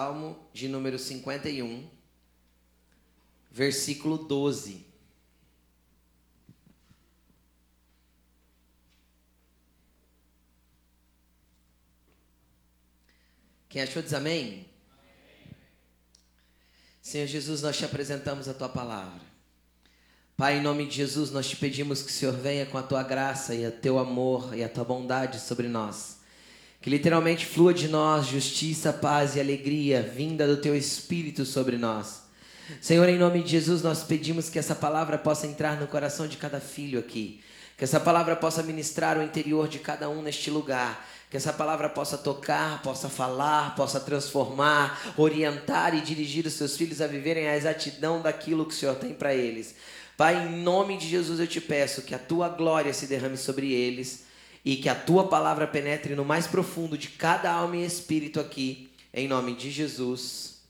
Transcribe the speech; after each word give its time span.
Salmo 0.00 0.34
de 0.50 0.66
número 0.66 0.98
51, 0.98 1.86
versículo 3.50 4.16
12. 4.16 4.86
Quem 13.68 13.82
achou 13.82 14.00
diz 14.00 14.14
amém? 14.14 14.42
amém? 14.42 14.66
Senhor 17.02 17.26
Jesus, 17.26 17.60
nós 17.60 17.76
te 17.76 17.84
apresentamos 17.84 18.48
a 18.48 18.54
tua 18.54 18.70
palavra. 18.70 19.20
Pai, 20.34 20.56
em 20.56 20.62
nome 20.62 20.86
de 20.86 20.96
Jesus, 20.96 21.30
nós 21.30 21.46
te 21.46 21.56
pedimos 21.56 22.00
que 22.00 22.08
o 22.08 22.14
Senhor 22.14 22.32
venha 22.32 22.64
com 22.64 22.78
a 22.78 22.82
tua 22.82 23.02
graça 23.02 23.54
e 23.54 23.66
o 23.66 23.70
teu 23.70 23.98
amor 23.98 24.56
e 24.56 24.64
a 24.64 24.68
tua 24.70 24.82
bondade 24.82 25.38
sobre 25.38 25.68
nós. 25.68 26.19
Que 26.80 26.88
literalmente 26.88 27.44
flua 27.44 27.74
de 27.74 27.88
nós 27.88 28.26
justiça, 28.26 28.90
paz 28.90 29.36
e 29.36 29.40
alegria, 29.40 30.00
vinda 30.00 30.46
do 30.46 30.56
teu 30.56 30.74
Espírito 30.74 31.44
sobre 31.44 31.76
nós. 31.76 32.22
Senhor, 32.80 33.06
em 33.06 33.18
nome 33.18 33.42
de 33.42 33.50
Jesus, 33.50 33.82
nós 33.82 34.02
pedimos 34.02 34.48
que 34.48 34.58
essa 34.58 34.74
palavra 34.74 35.18
possa 35.18 35.46
entrar 35.46 35.78
no 35.78 35.86
coração 35.86 36.26
de 36.26 36.38
cada 36.38 36.58
filho 36.58 36.98
aqui. 36.98 37.42
Que 37.76 37.84
essa 37.84 38.00
palavra 38.00 38.34
possa 38.34 38.62
ministrar 38.62 39.18
o 39.18 39.22
interior 39.22 39.68
de 39.68 39.78
cada 39.78 40.08
um 40.08 40.22
neste 40.22 40.50
lugar. 40.50 41.06
Que 41.28 41.36
essa 41.36 41.52
palavra 41.52 41.88
possa 41.88 42.16
tocar, 42.16 42.82
possa 42.82 43.10
falar, 43.10 43.74
possa 43.76 44.00
transformar, 44.00 45.14
orientar 45.18 45.94
e 45.94 46.00
dirigir 46.00 46.46
os 46.46 46.54
seus 46.54 46.78
filhos 46.78 47.02
a 47.02 47.06
viverem 47.06 47.46
a 47.46 47.56
exatidão 47.56 48.22
daquilo 48.22 48.64
que 48.64 48.72
o 48.72 48.76
Senhor 48.76 48.96
tem 48.96 49.12
para 49.12 49.34
eles. 49.34 49.74
Pai, 50.16 50.46
em 50.46 50.62
nome 50.62 50.96
de 50.96 51.08
Jesus 51.08 51.40
eu 51.40 51.46
te 51.46 51.60
peço 51.60 52.02
que 52.02 52.14
a 52.14 52.18
tua 52.18 52.48
glória 52.48 52.92
se 52.94 53.06
derrame 53.06 53.36
sobre 53.36 53.70
eles 53.70 54.29
e 54.64 54.76
que 54.76 54.88
a 54.88 54.94
tua 54.94 55.28
palavra 55.28 55.66
penetre 55.66 56.14
no 56.14 56.24
mais 56.24 56.46
profundo 56.46 56.98
de 56.98 57.08
cada 57.08 57.50
alma 57.50 57.76
e 57.76 57.84
espírito 57.84 58.38
aqui, 58.38 58.92
em 59.12 59.26
nome 59.26 59.54
de 59.54 59.70
Jesus. 59.70 60.62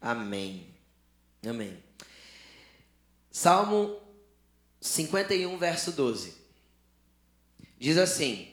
Amém. 0.00 0.66
Amém. 1.46 1.78
Salmo 3.30 4.00
51, 4.80 5.56
verso 5.56 5.92
12. 5.92 6.34
Diz 7.78 7.96
assim: 7.96 8.48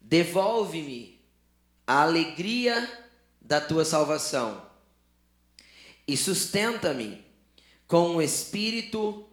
Devolve-me 0.00 1.20
a 1.86 2.02
alegria 2.02 2.88
da 3.40 3.60
tua 3.60 3.84
salvação 3.84 4.68
e 6.06 6.16
sustenta-me 6.16 7.24
com 7.86 8.10
um 8.10 8.22
espírito 8.22 9.24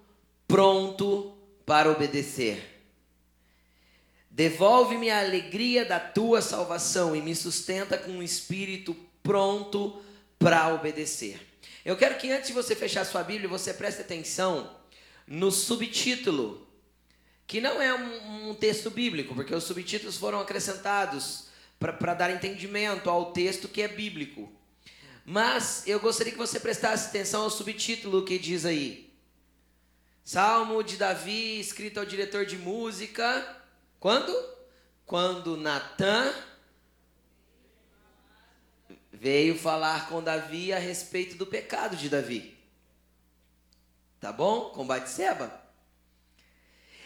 pronto 0.48 1.36
para 1.66 1.92
obedecer. 1.92 2.77
Devolve-me 4.38 5.10
a 5.10 5.22
alegria 5.22 5.84
da 5.84 6.00
tua 6.00 6.44
salvação 6.44 7.16
e 7.16 7.22
me 7.24 7.36
sustenta 7.36 7.98
com 7.98 8.12
um 8.12 8.22
espírito 8.22 8.96
pronto 9.24 10.00
para 10.38 10.76
obedecer. 10.76 11.42
Eu 11.84 11.98
quero 11.98 12.20
que 12.20 12.30
antes 12.30 12.50
de 12.50 12.54
você 12.54 12.76
fechar 12.76 13.04
sua 13.04 13.24
Bíblia, 13.24 13.50
você 13.50 13.74
preste 13.74 14.02
atenção 14.02 14.78
no 15.26 15.50
subtítulo, 15.50 16.68
que 17.48 17.60
não 17.60 17.82
é 17.82 17.92
um, 17.92 18.52
um 18.52 18.54
texto 18.54 18.92
bíblico, 18.92 19.34
porque 19.34 19.56
os 19.56 19.64
subtítulos 19.64 20.18
foram 20.18 20.40
acrescentados 20.40 21.48
para 21.80 22.14
dar 22.14 22.30
entendimento 22.30 23.10
ao 23.10 23.32
texto 23.32 23.68
que 23.68 23.82
é 23.82 23.88
bíblico. 23.88 24.52
Mas 25.26 25.82
eu 25.88 26.00
gostaria 26.00 26.32
que 26.32 26.38
você 26.38 26.60
prestasse 26.60 27.08
atenção 27.08 27.42
ao 27.42 27.50
subtítulo 27.50 28.24
que 28.24 28.38
diz 28.38 28.66
aí: 28.66 29.12
Salmo 30.24 30.84
de 30.84 30.96
Davi, 30.96 31.60
escrito 31.60 32.00
ao 32.00 32.06
diretor 32.06 32.46
de 32.46 32.56
música 32.56 33.58
quando? 34.00 34.34
Quando 35.06 35.58
Natan 35.58 36.34
veio 39.12 39.58
falar 39.58 40.10
com 40.10 40.22
Davi 40.22 40.72
a 40.72 40.80
respeito 40.80 41.36
do 41.36 41.46
pecado 41.46 41.96
de 41.96 42.10
Davi. 42.10 42.58
Tá 44.20 44.32
bom? 44.32 44.70
Com 44.70 44.86
Batseba. 44.86 45.52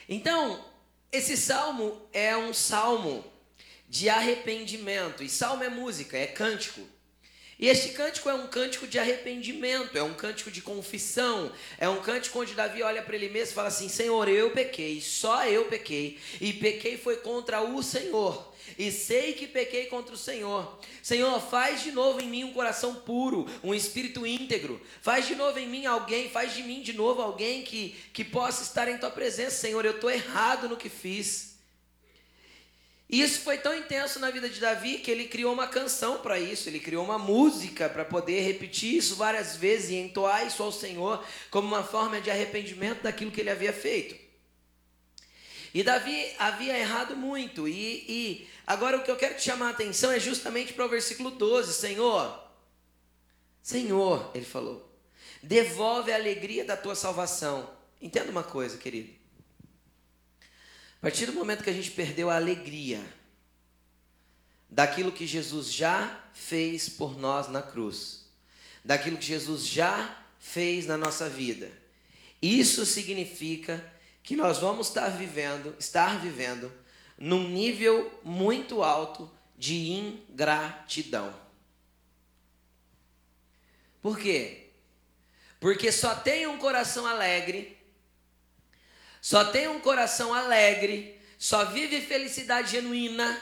Então, 0.07 0.66
esse 1.12 1.38
salmo 1.38 2.07
é 2.12 2.35
um 2.35 2.53
salmo 2.53 3.23
de 3.88 4.09
arrependimento. 4.09 5.23
E 5.23 5.29
salmo 5.29 5.63
é 5.63 5.69
música, 5.69 6.18
é 6.18 6.28
cântico. 6.28 6.81
E 7.62 7.68
este 7.68 7.90
cântico 7.90 8.28
é 8.28 8.34
um 8.34 8.48
cântico 8.48 8.88
de 8.88 8.98
arrependimento, 8.98 9.96
é 9.96 10.02
um 10.02 10.16
cântico 10.16 10.50
de 10.50 10.64
confissão, 10.64 11.52
é 11.78 11.88
um 11.88 12.02
cântico 12.02 12.42
onde 12.42 12.56
Davi 12.56 12.82
olha 12.82 13.04
para 13.04 13.16
ele 13.16 13.30
mesmo 13.30 13.52
e 13.52 13.54
fala 13.54 13.68
assim: 13.68 13.88
Senhor, 13.88 14.28
eu 14.28 14.50
pequei, 14.50 15.00
só 15.00 15.46
eu 15.46 15.66
pequei, 15.66 16.18
e 16.42 16.54
pequei 16.54 16.98
foi 16.98 17.18
contra 17.18 17.62
o 17.62 17.84
Senhor. 17.84 18.52
E 18.80 18.92
sei 18.92 19.34
que 19.34 19.46
pequei 19.46 19.86
contra 19.86 20.16
o 20.16 20.18
Senhor. 20.18 20.80
Senhor, 21.04 21.40
faz 21.40 21.84
de 21.84 21.92
novo 21.92 22.20
em 22.20 22.28
mim 22.28 22.44
um 22.46 22.54
coração 22.54 22.96
puro, 22.96 23.46
um 23.64 23.76
espírito 23.76 24.26
íntegro. 24.26 24.82
Faz 25.00 25.28
de 25.28 25.36
novo 25.36 25.60
em 25.60 25.68
mim 25.68 25.86
alguém, 25.86 26.30
faz 26.30 26.56
de 26.56 26.64
mim 26.64 26.82
de 26.82 26.94
novo 26.94 27.22
alguém 27.22 27.62
que, 27.62 27.96
que 28.12 28.24
possa 28.24 28.64
estar 28.64 28.88
em 28.88 28.98
tua 28.98 29.12
presença, 29.12 29.58
Senhor. 29.58 29.86
Eu 29.86 29.92
estou 29.92 30.10
errado 30.10 30.68
no 30.68 30.78
que 30.78 30.90
fiz. 30.90 31.51
E 33.12 33.22
isso 33.22 33.42
foi 33.42 33.58
tão 33.58 33.76
intenso 33.76 34.20
na 34.20 34.32
vida 34.32 34.50
de 34.50 34.58
Davi 34.58 35.00
que 35.00 35.12
ele 35.12 35.26
criou 35.26 35.52
uma 35.52 35.68
canção 35.68 36.20
para 36.20 36.40
isso, 36.40 36.70
ele 36.70 36.80
criou 36.80 37.04
uma 37.04 37.20
música 37.20 37.90
para 37.90 38.06
poder 38.06 38.40
repetir 38.40 38.96
isso 38.96 39.18
várias 39.18 39.58
vezes 39.58 39.90
e 39.90 39.96
entoar 39.96 40.48
isso 40.48 40.64
ao 40.64 40.72
Senhor 40.72 41.22
como 41.50 41.68
uma 41.68 41.84
forma 41.84 42.22
de 42.22 42.32
arrependimento 42.32 43.04
daquilo 43.04 43.30
que 43.30 43.42
ele 43.42 43.50
havia 43.50 43.74
feito. 43.74 44.16
E 45.74 45.84
Davi 45.84 46.34
havia 46.40 46.78
errado 46.78 47.14
muito, 47.14 47.68
e, 47.68 48.06
e 48.08 48.50
agora 48.66 48.98
o 48.98 49.04
que 49.04 49.12
eu 49.12 49.18
quero 49.18 49.36
te 49.36 49.44
chamar 49.44 49.68
a 49.68 49.72
atenção 49.72 50.10
é 50.10 50.20
justamente 50.20 50.72
para 50.72 50.86
o 50.86 50.90
versículo 50.90 51.32
12: 51.32 51.74
Senhor, 51.74 52.42
Senhor, 53.62 54.32
ele 54.34 54.46
falou, 54.46 54.90
devolve 55.44 56.14
a 56.14 56.16
alegria 56.16 56.64
da 56.64 56.78
tua 56.78 56.96
salvação. 56.96 57.70
Entenda 58.02 58.32
uma 58.32 58.44
coisa, 58.44 58.78
querido. 58.78 59.21
A 61.02 61.08
partir 61.08 61.26
do 61.26 61.34
momento 61.34 61.64
que 61.64 61.70
a 61.70 61.74
gente 61.74 61.90
perdeu 61.90 62.30
a 62.30 62.36
alegria 62.36 63.04
daquilo 64.70 65.12
que 65.12 65.26
Jesus 65.26 65.74
já 65.74 66.24
fez 66.32 66.88
por 66.88 67.18
nós 67.18 67.48
na 67.48 67.60
cruz, 67.60 68.30
daquilo 68.86 69.18
que 69.18 69.26
Jesus 69.26 69.66
já 69.66 70.24
fez 70.38 70.86
na 70.86 71.00
nossa 71.00 71.28
vida, 71.28 71.72
isso 72.40 72.86
significa 72.86 73.84
que 74.22 74.36
nós 74.36 74.60
vamos 74.60 74.90
estar 74.90 75.10
vivendo, 75.10 75.76
estar 75.80 76.20
vivendo 76.20 76.72
num 77.18 77.50
nível 77.50 78.20
muito 78.24 78.84
alto 78.84 79.32
de 79.58 79.90
ingratidão. 79.90 81.34
Por 84.04 84.20
quê? 84.20 84.70
Porque 85.60 85.92
só 85.92 86.14
tem 86.14 86.46
um 86.46 86.60
coração 86.60 87.08
alegre 87.08 87.81
só 89.22 89.46
tem 89.46 89.68
um 89.68 89.80
coração 89.80 90.34
alegre, 90.34 91.22
só 91.38 91.66
vive 91.66 92.02
felicidade 92.02 92.72
genuína. 92.72 93.40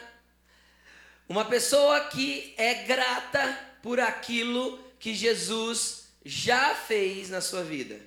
Uma 1.27 1.45
pessoa 1.45 2.01
que 2.09 2.53
é 2.57 2.83
grata 2.83 3.57
por 3.81 3.97
aquilo 3.97 4.77
que 4.99 5.15
Jesus 5.15 6.09
já 6.25 6.75
fez 6.75 7.29
na 7.29 7.39
sua 7.39 7.63
vida, 7.63 7.97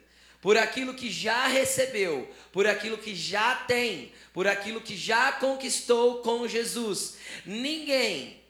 por 0.43 0.59
aquilo 0.59 0.93
que 0.93 1.11
já 1.11 1.47
recebeu, 1.47 2.31
por 2.53 2.67
aquilo 2.67 2.99
que 2.99 3.15
já 3.15 3.55
tem, 3.55 4.13
por 4.35 4.47
aquilo 4.47 4.81
que 4.83 4.95
já 4.95 5.33
conquistou 5.33 6.21
com 6.21 6.47
Jesus. 6.47 7.17
Ninguém. 7.47 8.43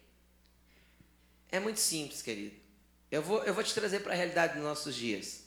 É 1.51 1.61
muito 1.61 1.79
simples, 1.79 2.23
querido. 2.23 2.57
Eu 3.11 3.23
vou, 3.23 3.45
eu 3.45 3.55
vou 3.55 3.63
te 3.63 3.75
trazer 3.75 4.01
para 4.01 4.15
a 4.15 4.17
realidade 4.17 4.55
dos 4.55 4.63
nossos 4.63 4.97
dias. 4.97 5.42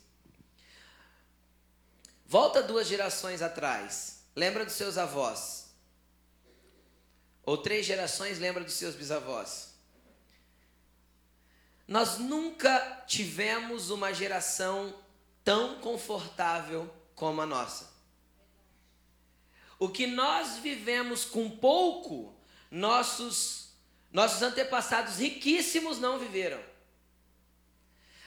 Volta 2.26 2.62
duas 2.62 2.86
gerações 2.86 3.40
atrás. 3.40 4.24
Lembra 4.34 4.64
dos 4.64 4.74
seus 4.74 4.98
avós. 4.98 5.70
Ou 7.44 7.56
três 7.56 7.86
gerações 7.86 8.38
lembra 8.38 8.64
dos 8.64 8.74
seus 8.74 8.94
bisavós. 8.94 9.74
Nós 11.86 12.18
nunca 12.18 13.04
tivemos 13.06 13.90
uma 13.90 14.12
geração 14.12 14.92
tão 15.44 15.80
confortável 15.80 16.92
como 17.14 17.40
a 17.40 17.46
nossa. 17.46 17.94
O 19.78 19.88
que 19.88 20.06
nós 20.06 20.56
vivemos 20.56 21.24
com 21.24 21.48
pouco, 21.48 22.34
nossos 22.70 23.66
nossos 24.12 24.40
antepassados 24.40 25.18
riquíssimos 25.18 25.98
não 25.98 26.18
viveram. 26.18 26.58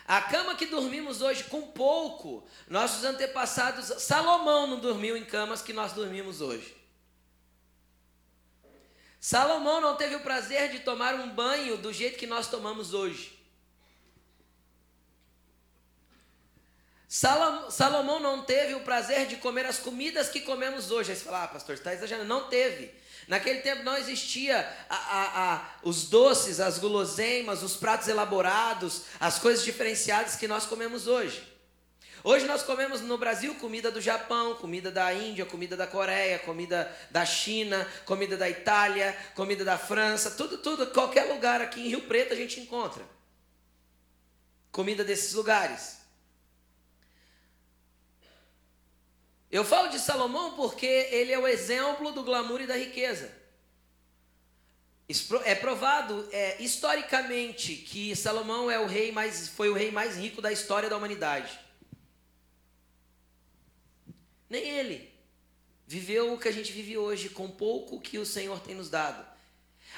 A 0.09 0.21
cama 0.21 0.55
que 0.55 0.65
dormimos 0.65 1.21
hoje 1.21 1.43
com 1.43 1.61
pouco, 1.61 2.43
nossos 2.67 3.03
antepassados, 3.03 4.01
Salomão 4.01 4.65
não 4.65 4.79
dormiu 4.79 5.15
em 5.15 5.23
camas 5.23 5.61
que 5.61 5.71
nós 5.71 5.93
dormimos 5.93 6.41
hoje. 6.41 6.75
Salomão 9.19 9.79
não 9.79 9.95
teve 9.95 10.15
o 10.15 10.21
prazer 10.21 10.71
de 10.71 10.79
tomar 10.79 11.13
um 11.13 11.29
banho 11.29 11.77
do 11.77 11.93
jeito 11.93 12.17
que 12.17 12.25
nós 12.25 12.47
tomamos 12.47 12.91
hoje. 12.91 13.37
Salomão 17.07 18.19
não 18.19 18.43
teve 18.43 18.73
o 18.73 18.81
prazer 18.81 19.27
de 19.27 19.35
comer 19.35 19.67
as 19.67 19.77
comidas 19.77 20.27
que 20.27 20.41
comemos 20.41 20.89
hoje. 20.89 21.11
Aí 21.11 21.17
você 21.17 21.23
fala, 21.23 21.43
ah, 21.43 21.47
pastor, 21.49 21.75
está 21.75 21.93
exagerando. 21.93 22.27
Não 22.27 22.49
teve. 22.49 22.91
Naquele 23.29 23.59
tempo 23.59 23.83
não 23.83 23.95
existia 23.95 24.67
a, 24.89 24.95
a, 24.95 25.53
a, 25.53 25.69
os 25.83 26.09
doces, 26.09 26.59
as 26.59 26.79
guloseimas, 26.79 27.61
os 27.61 27.75
pratos 27.75 28.07
elaborados, 28.07 29.03
as 29.19 29.37
coisas 29.37 29.63
diferenciadas 29.63 30.35
que 30.35 30.47
nós 30.47 30.65
comemos 30.65 31.05
hoje. 31.05 31.47
Hoje 32.23 32.47
nós 32.47 32.63
comemos 32.63 33.01
no 33.01 33.19
Brasil 33.19 33.53
comida 33.53 33.91
do 33.91 34.01
Japão, 34.01 34.55
comida 34.55 34.89
da 34.89 35.13
Índia, 35.13 35.45
comida 35.45 35.77
da 35.77 35.85
Coreia, 35.85 36.39
comida 36.39 36.91
da 37.11 37.23
China, 37.23 37.87
comida 38.03 38.35
da 38.35 38.49
Itália, 38.49 39.15
comida 39.35 39.63
da 39.63 39.77
França, 39.77 40.31
tudo, 40.31 40.57
tudo, 40.57 40.87
qualquer 40.87 41.31
lugar 41.31 41.61
aqui 41.61 41.81
em 41.81 41.87
Rio 41.87 42.01
Preto 42.07 42.33
a 42.33 42.35
gente 42.35 42.59
encontra. 42.59 43.03
Comida 44.71 45.03
desses 45.03 45.33
lugares. 45.35 45.98
Eu 49.51 49.63
falo 49.63 49.87
de 49.89 49.99
Salomão 49.99 50.55
porque 50.55 50.85
ele 50.85 51.31
é 51.31 51.39
o 51.39 51.47
exemplo 51.47 52.11
do 52.11 52.23
glamour 52.23 52.61
e 52.61 52.67
da 52.67 52.77
riqueza. 52.77 53.37
É 55.43 55.55
provado 55.55 56.29
é, 56.31 56.61
historicamente 56.61 57.75
que 57.75 58.15
Salomão 58.15 58.69
é 58.69 58.79
o 58.79 58.85
rei 58.85 59.11
mais, 59.11 59.47
foi 59.49 59.69
o 59.69 59.73
rei 59.73 59.91
mais 59.91 60.15
rico 60.15 60.39
da 60.39 60.51
história 60.51 60.87
da 60.87 60.97
humanidade. 60.97 61.59
Nem 64.47 64.63
ele 64.69 65.11
viveu 65.87 66.31
o 66.31 66.37
que 66.37 66.47
a 66.47 66.51
gente 66.51 66.71
vive 66.71 66.95
hoje, 66.95 67.29
com 67.29 67.49
pouco 67.49 67.99
que 67.99 68.19
o 68.19 68.25
Senhor 68.25 68.59
tem 68.59 68.75
nos 68.75 68.91
dado. 68.91 69.25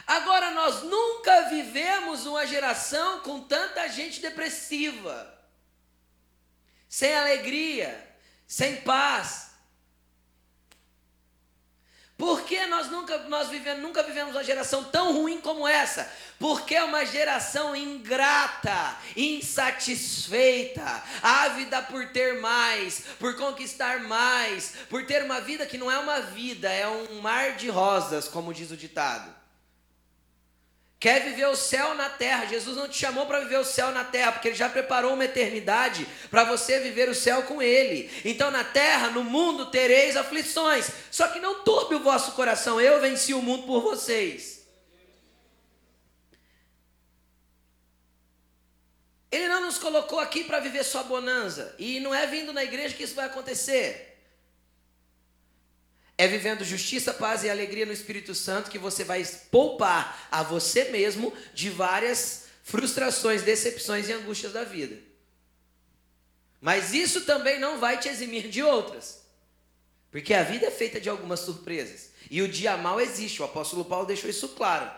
Agora, 0.08 0.52
nós 0.52 0.84
nunca 0.84 1.50
vivemos 1.50 2.26
uma 2.26 2.48
geração 2.48 3.20
com 3.20 3.42
tanta 3.42 3.90
gente 3.90 4.22
depressiva, 4.22 5.38
sem 6.88 7.14
alegria, 7.14 8.11
sem 8.52 8.76
paz. 8.82 9.52
Por 12.18 12.42
que 12.42 12.66
nós 12.66 12.92
nunca, 12.92 13.18
nós 13.30 13.48
vivemos, 13.48 13.82
nunca 13.82 14.04
vivemos 14.04 14.36
uma 14.36 14.44
geração 14.44 14.84
tão 14.84 15.14
ruim 15.14 15.40
como 15.40 15.66
essa? 15.66 16.12
Porque 16.38 16.76
é 16.76 16.84
uma 16.84 17.06
geração 17.06 17.74
ingrata, 17.74 18.98
insatisfeita, 19.16 21.02
ávida 21.24 21.82
por 21.82 22.10
ter 22.10 22.42
mais, 22.42 23.06
por 23.18 23.38
conquistar 23.38 24.02
mais, 24.02 24.74
por 24.90 25.06
ter 25.06 25.24
uma 25.24 25.40
vida 25.40 25.66
que 25.66 25.78
não 25.78 25.90
é 25.90 25.98
uma 25.98 26.20
vida, 26.20 26.70
é 26.70 26.86
um 26.86 27.22
mar 27.22 27.56
de 27.56 27.70
rosas, 27.70 28.28
como 28.28 28.54
diz 28.54 28.70
o 28.70 28.76
ditado. 28.78 29.41
Quer 31.02 31.24
viver 31.24 31.48
o 31.48 31.56
céu 31.56 31.96
na 31.96 32.10
terra. 32.10 32.46
Jesus 32.46 32.78
não 32.78 32.88
te 32.88 32.96
chamou 32.96 33.26
para 33.26 33.40
viver 33.40 33.58
o 33.58 33.66
céu 33.66 33.92
na 33.92 34.04
terra, 34.04 34.34
porque 34.34 34.50
ele 34.50 34.56
já 34.56 34.70
preparou 34.70 35.16
uma 35.16 35.26
eternidade 35.26 36.08
para 36.30 36.44
você 36.44 36.80
viver 36.80 37.10
o 37.10 37.16
céu 37.16 37.42
com 37.42 37.60
ele. 37.60 38.08
Então, 38.24 38.52
na 38.52 38.64
terra, 38.64 39.10
no 39.10 39.24
mundo, 39.24 39.72
tereis 39.72 40.16
aflições. 40.16 40.92
Só 41.10 41.28
que 41.30 41.40
não 41.40 41.64
turbe 41.64 41.96
o 41.96 42.04
vosso 42.04 42.34
coração. 42.34 42.80
Eu 42.80 43.02
venci 43.02 43.34
o 43.34 43.42
mundo 43.42 43.66
por 43.66 43.82
vocês. 43.82 44.62
Ele 49.32 49.48
não 49.48 49.62
nos 49.62 49.80
colocou 49.80 50.20
aqui 50.20 50.44
para 50.44 50.60
viver 50.60 50.84
só 50.84 51.02
bonança. 51.02 51.74
E 51.80 52.00
não 52.00 52.14
é 52.14 52.28
vindo 52.28 52.54
na 52.54 52.64
igreja 52.64 52.96
que 52.96 53.02
isso 53.02 53.16
vai 53.16 53.26
acontecer. 53.26 54.11
É 56.22 56.28
vivendo 56.28 56.64
justiça, 56.64 57.16
paz 57.16 57.44
e 57.44 57.50
alegria 57.50 57.84
no 57.84 57.92
Espírito 57.92 58.36
Santo 58.36 58.70
que 58.70 58.78
você 58.78 59.04
vai 59.04 59.26
poupar 59.50 60.28
a 60.30 60.44
você 60.44 60.84
mesmo 60.92 61.36
de 61.52 61.68
várias 61.72 62.44
frustrações, 62.62 63.42
decepções 63.42 64.08
e 64.08 64.14
angústias 64.14 64.54
da 64.54 64.64
vida. 64.64 65.00
Mas 66.62 66.94
isso 66.94 67.22
também 67.22 67.60
não 67.60 67.80
vai 67.80 68.00
te 68.00 68.08
eximir 68.08 68.50
de 68.50 68.62
outras. 68.62 69.24
Porque 70.12 70.32
a 70.36 70.44
vida 70.44 70.68
é 70.68 70.70
feita 70.70 71.02
de 71.02 71.10
algumas 71.10 71.40
surpresas. 71.40 72.12
E 72.30 72.40
o 72.44 72.48
dia 72.48 72.78
mal 72.78 73.02
existe, 73.02 73.42
o 73.42 73.46
apóstolo 73.46 73.84
Paulo 73.84 74.06
deixou 74.06 74.30
isso 74.30 74.50
claro. 74.50 74.92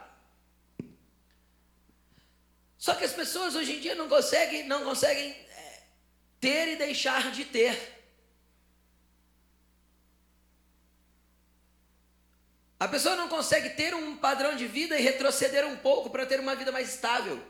Só 2.77 2.95
que 2.95 3.05
as 3.05 3.13
pessoas 3.13 3.55
hoje 3.55 3.77
em 3.77 3.79
dia 3.79 3.95
não 3.95 4.09
conseguem, 4.09 4.67
não 4.67 4.83
conseguem 4.83 5.29
é, 5.31 5.83
ter 6.41 6.73
e 6.73 6.75
deixar 6.75 7.31
de 7.31 7.45
ter. 7.45 7.92
A 12.83 12.87
pessoa 12.89 13.15
não 13.15 13.29
consegue 13.29 13.69
ter 13.69 13.95
um 13.95 14.17
padrão 14.17 14.57
de 14.57 14.67
vida 14.67 14.99
e 14.99 15.01
retroceder 15.01 15.65
um 15.65 15.77
pouco 15.77 16.09
para 16.09 16.25
ter 16.25 16.37
uma 16.41 16.53
vida 16.53 16.69
mais 16.69 16.93
estável. 16.93 17.41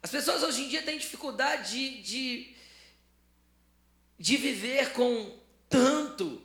As 0.00 0.08
pessoas 0.08 0.44
hoje 0.44 0.62
em 0.62 0.68
dia 0.68 0.80
têm 0.84 0.96
dificuldade 0.96 1.72
de, 1.72 2.02
de, 2.02 2.56
de 4.20 4.36
viver 4.36 4.92
com 4.92 5.36
tanto 5.68 6.40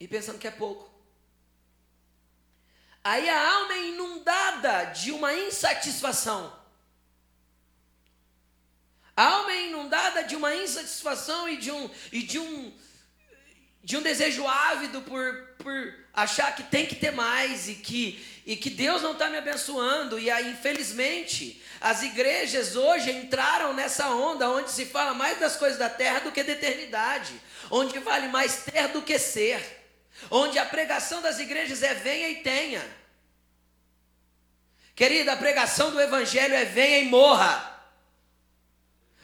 e 0.00 0.08
pensando 0.08 0.40
que 0.40 0.48
é 0.48 0.50
pouco. 0.50 0.90
Aí 3.04 3.28
a 3.28 3.54
alma 3.54 3.74
é 3.74 3.88
inundada 3.90 4.86
de 4.86 5.12
uma 5.12 5.32
insatisfação. 5.32 6.59
A 9.20 9.22
alma 9.22 9.52
é 9.52 9.66
inundada 9.66 10.24
de 10.24 10.34
uma 10.34 10.54
insatisfação 10.56 11.46
e 11.46 11.58
de 11.58 11.70
um, 11.70 11.90
e 12.10 12.22
de 12.22 12.38
um, 12.38 12.72
de 13.84 13.98
um 13.98 14.00
desejo 14.00 14.48
ávido 14.48 15.02
por, 15.02 15.46
por 15.58 15.94
achar 16.14 16.56
que 16.56 16.62
tem 16.62 16.86
que 16.86 16.94
ter 16.94 17.10
mais 17.10 17.68
e 17.68 17.74
que, 17.74 18.24
e 18.46 18.56
que 18.56 18.70
Deus 18.70 19.02
não 19.02 19.12
está 19.12 19.28
me 19.28 19.36
abençoando. 19.36 20.18
E 20.18 20.30
aí, 20.30 20.52
infelizmente, 20.52 21.62
as 21.82 22.02
igrejas 22.02 22.76
hoje 22.76 23.10
entraram 23.10 23.74
nessa 23.74 24.08
onda 24.08 24.48
onde 24.48 24.70
se 24.70 24.86
fala 24.86 25.12
mais 25.12 25.38
das 25.38 25.54
coisas 25.54 25.78
da 25.78 25.90
terra 25.90 26.20
do 26.20 26.32
que 26.32 26.42
da 26.42 26.52
eternidade, 26.52 27.38
onde 27.70 27.98
vale 27.98 28.28
mais 28.28 28.64
ter 28.64 28.88
do 28.88 29.02
que 29.02 29.18
ser, 29.18 29.60
onde 30.30 30.58
a 30.58 30.64
pregação 30.64 31.20
das 31.20 31.38
igrejas 31.38 31.82
é 31.82 31.92
venha 31.92 32.30
e 32.30 32.36
tenha. 32.36 32.82
Querida, 34.96 35.34
a 35.34 35.36
pregação 35.36 35.90
do 35.90 36.00
evangelho 36.00 36.54
é 36.54 36.64
venha 36.64 37.00
e 37.00 37.04
morra. 37.04 37.69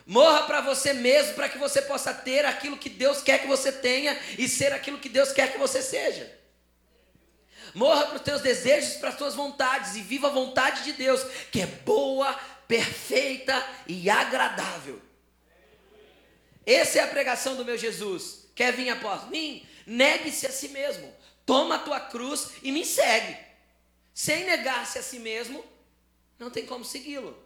Morra 0.07 0.45
para 0.45 0.61
você 0.61 0.93
mesmo, 0.93 1.35
para 1.35 1.49
que 1.49 1.59
você 1.59 1.83
possa 1.83 2.15
ter 2.15 2.45
aquilo 2.45 2.79
que 2.79 2.89
Deus 2.89 3.21
quer 3.21 3.41
que 3.41 3.49
você 3.49 3.73
tenha 3.73 4.17
e 4.39 4.49
ser 4.49 4.73
aquilo 4.73 4.99
que 4.99 5.09
Deus 5.09 5.33
quer 5.33 5.51
que 5.51 5.59
você 5.59 5.83
seja. 5.83 6.33
Morra 7.75 8.07
para 8.07 8.17
os 8.17 8.23
teus 8.23 8.41
desejos, 8.41 8.95
para 8.95 9.09
as 9.09 9.19
tuas 9.19 9.35
vontades 9.35 9.97
e 9.97 10.03
viva 10.03 10.29
a 10.29 10.31
vontade 10.31 10.85
de 10.85 10.93
Deus, 10.93 11.23
que 11.51 11.61
é 11.61 11.67
boa, 11.67 12.33
perfeita 12.69 13.67
e 13.89 14.09
agradável. 14.09 15.03
Essa 16.65 17.01
é 17.01 17.03
a 17.03 17.09
pregação 17.09 17.57
do 17.57 17.65
meu 17.65 17.77
Jesus. 17.77 18.49
Quer 18.55 18.73
vir 18.73 18.89
após 18.91 19.29
mim? 19.29 19.67
Negue-se 19.85 20.47
a 20.47 20.53
si 20.53 20.69
mesmo. 20.69 21.13
Toma 21.45 21.77
a 21.77 21.81
tua 21.81 21.99
cruz 21.99 22.53
e 22.63 22.71
me 22.71 22.85
segue. 22.85 23.37
Sem 24.15 24.45
negar-se 24.45 24.99
a 24.99 25.03
si 25.03 25.19
mesmo, 25.19 25.65
não 26.39 26.51
tem 26.51 26.65
como 26.65 26.85
segui-lo. 26.85 27.46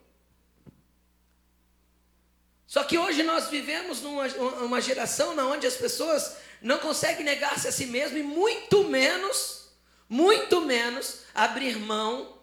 Só 2.71 2.85
que 2.85 2.97
hoje 2.97 3.25
nós 3.25 3.49
vivemos 3.49 4.01
numa 4.01 4.29
uma 4.63 4.81
geração 4.81 5.37
onde 5.51 5.67
as 5.67 5.75
pessoas 5.75 6.37
não 6.63 6.79
conseguem 6.79 7.25
negar-se 7.25 7.67
a 7.67 7.73
si 7.73 7.85
mesmo 7.85 8.17
e 8.17 8.23
muito 8.23 8.85
menos, 8.85 9.73
muito 10.09 10.61
menos 10.61 11.23
abrir 11.35 11.77
mão 11.81 12.39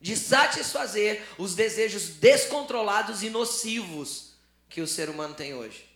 de 0.00 0.16
satisfazer 0.16 1.22
os 1.38 1.54
desejos 1.54 2.08
descontrolados 2.08 3.22
e 3.22 3.30
nocivos 3.30 4.32
que 4.68 4.80
o 4.80 4.88
ser 4.88 5.08
humano 5.08 5.34
tem 5.36 5.54
hoje. 5.54 5.88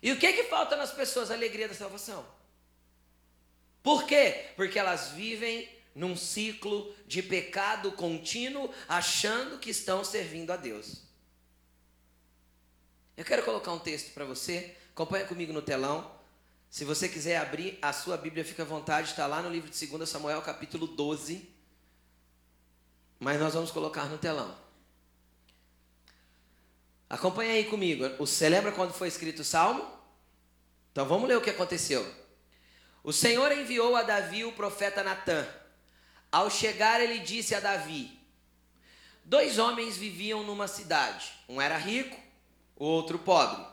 E 0.00 0.12
o 0.12 0.18
que 0.20 0.34
que 0.34 0.44
falta 0.44 0.76
nas 0.76 0.92
pessoas? 0.92 1.32
A 1.32 1.34
alegria 1.34 1.66
da 1.66 1.74
salvação. 1.74 2.24
Por 3.82 4.04
quê? 4.04 4.50
Porque 4.54 4.78
elas 4.78 5.08
vivem 5.08 5.68
num 5.96 6.16
ciclo 6.16 6.94
de 7.08 7.24
pecado 7.24 7.90
contínuo, 7.90 8.72
achando 8.86 9.58
que 9.58 9.70
estão 9.70 10.04
servindo 10.04 10.52
a 10.52 10.56
Deus. 10.56 11.05
Eu 13.16 13.24
quero 13.24 13.42
colocar 13.42 13.72
um 13.72 13.78
texto 13.78 14.12
para 14.12 14.26
você. 14.26 14.76
Acompanha 14.92 15.24
comigo 15.24 15.50
no 15.50 15.62
telão. 15.62 16.10
Se 16.68 16.84
você 16.84 17.08
quiser 17.08 17.38
abrir 17.38 17.78
a 17.80 17.90
sua 17.90 18.18
Bíblia, 18.18 18.44
fica 18.44 18.62
à 18.62 18.66
vontade, 18.66 19.08
está 19.08 19.26
lá 19.26 19.40
no 19.40 19.48
livro 19.48 19.70
de 19.70 19.86
2 19.86 20.06
Samuel, 20.06 20.42
capítulo 20.42 20.86
12. 20.86 21.48
Mas 23.18 23.40
nós 23.40 23.54
vamos 23.54 23.70
colocar 23.70 24.04
no 24.04 24.18
telão. 24.18 24.54
Acompanha 27.08 27.54
aí 27.54 27.64
comigo. 27.64 28.06
Você 28.18 28.50
lembra 28.50 28.70
quando 28.72 28.92
foi 28.92 29.08
escrito 29.08 29.40
o 29.40 29.44
salmo? 29.44 29.90
Então 30.92 31.06
vamos 31.06 31.26
ler 31.26 31.38
o 31.38 31.40
que 31.40 31.48
aconteceu. 31.48 32.06
O 33.02 33.14
Senhor 33.14 33.50
enviou 33.50 33.96
a 33.96 34.02
Davi 34.02 34.44
o 34.44 34.52
profeta 34.52 35.02
Natã. 35.02 35.46
Ao 36.30 36.50
chegar, 36.50 37.00
ele 37.00 37.20
disse 37.20 37.54
a 37.54 37.60
Davi: 37.60 38.18
Dois 39.24 39.58
homens 39.58 39.96
viviam 39.96 40.42
numa 40.42 40.68
cidade. 40.68 41.32
Um 41.48 41.62
era 41.62 41.78
rico 41.78 42.25
outro 42.76 43.18
pobre. 43.18 43.64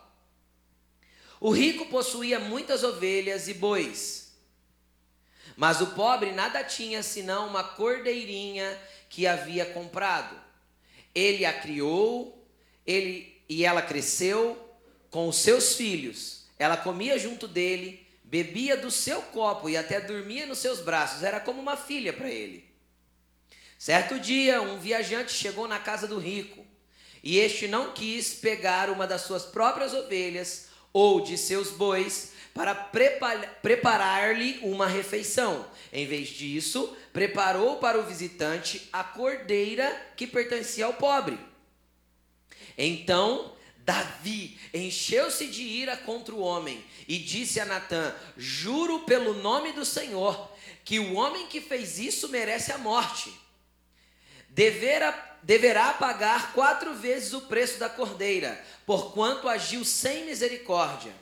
O 1.40 1.52
rico 1.52 1.88
possuía 1.88 2.40
muitas 2.40 2.84
ovelhas 2.84 3.48
e 3.48 3.54
bois, 3.54 4.34
mas 5.58 5.82
o 5.82 5.88
pobre 5.88 6.32
nada 6.32 6.64
tinha 6.64 7.04
senão 7.04 7.48
uma 7.48 7.64
cordeirinha 7.64 8.80
que 9.10 9.28
havia 9.28 9.66
comprado. 9.66 10.42
Ele 11.14 11.46
a 11.46 11.54
criou, 11.54 12.48
ele 12.88 13.44
e 13.48 13.66
ela 13.66 13.82
cresceu 13.82 14.58
com 15.12 15.28
os 15.28 15.36
seus 15.36 15.76
filhos. 15.76 16.46
Ela 16.58 16.78
comia 16.78 17.20
junto 17.20 17.48
dele, 17.48 18.08
bebia 18.24 18.76
do 18.76 18.90
seu 18.90 19.22
copo 19.22 19.70
e 19.70 19.78
até 19.78 20.00
dormia 20.00 20.46
nos 20.48 20.58
seus 20.58 20.80
braços. 20.80 21.24
Era 21.24 21.40
como 21.40 21.62
uma 21.62 21.78
filha 21.78 22.14
para 22.14 22.30
ele. 22.30 22.66
Certo 23.78 24.18
dia, 24.18 24.62
um 24.62 24.80
viajante 24.80 25.34
chegou 25.34 25.68
na 25.68 25.78
casa 25.78 26.08
do 26.08 26.18
rico 26.18 26.63
e 27.24 27.40
este 27.40 27.68
não 27.68 27.94
quis 27.94 28.34
pegar 28.34 28.90
uma 28.90 29.08
das 29.08 29.22
suas 29.22 29.44
próprias 29.44 29.94
ovelhas 29.94 30.68
ou 30.92 31.22
de 31.22 31.38
seus 31.38 31.72
bois 31.72 32.34
para 32.54 32.76
preparar-lhe 32.76 34.60
uma 34.62 34.86
refeição. 34.86 35.66
Em 35.92 36.06
vez 36.06 36.28
disso, 36.30 36.96
preparou 37.12 37.78
para 37.78 38.00
o 38.00 38.04
visitante 38.04 38.88
a 38.92 39.04
cordeira 39.04 39.90
que 40.16 40.28
pertencia 40.28 40.86
ao 40.86 40.94
pobre. 40.94 41.40
Então 42.78 43.54
Davi 43.78 44.58
encheu-se 44.74 45.48
de 45.48 45.62
ira 45.62 45.98
contra 45.98 46.34
o 46.34 46.42
homem 46.42 46.84
e 47.08 47.18
disse 47.18 47.60
a 47.60 47.66
Natã: 47.66 48.14
Juro 48.38 49.00
pelo 49.00 49.34
nome 49.34 49.74
do 49.74 49.86
Senhor 49.86 50.52
que 50.86 51.00
o 51.00 51.14
homem 51.14 51.48
que 51.48 51.62
fez 51.62 52.00
isso 52.00 52.30
merece 52.30 52.72
a 52.72 52.78
morte. 52.78 53.34
Deverá, 54.50 55.33
deverá 55.44 55.94
pagar 55.94 56.54
quatro 56.54 56.96
vezes 56.96 57.34
o 57.34 57.42
preço 57.42 57.78
da 57.78 57.90
cordeira, 57.90 58.62
porquanto 58.86 59.48
agiu 59.48 59.86
sem 59.86 60.26
misericórdia. 60.26 61.14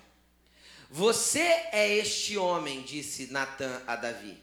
Você 0.90 1.40
é 1.72 1.98
este 1.98 2.38
homem, 2.38 2.82
disse 2.82 3.32
Natã 3.32 3.82
a 3.88 3.96
Davi. 3.96 4.38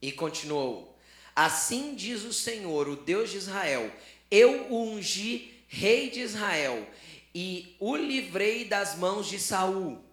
E 0.00 0.12
continuou: 0.12 0.96
Assim 1.34 1.94
diz 1.94 2.22
o 2.22 2.32
Senhor, 2.32 2.88
o 2.88 2.96
Deus 2.96 3.30
de 3.30 3.36
Israel: 3.36 3.92
Eu 4.30 4.66
o 4.70 4.94
ungi 4.94 5.64
rei 5.68 6.10
de 6.10 6.20
Israel 6.20 6.86
e 7.34 7.76
o 7.78 7.96
livrei 7.96 8.64
das 8.64 8.96
mãos 8.96 9.28
de 9.28 9.38
Saul. 9.38 10.04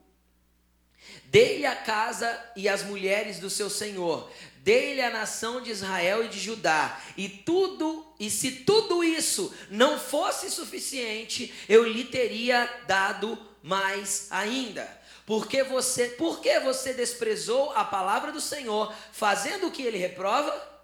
Dei-lhe 1.26 1.66
a 1.66 1.76
casa 1.76 2.52
e 2.56 2.70
as 2.70 2.84
mulheres 2.84 3.40
do 3.40 3.50
seu 3.50 3.70
senhor, 3.70 4.32
dei-lhe 4.60 5.02
a 5.02 5.10
nação 5.10 5.62
de 5.62 5.72
Israel 5.72 6.24
e 6.24 6.30
de 6.30 6.40
Judá, 6.40 7.02
e 7.18 7.28
tudo, 7.28 8.07
e 8.20 8.30
se 8.30 8.52
tudo 8.52 9.04
isso 9.04 9.54
não 9.70 10.00
fosse 10.00 10.50
suficiente, 10.50 11.54
eu 11.70 11.84
lhe 11.84 12.06
teria 12.06 12.66
dado 12.88 13.38
mais 13.62 14.28
ainda. 14.32 14.98
Porque 15.26 15.62
você, 15.62 16.08
porque 16.10 16.60
você 16.62 16.94
desprezou 16.94 17.72
a 17.74 17.84
palavra 17.84 18.32
do 18.32 18.42
Senhor, 18.42 18.94
fazendo 19.12 19.68
o 19.68 19.72
que 19.72 19.84
ele 19.84 19.98
reprova? 19.98 20.78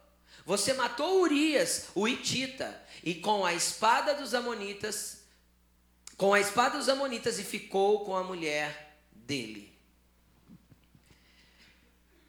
Você 0.46 0.74
matou 0.74 1.22
Urias, 1.22 1.86
o 1.96 2.08
Itita, 2.08 2.80
e 3.02 3.16
com 3.16 3.46
a 3.46 3.54
espada 3.54 4.14
dos 4.14 4.34
amonitas, 4.34 5.24
com 6.18 6.34
a 6.34 6.40
espada 6.40 6.78
dos 6.78 6.90
amonitas 6.90 7.40
e 7.40 7.44
ficou 7.44 8.06
com 8.06 8.16
a 8.16 8.24
mulher 8.24 9.00
dele. 9.12 9.74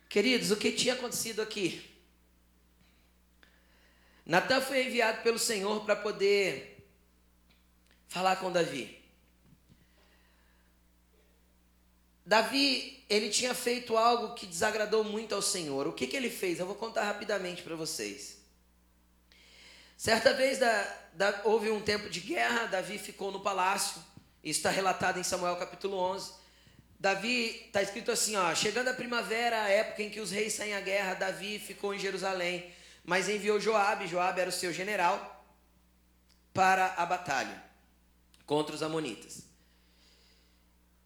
Queridos, 0.09 0.51
o 0.51 0.57
que 0.57 0.73
tinha 0.73 0.95
acontecido 0.95 1.43
aqui? 1.43 1.94
Natan 4.25 4.61
foi 4.61 4.87
enviado 4.87 5.23
pelo 5.23 5.39
Senhor 5.39 5.85
para 5.85 5.97
poder 5.97 6.89
falar 8.09 8.37
com 8.37 8.51
Davi. 8.51 9.03
Davi, 12.25 13.05
ele 13.09 13.29
tinha 13.29 13.55
feito 13.55 13.99
algo 13.99 14.35
que 14.35 14.47
desagradou 14.47 15.05
muito 15.05 15.35
ao 15.35 15.43
Senhor. 15.43 15.87
O 15.87 15.93
que, 15.93 16.07
que 16.07 16.17
ele 16.17 16.31
fez? 16.31 16.59
Eu 16.59 16.67
vou 16.67 16.75
contar 16.75 17.05
rapidamente 17.05 17.63
para 17.63 17.77
vocês. 17.77 18.39
Certa 19.97 20.33
vez 20.33 20.59
da, 20.59 20.97
da, 21.13 21.43
houve 21.45 21.71
um 21.71 21.81
tempo 21.81 22.09
de 22.09 22.21
guerra, 22.21 22.67
Davi 22.67 22.99
ficou 22.99 23.31
no 23.31 23.41
palácio. 23.41 24.03
Isso 24.43 24.59
está 24.59 24.71
relatado 24.71 25.19
em 25.19 25.23
Samuel 25.23 25.57
capítulo 25.57 25.97
11. 25.97 26.33
Davi, 26.99 27.65
está 27.67 27.83
escrito 27.83 28.11
assim, 28.11 28.37
ó, 28.37 28.55
chegando 28.55 28.89
a 28.89 28.95
primavera, 28.95 29.63
a 29.63 29.69
época 29.69 30.03
em 30.03 30.09
que 30.09 30.21
os 30.21 30.31
reis 30.31 30.55
saem 30.55 30.75
à 30.75 30.81
guerra, 30.81 31.15
Davi 31.15 31.59
ficou 31.59 31.95
em 31.95 31.99
Jerusalém, 31.99 32.74
mas 33.05 33.29
enviou 33.29 33.61
Joabe, 33.61 34.07
Joabe 34.07 34.41
era 34.41 34.51
o 34.51 34.53
seu 34.53 34.73
general, 34.73 35.45
para 36.53 36.95
a 36.95 37.05
batalha 37.05 37.63
contra 38.47 38.75
os 38.75 38.83
amonitas. 38.83 39.43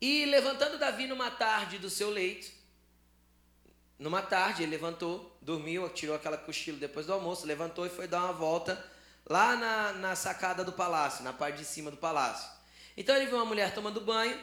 E 0.00 0.24
levantando 0.26 0.78
Davi 0.78 1.06
numa 1.06 1.30
tarde 1.30 1.78
do 1.78 1.90
seu 1.90 2.10
leito, 2.10 2.50
numa 3.98 4.22
tarde 4.22 4.62
ele 4.62 4.70
levantou, 4.70 5.36
dormiu, 5.42 5.88
tirou 5.88 6.14
aquela 6.14 6.38
cochilo 6.38 6.78
depois 6.78 7.06
do 7.06 7.12
almoço, 7.12 7.46
levantou 7.46 7.84
e 7.84 7.90
foi 7.90 8.06
dar 8.06 8.24
uma 8.24 8.32
volta 8.32 8.82
lá 9.26 9.56
na, 9.56 9.92
na 9.94 10.14
sacada 10.14 10.62
do 10.62 10.72
palácio, 10.72 11.24
na 11.24 11.32
parte 11.32 11.58
de 11.58 11.64
cima 11.64 11.90
do 11.90 11.96
palácio. 11.96 12.48
Então 12.96 13.16
ele 13.16 13.26
viu 13.26 13.36
uma 13.36 13.44
mulher 13.44 13.74
tomando 13.74 14.00
banho, 14.00 14.38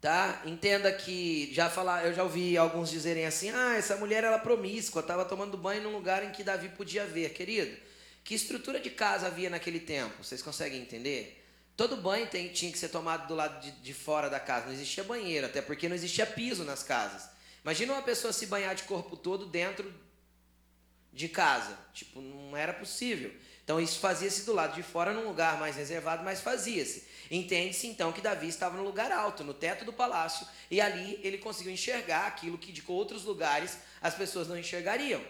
tá? 0.00 0.42
Entenda 0.44 0.92
que 0.92 1.52
já 1.52 1.68
falar, 1.68 2.06
eu 2.06 2.14
já 2.14 2.22
ouvi 2.22 2.56
alguns 2.56 2.90
dizerem 2.90 3.26
assim: 3.26 3.50
"Ah, 3.50 3.76
essa 3.76 3.96
mulher 3.96 4.24
era 4.24 4.38
promíscua, 4.38 5.00
estava 5.00 5.24
tomando 5.24 5.56
banho 5.56 5.82
num 5.82 5.92
lugar 5.92 6.24
em 6.24 6.30
que 6.30 6.42
Davi 6.42 6.68
podia 6.70 7.04
ver". 7.06 7.30
Querido, 7.34 7.76
que 8.24 8.34
estrutura 8.34 8.80
de 8.80 8.90
casa 8.90 9.26
havia 9.26 9.50
naquele 9.50 9.80
tempo? 9.80 10.22
Vocês 10.22 10.42
conseguem 10.42 10.80
entender? 10.80 11.36
Todo 11.76 11.96
banho 11.96 12.26
tem, 12.26 12.48
tinha 12.48 12.70
que 12.70 12.78
ser 12.78 12.88
tomado 12.88 13.26
do 13.26 13.34
lado 13.34 13.60
de, 13.62 13.70
de 13.70 13.94
fora 13.94 14.28
da 14.28 14.38
casa. 14.38 14.66
Não 14.66 14.72
existia 14.72 15.02
banheiro, 15.02 15.46
até 15.46 15.62
porque 15.62 15.88
não 15.88 15.96
existia 15.96 16.26
piso 16.26 16.62
nas 16.64 16.82
casas. 16.82 17.30
Imagina 17.62 17.94
uma 17.94 18.02
pessoa 18.02 18.32
se 18.32 18.46
banhar 18.46 18.74
de 18.74 18.82
corpo 18.82 19.16
todo 19.16 19.46
dentro 19.46 19.92
de 21.12 21.28
casa. 21.28 21.76
Tipo, 21.94 22.20
não 22.20 22.56
era 22.56 22.72
possível. 22.72 23.32
Então 23.70 23.80
isso 23.80 24.00
fazia-se 24.00 24.44
do 24.44 24.52
lado 24.52 24.74
de 24.74 24.82
fora, 24.82 25.12
num 25.12 25.28
lugar 25.28 25.56
mais 25.60 25.76
reservado, 25.76 26.24
mas 26.24 26.40
fazia-se. 26.40 27.04
Entende-se 27.30 27.86
então 27.86 28.10
que 28.10 28.20
Davi 28.20 28.48
estava 28.48 28.76
no 28.76 28.82
lugar 28.82 29.12
alto, 29.12 29.44
no 29.44 29.54
teto 29.54 29.84
do 29.84 29.92
palácio, 29.92 30.44
e 30.68 30.80
ali 30.80 31.20
ele 31.22 31.38
conseguiu 31.38 31.70
enxergar 31.70 32.26
aquilo 32.26 32.58
que 32.58 32.72
de 32.72 32.82
outros 32.88 33.22
lugares 33.22 33.78
as 34.02 34.12
pessoas 34.12 34.48
não 34.48 34.58
enxergariam. 34.58 35.22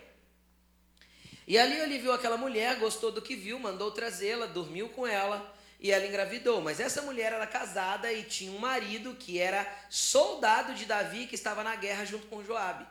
E 1.47 1.59
ali 1.59 1.77
ele 1.81 1.99
viu 1.99 2.15
aquela 2.15 2.39
mulher, 2.39 2.79
gostou 2.79 3.13
do 3.13 3.21
que 3.21 3.37
viu, 3.37 3.59
mandou 3.59 3.91
trazê-la, 3.91 4.47
dormiu 4.47 4.89
com 4.89 5.07
ela 5.07 5.55
e 5.79 5.93
ela 5.93 6.07
engravidou. 6.07 6.63
Mas 6.63 6.81
essa 6.81 7.03
mulher 7.03 7.35
era 7.35 7.47
casada 7.47 8.11
e 8.11 8.23
tinha 8.23 8.53
um 8.53 8.59
marido 8.59 9.15
que 9.17 9.39
era 9.39 9.71
soldado 9.91 10.73
de 10.73 10.87
Davi 10.87 11.27
que 11.27 11.35
estava 11.35 11.63
na 11.63 11.77
guerra 11.77 12.07
junto 12.07 12.27
com 12.29 12.43
Joabe. 12.43 12.87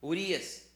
Urias. 0.00 0.69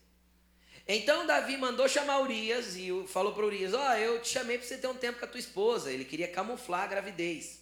Então 0.87 1.27
Davi 1.27 1.57
mandou 1.57 1.89
chamar 1.89 2.21
Urias 2.21 2.77
e 2.77 2.91
falou 3.09 3.33
para 3.33 3.47
Urias: 3.47 3.73
Ó, 3.73 3.79
oh, 3.79 3.95
eu 3.95 4.21
te 4.21 4.29
chamei 4.29 4.59
para 4.59 4.67
você 4.67 4.77
ter 4.77 4.87
um 4.87 4.95
tempo 4.95 5.19
com 5.19 5.25
a 5.25 5.29
tua 5.29 5.41
esposa. 5.41 5.91
Ele 5.91 6.05
queria 6.05 6.29
camuflar 6.29 6.83
a 6.83 6.87
gravidez 6.87 7.61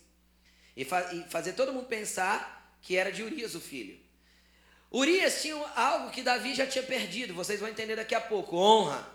e, 0.76 0.85
fa 0.85 1.12
e 1.14 1.23
fazer 1.31 1.52
todo 1.52 1.73
mundo 1.73 1.87
pensar 1.87 2.76
que 2.83 2.97
era 2.97 3.12
de 3.12 3.23
Urias 3.23 3.55
o 3.55 3.61
filho. 3.61 4.00
Urias 4.91 5.41
tinha 5.41 5.57
algo 5.76 6.11
que 6.11 6.23
Davi 6.23 6.55
já 6.55 6.67
tinha 6.67 6.83
perdido, 6.83 7.33
vocês 7.33 7.61
vão 7.61 7.69
entender 7.69 7.95
daqui 7.95 8.14
a 8.14 8.21
pouco: 8.21 8.57
honra. 8.57 9.09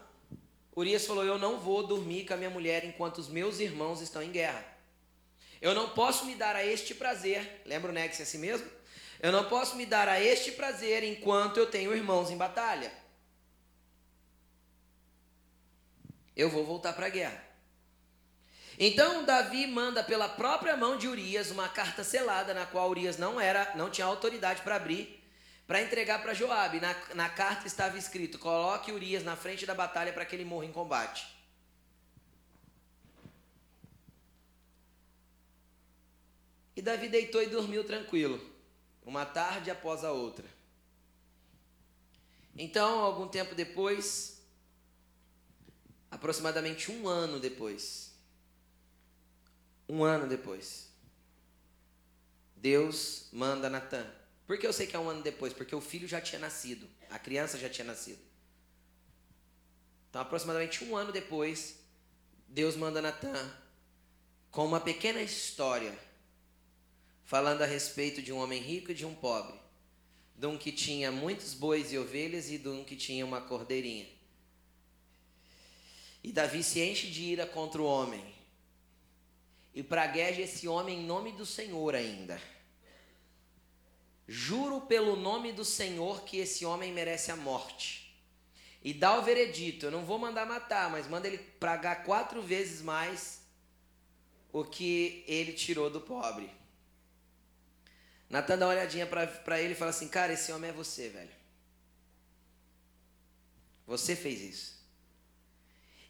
Urias 0.75 1.05
falou: 1.05 1.25
Eu 1.25 1.37
não 1.37 1.59
vou 1.59 1.85
dormir 1.85 2.25
com 2.25 2.33
a 2.33 2.37
minha 2.37 2.49
mulher 2.49 2.85
enquanto 2.85 3.17
os 3.17 3.27
meus 3.27 3.59
irmãos 3.59 3.99
estão 3.99 4.23
em 4.23 4.31
guerra. 4.31 4.65
Eu 5.61 5.73
não 5.73 5.89
posso 5.89 6.25
me 6.25 6.35
dar 6.35 6.55
a 6.55 6.65
este 6.65 6.93
prazer. 6.95 7.61
Lembra 7.65 7.91
o 7.91 7.93
Nex 7.93 8.21
assim 8.21 8.37
mesmo? 8.37 8.69
Eu 9.19 9.31
não 9.31 9.45
posso 9.45 9.75
me 9.75 9.85
dar 9.85 10.07
a 10.07 10.21
este 10.21 10.51
prazer 10.51 11.03
enquanto 11.03 11.57
eu 11.57 11.65
tenho 11.65 11.95
irmãos 11.95 12.29
em 12.29 12.37
batalha. 12.37 12.91
Eu 16.37 16.49
vou 16.49 16.63
voltar 16.63 16.93
para 16.93 17.07
a 17.07 17.09
guerra. 17.09 17.43
Então 18.79 19.25
Davi 19.25 19.67
manda 19.67 20.01
pela 20.01 20.29
própria 20.29 20.77
mão 20.77 20.97
de 20.97 21.09
Urias 21.09 21.51
uma 21.51 21.67
carta 21.67 22.03
selada 22.03 22.53
na 22.53 22.65
qual 22.65 22.89
Urias 22.89 23.17
não 23.17 23.41
era, 23.41 23.73
não 23.75 23.89
tinha 23.89 24.07
autoridade 24.07 24.61
para 24.61 24.77
abrir 24.77 25.17
para 25.67 25.81
entregar 25.81 26.21
para 26.21 26.33
Joabe. 26.33 26.79
Na, 26.79 26.95
na 27.13 27.29
carta 27.29 27.67
estava 27.67 27.97
escrito: 27.97 28.39
coloque 28.39 28.91
Urias 28.91 29.23
na 29.23 29.35
frente 29.35 29.65
da 29.65 29.75
batalha 29.75 30.13
para 30.13 30.25
que 30.25 30.35
ele 30.35 30.45
morra 30.45 30.65
em 30.65 30.71
combate. 30.71 31.27
E 36.75 36.81
Davi 36.81 37.09
deitou 37.09 37.41
e 37.41 37.47
dormiu 37.47 37.83
tranquilo, 37.83 38.39
uma 39.03 39.25
tarde 39.25 39.69
após 39.69 40.03
a 40.05 40.11
outra. 40.11 40.45
Então, 42.55 42.99
algum 42.99 43.27
tempo 43.27 43.55
depois, 43.55 44.36
aproximadamente 46.17 46.91
um 46.91 47.07
ano 47.07 47.39
depois, 47.39 48.13
um 49.87 50.03
ano 50.03 50.27
depois, 50.27 50.89
Deus 52.55 53.29
manda 53.31 53.69
Natan 53.69 54.05
por 54.47 54.57
que 54.57 54.65
eu 54.65 54.71
sei 54.71 54.87
que 54.87 54.95
é 54.95 54.99
um 54.99 55.09
ano 55.09 55.21
depois? 55.21 55.51
Porque 55.51 55.75
o 55.75 55.81
filho 55.81 56.07
já 56.07 56.21
tinha 56.21 56.39
nascido, 56.39 56.87
a 57.09 57.19
criança 57.19 57.57
já 57.57 57.69
tinha 57.69 57.85
nascido. 57.85 58.19
Então, 60.09 60.21
aproximadamente 60.21 60.85
um 60.85 60.95
ano 60.95 61.11
depois, 61.11 61.79
Deus 62.47 62.77
manda 62.77 63.01
Natan 63.01 63.53
com 64.49 64.65
uma 64.65 64.79
pequena 64.79 65.21
história 65.21 65.93
falando 67.25 67.61
a 67.61 67.65
respeito 67.65 68.21
de 68.21 68.31
um 68.31 68.37
homem 68.37 68.61
rico 68.61 68.91
e 68.91 68.95
de 68.95 69.05
um 69.05 69.13
pobre, 69.13 69.59
de 70.33 70.47
um 70.47 70.57
que 70.57 70.71
tinha 70.71 71.11
muitos 71.11 71.53
bois 71.53 71.91
e 71.91 71.97
ovelhas 71.97 72.49
e 72.49 72.57
de 72.57 72.69
um 72.69 72.85
que 72.85 72.95
tinha 72.95 73.25
uma 73.25 73.41
cordeirinha. 73.41 74.07
E 76.27 76.33
Davi 76.33 76.61
se 76.61 76.81
enche 76.81 77.07
de 77.07 77.23
ira 77.23 77.45
contra 77.45 77.81
o 77.81 77.85
homem. 77.85 78.21
E 79.73 79.81
pragueja 79.81 80.41
esse 80.41 80.67
homem 80.67 80.99
em 80.99 81.05
nome 81.05 81.31
do 81.31 81.45
Senhor 81.45 81.95
ainda. 81.95 82.37
Juro 84.27 84.81
pelo 84.81 85.15
nome 85.15 85.53
do 85.53 85.63
Senhor 85.63 86.23
que 86.23 86.35
esse 86.35 86.65
homem 86.65 86.91
merece 86.91 87.31
a 87.31 87.37
morte. 87.37 88.13
E 88.83 88.93
dá 88.93 89.17
o 89.17 89.21
veredito: 89.21 89.85
eu 89.85 89.91
não 89.91 90.03
vou 90.03 90.19
mandar 90.19 90.45
matar, 90.45 90.89
mas 90.89 91.07
manda 91.07 91.29
ele 91.29 91.37
pragar 91.37 92.03
quatro 92.03 92.41
vezes 92.41 92.81
mais 92.81 93.39
o 94.51 94.65
que 94.65 95.23
ele 95.29 95.53
tirou 95.53 95.89
do 95.89 96.01
pobre. 96.01 96.51
Natan 98.29 98.57
dá 98.57 98.65
uma 98.65 98.73
olhadinha 98.73 99.07
para 99.07 99.61
ele 99.61 99.71
e 99.71 99.77
fala 99.77 99.91
assim: 99.91 100.09
Cara, 100.09 100.33
esse 100.33 100.51
homem 100.51 100.71
é 100.71 100.73
você, 100.73 101.07
velho. 101.07 101.31
Você 103.85 104.13
fez 104.13 104.41
isso. 104.41 104.76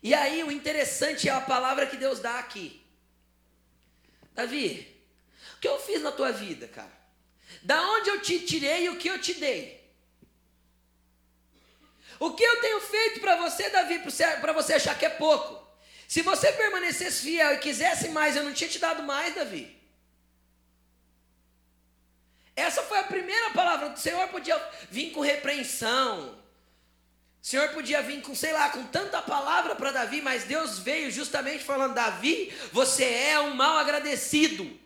E 0.08 0.14
aí, 0.14 0.42
o 0.42 0.50
interessante 0.50 1.28
é 1.28 1.34
a 1.34 1.42
palavra 1.42 1.86
que 1.86 1.98
Deus 1.98 2.22
dá 2.22 2.40
aqui. 2.40 2.82
Davi, 4.34 4.96
o 5.56 5.60
que 5.60 5.68
eu 5.68 5.78
fiz 5.82 6.02
na 6.02 6.14
tua 6.14 6.32
vida, 6.32 6.66
cara? 6.66 6.98
Da 7.62 7.82
onde 7.92 8.10
eu 8.12 8.22
te 8.22 8.40
tirei 8.40 8.86
e 8.86 8.90
o 8.90 8.96
que 8.96 9.10
eu 9.10 9.20
te 9.20 9.34
dei? 9.34 9.86
O 12.22 12.34
que 12.34 12.42
eu 12.42 12.62
tenho 12.62 12.80
feito 12.80 13.20
para 13.20 13.36
você, 13.36 13.70
Davi, 13.70 14.00
para 14.40 14.54
você 14.54 14.76
achar 14.76 14.98
que 14.98 15.06
é 15.06 15.10
pouco? 15.10 15.62
Se 16.08 16.22
você 16.22 16.54
permanecesse 16.54 17.24
fiel 17.24 17.56
e 17.56 17.58
quisesse 17.58 18.08
mais, 18.08 18.38
eu 18.38 18.46
não 18.46 18.54
tinha 18.54 18.70
te 18.70 18.80
dado 18.80 19.04
mais, 19.04 19.36
Davi. 19.36 19.78
Essa 22.56 22.82
foi 22.82 23.00
a 23.00 23.04
primeira 23.04 23.50
palavra. 23.50 23.90
O 23.90 23.98
Senhor 23.98 24.26
podia 24.30 24.58
vir 24.90 25.12
com 25.12 25.20
repreensão. 25.20 26.37
O 27.42 27.46
Senhor 27.48 27.70
podia 27.70 28.02
vir 28.02 28.22
com, 28.22 28.36
sei 28.36 28.52
lá, 28.52 28.70
com 28.70 28.84
tanta 28.88 29.22
palavra 29.22 29.76
para 29.76 29.92
Davi, 29.92 30.22
mas 30.22 30.44
Deus 30.44 30.80
veio 30.80 31.10
justamente 31.12 31.64
falando: 31.64 31.94
Davi, 31.94 32.54
você 32.72 33.06
é 33.06 33.40
um 33.40 33.54
mal 33.54 33.78
agradecido. 33.78 34.78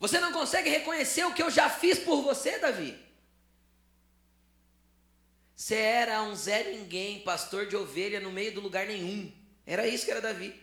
Você 0.00 0.20
não 0.20 0.32
consegue 0.32 0.68
reconhecer 0.68 1.24
o 1.24 1.32
que 1.32 1.42
eu 1.42 1.50
já 1.50 1.70
fiz 1.70 1.98
por 1.98 2.22
você, 2.22 2.58
Davi? 2.58 2.98
Você 5.56 5.76
era 5.76 6.22
um 6.22 6.34
Zé 6.34 6.64
Ninguém, 6.72 7.20
pastor 7.20 7.66
de 7.66 7.74
ovelha 7.74 8.20
no 8.20 8.30
meio 8.30 8.52
do 8.52 8.60
lugar 8.60 8.86
nenhum. 8.86 9.32
Era 9.64 9.86
isso 9.86 10.04
que 10.04 10.10
era 10.10 10.20
Davi. 10.20 10.54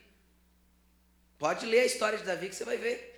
Pode 1.39 1.65
ler 1.65 1.79
a 1.79 1.85
história 1.85 2.19
de 2.19 2.23
Davi 2.23 2.49
que 2.49 2.55
você 2.55 2.63
vai 2.63 2.77
ver. 2.77 3.10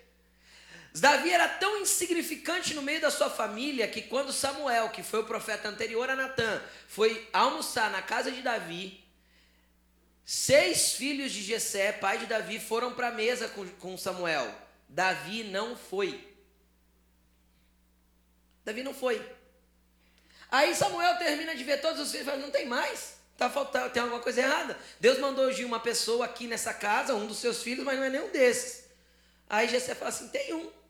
Davi 1.00 1.30
era 1.30 1.48
tão 1.48 1.80
insignificante 1.80 2.72
no 2.72 2.80
meio 2.80 3.00
da 3.00 3.10
sua 3.10 3.28
família 3.28 3.88
que 3.88 4.02
quando 4.02 4.32
Samuel, 4.32 4.90
que 4.90 5.02
foi 5.02 5.20
o 5.20 5.26
profeta 5.26 5.68
anterior 5.68 6.08
a 6.08 6.14
Natã, 6.14 6.62
foi 6.86 7.28
almoçar 7.32 7.90
na 7.90 8.00
casa 8.00 8.30
de 8.30 8.40
Davi, 8.42 9.04
seis 10.24 10.92
filhos 10.92 11.32
de 11.32 11.42
Jessé, 11.42 11.90
pai 11.92 12.18
de 12.18 12.26
Davi, 12.26 12.60
foram 12.60 12.94
para 12.94 13.08
a 13.08 13.12
mesa 13.12 13.50
com, 13.80 13.98
Samuel. 13.98 14.48
Davi 14.88 15.42
não 15.42 15.76
foi. 15.76 16.32
Davi 18.64 18.84
não 18.84 18.94
foi. 18.94 19.20
Aí 20.48 20.74
Samuel 20.76 21.18
termina 21.18 21.56
de 21.56 21.64
ver 21.64 21.80
todos 21.80 22.00
os 22.00 22.10
filhos 22.12 22.26
e 22.26 22.30
fala: 22.30 22.40
não 22.40 22.52
tem 22.52 22.66
mais. 22.66 23.16
Tá 23.36 23.50
faltando, 23.50 23.90
tem 23.90 24.00
alguma 24.00 24.20
coisa 24.20 24.40
errada. 24.40 24.78
Deus 25.00 25.18
mandou 25.18 25.46
hoje 25.46 25.64
uma 25.64 25.80
pessoa 25.80 26.24
aqui 26.24 26.46
nessa 26.46 26.72
casa, 26.72 27.16
um 27.16 27.26
dos 27.26 27.38
seus 27.38 27.64
filhos, 27.64 27.84
mas 27.84 27.98
não 27.98 28.04
é 28.04 28.10
nenhum 28.10 28.30
desses. 28.30 28.84
Aí 29.48 29.68
Jessé 29.68 29.94
fala 29.96 30.10
assim: 30.10 30.28
tem 30.28 30.54
um. 30.54 30.83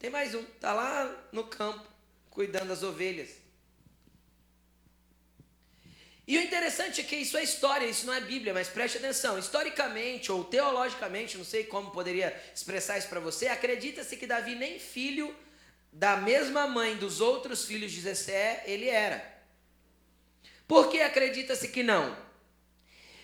Tem 0.00 0.08
mais 0.08 0.34
um. 0.34 0.42
Tá 0.58 0.72
lá 0.72 1.28
no 1.30 1.44
campo, 1.44 1.86
cuidando 2.30 2.68
das 2.68 2.82
ovelhas. 2.82 3.28
E 6.26 6.38
o 6.38 6.40
interessante 6.40 7.02
é 7.02 7.04
que 7.04 7.16
isso 7.16 7.36
é 7.36 7.42
história, 7.42 7.84
isso 7.86 8.06
não 8.06 8.14
é 8.14 8.20
Bíblia, 8.20 8.54
mas 8.54 8.68
preste 8.68 8.96
atenção. 8.96 9.38
Historicamente 9.38 10.32
ou 10.32 10.42
teologicamente, 10.42 11.36
não 11.36 11.44
sei 11.44 11.64
como 11.64 11.90
poderia 11.90 12.34
expressar 12.54 12.96
isso 12.98 13.08
para 13.08 13.20
você, 13.20 13.48
acredita-se 13.48 14.16
que 14.16 14.26
Davi 14.26 14.54
nem 14.54 14.78
filho 14.78 15.36
da 15.92 16.16
mesma 16.16 16.66
mãe 16.66 16.96
dos 16.96 17.20
outros 17.20 17.66
filhos 17.66 17.92
de 17.92 18.00
Jessé, 18.00 18.62
ele 18.66 18.88
era. 18.88 19.22
Por 20.66 20.88
que 20.88 21.00
acredita-se 21.00 21.68
que 21.68 21.82
não? 21.82 22.16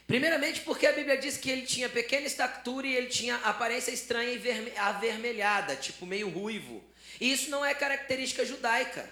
Primeiramente 0.07 0.61
porque 0.61 0.87
a 0.87 0.93
Bíblia 0.93 1.19
diz 1.19 1.37
que 1.37 1.51
ele 1.51 1.63
tinha 1.63 1.89
pequena 1.89 2.27
estatura 2.27 2.87
e 2.87 2.95
ele 2.95 3.09
tinha 3.09 3.37
aparência 3.37 3.91
estranha 3.91 4.33
e 4.33 4.79
avermelhada, 4.79 5.75
tipo 5.75 6.07
meio 6.07 6.29
ruivo. 6.29 6.85
E 7.21 7.33
isso 7.33 7.51
não 7.51 7.65
é 7.65 7.75
característica 7.75 8.45
judaica. 8.45 9.09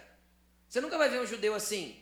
Você 0.68 0.80
nunca 0.80 0.96
vai 0.96 1.08
ver 1.08 1.20
um 1.20 1.26
judeu 1.26 1.54
assim. 1.54 2.00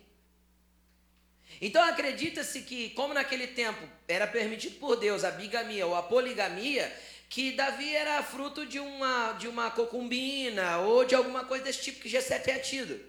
Então 1.60 1.82
acredita-se 1.82 2.62
que, 2.62 2.90
como 2.90 3.14
naquele 3.14 3.46
tempo 3.46 3.80
era 4.06 4.26
permitido 4.26 4.78
por 4.78 4.96
Deus 4.96 5.24
a 5.24 5.30
bigamia 5.30 5.86
ou 5.86 5.94
a 5.94 6.02
poligamia, 6.02 6.92
que 7.30 7.52
Davi 7.52 7.94
era 7.94 8.22
fruto 8.22 8.66
de 8.66 8.78
uma, 8.78 9.32
de 9.32 9.48
uma 9.48 9.70
cocumbina 9.70 10.78
ou 10.78 11.04
de 11.04 11.14
alguma 11.14 11.44
coisa 11.46 11.64
desse 11.64 11.82
tipo 11.82 12.00
que 12.00 12.08
Jessé 12.08 12.38
tinha 12.38 12.58
tido. 12.58 13.00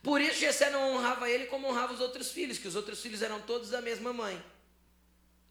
Por 0.00 0.20
isso 0.20 0.38
Jessé 0.38 0.70
não 0.70 0.94
honrava 0.94 1.28
ele 1.28 1.46
como 1.46 1.66
honrava 1.66 1.92
os 1.92 2.00
outros 2.00 2.30
filhos, 2.30 2.56
que 2.56 2.68
os 2.68 2.76
outros 2.76 3.00
filhos 3.00 3.20
eram 3.20 3.40
todos 3.40 3.70
da 3.70 3.80
mesma 3.80 4.12
mãe. 4.12 4.40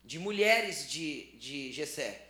De 0.07 0.17
mulheres 0.17 0.89
de, 0.89 1.23
de 1.33 1.71
Jessé. 1.71 2.29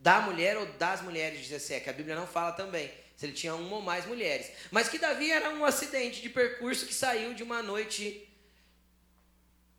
Da 0.00 0.20
mulher 0.20 0.56
ou 0.56 0.64
das 0.64 1.02
mulheres 1.02 1.40
de 1.40 1.44
Jessé, 1.44 1.80
que 1.80 1.90
a 1.90 1.92
Bíblia 1.92 2.14
não 2.14 2.26
fala 2.26 2.52
também. 2.52 2.90
Se 3.16 3.26
ele 3.26 3.32
tinha 3.32 3.54
uma 3.54 3.76
ou 3.76 3.82
mais 3.82 4.06
mulheres. 4.06 4.50
Mas 4.70 4.88
que 4.88 4.98
Davi 4.98 5.30
era 5.30 5.50
um 5.50 5.64
acidente 5.64 6.22
de 6.22 6.28
percurso 6.28 6.86
que 6.86 6.94
saiu 6.94 7.34
de 7.34 7.42
uma 7.42 7.62
noite 7.62 8.28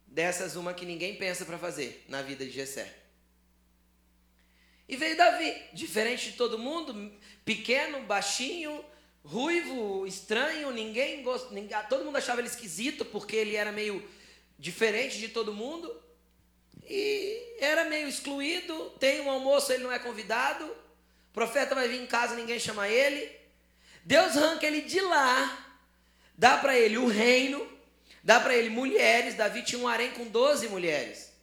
dessas, 0.06 0.56
uma 0.56 0.74
que 0.74 0.86
ninguém 0.86 1.16
pensa 1.16 1.46
para 1.46 1.58
fazer 1.58 2.04
na 2.10 2.22
vida 2.22 2.44
de 2.46 2.52
Jessé. 2.52 2.94
E 4.90 4.98
veio 4.98 5.16
Davi, 5.16 5.56
diferente 5.74 6.32
de 6.32 6.38
todo 6.38 6.58
mundo, 6.58 7.14
pequeno, 7.46 8.02
baixinho, 8.04 8.84
ruivo, 9.24 10.06
estranho, 10.08 10.72
ninguém, 10.72 11.24
gost... 11.24 11.48
todo 11.90 12.04
mundo 12.04 12.18
achava 12.18 12.42
ele 12.42 12.48
esquisito 12.50 13.06
porque 13.06 13.36
ele 13.36 13.56
era 13.56 13.72
meio 13.72 14.06
diferente 14.60 15.18
de 15.18 15.30
todo 15.30 15.54
mundo. 15.54 16.07
E 16.88 17.58
era 17.60 17.86
meio 17.86 18.08
excluído, 18.08 18.92
tem 19.00 19.22
um 19.22 19.30
almoço, 19.30 19.72
ele 19.72 19.84
não 19.84 19.92
é 19.92 20.00
convidado. 20.00 20.66
O 20.66 21.34
profeta 21.34 21.76
vai 21.76 21.88
vir 21.88 22.02
em 22.02 22.08
casa, 22.08 22.36
ninguém 22.36 22.60
chama 22.60 22.88
ele. 22.88 23.36
Deus 24.04 24.38
arranca 24.38 24.66
ele 24.66 24.82
de 24.82 25.02
lá, 25.02 25.80
dá 26.38 26.58
para 26.58 26.78
ele 26.78 26.98
o 26.98 27.08
reino, 27.08 27.68
dá 28.24 28.40
para 28.40 28.56
ele 28.56 28.70
mulheres. 28.70 29.36
Davi 29.36 29.64
tinha 29.64 29.82
um 29.82 29.88
harém 29.88 30.12
com 30.12 30.26
12 30.26 30.70
mulheres. 30.70 31.34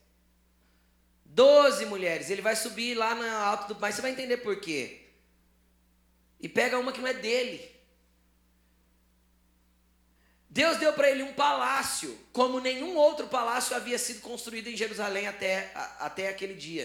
Doze 1.27 1.85
mulheres. 1.87 2.31
Ele 2.31 2.41
vai 2.41 2.55
subir 2.55 2.95
lá 2.95 3.15
no 3.15 3.29
alto 3.29 3.69
do 3.69 3.75
pai. 3.75 3.93
Você 3.93 4.01
vai 4.01 4.13
entender 4.13 4.37
por 4.37 4.61
quê. 4.61 5.01
E 6.41 6.49
pega 6.49 6.79
uma 6.79 6.93
que 6.93 7.01
não 7.01 7.09
é 7.09 7.15
dele. 7.15 7.74
Deus 10.55 10.77
deu 10.79 10.93
para 10.93 11.11
ele 11.11 11.25
um 11.25 11.33
palácio, 11.33 12.17
como 12.33 12.61
nenhum 12.61 12.97
outro 12.97 13.27
palácio 13.27 13.75
havia 13.75 13.99
sido 13.99 14.21
construído 14.21 14.69
em 14.69 14.77
Jerusalém 14.77 15.27
até, 15.27 15.73
a, 15.75 16.07
até 16.07 16.29
aquele 16.29 16.55
dia. 16.55 16.85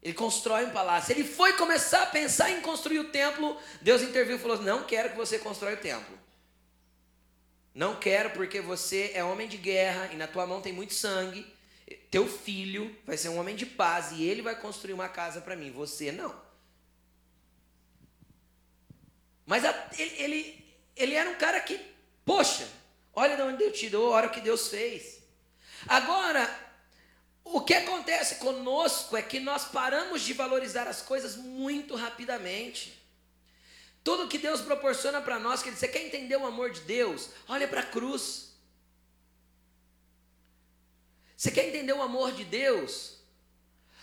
Ele 0.00 0.14
constrói 0.14 0.66
um 0.66 0.70
palácio. 0.70 1.10
Ele 1.12 1.24
foi 1.24 1.54
começar 1.54 2.04
a 2.04 2.06
pensar 2.06 2.52
em 2.52 2.60
construir 2.60 3.00
o 3.00 3.10
templo. 3.10 3.60
Deus 3.82 4.00
interviu 4.00 4.36
e 4.36 4.38
falou: 4.38 4.62
Não 4.62 4.84
quero 4.84 5.10
que 5.10 5.16
você 5.16 5.40
constrói 5.40 5.74
o 5.74 5.78
templo. 5.80 6.16
Não 7.74 7.96
quero 7.96 8.30
porque 8.30 8.60
você 8.60 9.10
é 9.12 9.24
homem 9.24 9.48
de 9.48 9.56
guerra 9.56 10.10
e 10.12 10.16
na 10.16 10.28
tua 10.28 10.46
mão 10.46 10.60
tem 10.60 10.72
muito 10.72 10.94
sangue. 10.94 11.44
Teu 12.12 12.28
filho 12.28 12.96
vai 13.04 13.16
ser 13.16 13.30
um 13.30 13.40
homem 13.40 13.56
de 13.56 13.66
paz 13.66 14.12
e 14.12 14.22
ele 14.22 14.40
vai 14.40 14.54
construir 14.54 14.92
uma 14.92 15.08
casa 15.08 15.40
para 15.40 15.56
mim, 15.56 15.72
você 15.72 16.12
não. 16.12 16.32
Mas 19.44 19.64
a, 19.64 19.90
ele, 19.98 20.22
ele, 20.22 20.64
ele, 20.94 21.14
era 21.14 21.28
um 21.28 21.34
cara 21.34 21.58
que, 21.60 21.93
poxa, 22.24 22.68
olha 23.14 23.36
de 23.36 23.42
onde 23.42 23.58
Deus 23.58 23.78
tirou, 23.78 24.10
olha 24.10 24.28
o 24.28 24.30
que 24.30 24.40
Deus 24.40 24.68
fez. 24.68 25.22
Agora, 25.86 26.48
o 27.44 27.60
que 27.60 27.74
acontece 27.74 28.36
conosco 28.36 29.16
é 29.16 29.22
que 29.22 29.38
nós 29.38 29.66
paramos 29.66 30.22
de 30.22 30.32
valorizar 30.32 30.88
as 30.88 31.02
coisas 31.02 31.36
muito 31.36 31.94
rapidamente. 31.94 32.98
Tudo 34.02 34.28
que 34.28 34.38
Deus 34.38 34.60
proporciona 34.60 35.20
para 35.20 35.38
nós, 35.38 35.62
que 35.62 35.70
você 35.70 35.88
quer 35.88 36.04
entender 36.04 36.36
o 36.36 36.46
amor 36.46 36.70
de 36.70 36.80
Deus? 36.80 37.30
Olha 37.48 37.68
para 37.68 37.80
a 37.80 37.86
cruz. 37.86 38.54
Você 41.36 41.50
quer 41.50 41.68
entender 41.68 41.92
o 41.92 42.02
amor 42.02 42.32
de 42.32 42.44
Deus? 42.44 43.18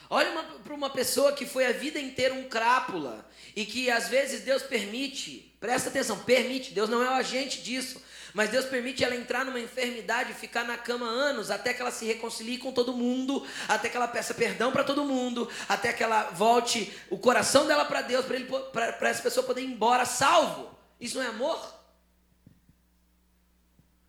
Olha 0.10 0.44
para 0.64 0.74
uma 0.74 0.90
pessoa 0.90 1.34
que 1.34 1.46
foi 1.46 1.66
a 1.66 1.72
vida 1.72 2.00
inteira 2.00 2.34
um 2.34 2.50
crápula 2.50 3.28
e 3.56 3.66
que 3.66 3.90
às 3.90 4.10
vezes 4.10 4.42
Deus 4.42 4.62
permite, 4.62 5.56
presta 5.60 5.90
atenção, 5.90 6.20
permite, 6.24 6.74
Deus 6.74 6.90
não 6.90 7.02
é 7.02 7.10
o 7.10 7.14
agente 7.14 7.62
disso, 7.62 8.02
mas 8.34 8.50
Deus 8.50 8.66
permite 8.66 9.04
ela 9.04 9.16
entrar 9.16 9.46
numa 9.46 9.60
enfermidade 9.60 10.34
ficar 10.34 10.64
na 10.64 10.78
cama 10.78 11.06
anos 11.06 11.52
até 11.52 11.74
que 11.74 11.82
ela 11.82 11.92
se 11.92 12.06
reconcilie 12.06 12.58
com 12.58 12.72
todo 12.72 12.94
mundo, 12.94 13.46
até 13.68 13.90
que 13.90 13.98
ela 13.98 14.08
peça 14.08 14.34
perdão 14.34 14.72
para 14.72 14.84
todo 14.84 15.06
mundo, 15.06 15.50
até 15.68 15.92
que 15.92 16.04
ela 16.04 16.32
volte 16.32 16.94
o 17.10 17.18
coração 17.18 17.68
dela 17.68 17.86
para 17.86 18.02
Deus, 18.02 18.26
para 18.72 19.10
essa 19.10 19.22
pessoa 19.22 19.46
poder 19.46 19.62
ir 19.62 19.68
embora 19.68 20.06
salvo. 20.06 20.78
Isso 21.00 21.18
não 21.18 21.26
é 21.26 21.28
amor? 21.28 21.82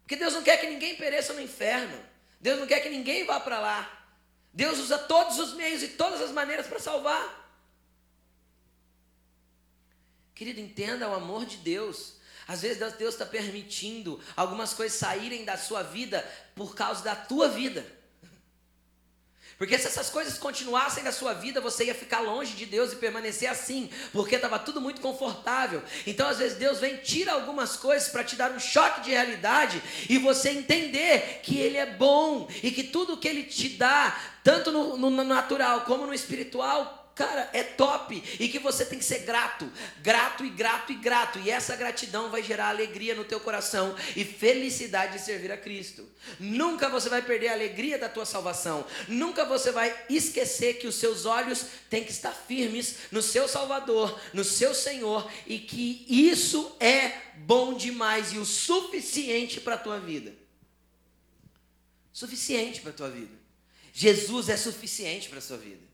Porque 0.02 0.16
Deus 0.16 0.34
não 0.34 0.42
quer 0.42 0.58
que 0.58 0.68
ninguém 0.68 0.96
pereça 0.96 1.32
no 1.32 1.40
inferno. 1.40 1.98
Deus 2.40 2.58
não 2.58 2.66
quer 2.66 2.80
que 2.80 2.90
ninguém 2.90 3.24
vá 3.24 3.40
para 3.40 3.58
lá. 3.58 4.06
Deus 4.52 4.78
usa 4.78 4.98
todos 4.98 5.38
os 5.38 5.54
meios 5.54 5.82
e 5.82 5.88
todas 5.88 6.20
as 6.20 6.30
maneiras 6.30 6.66
para 6.66 6.78
salvar. 6.78 7.40
Querido, 10.34 10.60
entenda 10.60 11.08
o 11.08 11.14
amor 11.14 11.46
de 11.46 11.56
Deus. 11.58 12.16
Às 12.52 12.60
vezes 12.60 12.76
Deus 12.98 13.14
está 13.14 13.24
permitindo 13.24 14.20
algumas 14.36 14.74
coisas 14.74 14.98
saírem 14.98 15.42
da 15.42 15.56
sua 15.56 15.82
vida 15.82 16.22
por 16.54 16.74
causa 16.74 17.02
da 17.02 17.16
tua 17.16 17.48
vida. 17.48 17.82
Porque 19.56 19.78
se 19.78 19.86
essas 19.86 20.10
coisas 20.10 20.36
continuassem 20.36 21.02
na 21.02 21.12
sua 21.12 21.32
vida, 21.32 21.62
você 21.62 21.86
ia 21.86 21.94
ficar 21.94 22.20
longe 22.20 22.52
de 22.52 22.66
Deus 22.66 22.92
e 22.92 22.96
permanecer 22.96 23.48
assim, 23.48 23.88
porque 24.12 24.34
estava 24.34 24.58
tudo 24.58 24.82
muito 24.82 25.00
confortável. 25.00 25.82
Então, 26.06 26.28
às 26.28 26.40
vezes, 26.40 26.58
Deus 26.58 26.78
vem, 26.78 26.98
tira 26.98 27.32
algumas 27.32 27.74
coisas 27.74 28.10
para 28.10 28.22
te 28.22 28.36
dar 28.36 28.50
um 28.50 28.60
choque 28.60 29.00
de 29.00 29.12
realidade 29.12 29.82
e 30.10 30.18
você 30.18 30.50
entender 30.50 31.40
que 31.42 31.58
Ele 31.58 31.78
é 31.78 31.86
bom 31.86 32.46
e 32.62 32.70
que 32.70 32.84
tudo 32.84 33.16
que 33.16 33.28
Ele 33.28 33.44
te 33.44 33.70
dá, 33.70 34.20
tanto 34.44 34.70
no, 34.70 34.98
no 34.98 35.24
natural 35.24 35.86
como 35.86 36.06
no 36.06 36.12
espiritual, 36.12 37.01
cara, 37.14 37.50
é 37.52 37.62
top 37.62 38.22
e 38.40 38.48
que 38.48 38.58
você 38.58 38.84
tem 38.84 38.98
que 38.98 39.04
ser 39.04 39.20
grato, 39.20 39.70
grato 40.02 40.44
e 40.44 40.50
grato 40.50 40.92
e 40.92 40.96
grato. 40.96 41.38
E 41.38 41.50
essa 41.50 41.76
gratidão 41.76 42.30
vai 42.30 42.42
gerar 42.42 42.68
alegria 42.68 43.14
no 43.14 43.24
teu 43.24 43.40
coração 43.40 43.94
e 44.16 44.24
felicidade 44.24 45.14
de 45.14 45.24
servir 45.24 45.52
a 45.52 45.56
Cristo. 45.56 46.08
Nunca 46.38 46.88
você 46.88 47.08
vai 47.08 47.22
perder 47.22 47.48
a 47.48 47.52
alegria 47.52 47.98
da 47.98 48.08
tua 48.08 48.24
salvação. 48.24 48.86
Nunca 49.08 49.44
você 49.44 49.70
vai 49.70 49.94
esquecer 50.08 50.74
que 50.74 50.86
os 50.86 50.94
seus 50.94 51.26
olhos 51.26 51.66
têm 51.90 52.04
que 52.04 52.12
estar 52.12 52.32
firmes 52.32 52.96
no 53.10 53.22
seu 53.22 53.46
Salvador, 53.46 54.18
no 54.32 54.44
seu 54.44 54.74
Senhor 54.74 55.30
e 55.46 55.58
que 55.58 56.06
isso 56.08 56.74
é 56.80 57.12
bom 57.36 57.74
demais 57.74 58.32
e 58.32 58.38
o 58.38 58.44
suficiente 58.44 59.60
para 59.60 59.74
a 59.74 59.78
tua 59.78 60.00
vida. 60.00 60.34
Suficiente 62.12 62.80
para 62.80 62.90
a 62.90 62.94
tua 62.94 63.10
vida. 63.10 63.42
Jesus 63.92 64.48
é 64.48 64.56
suficiente 64.56 65.28
para 65.28 65.38
a 65.38 65.42
sua 65.42 65.58
vida. 65.58 65.91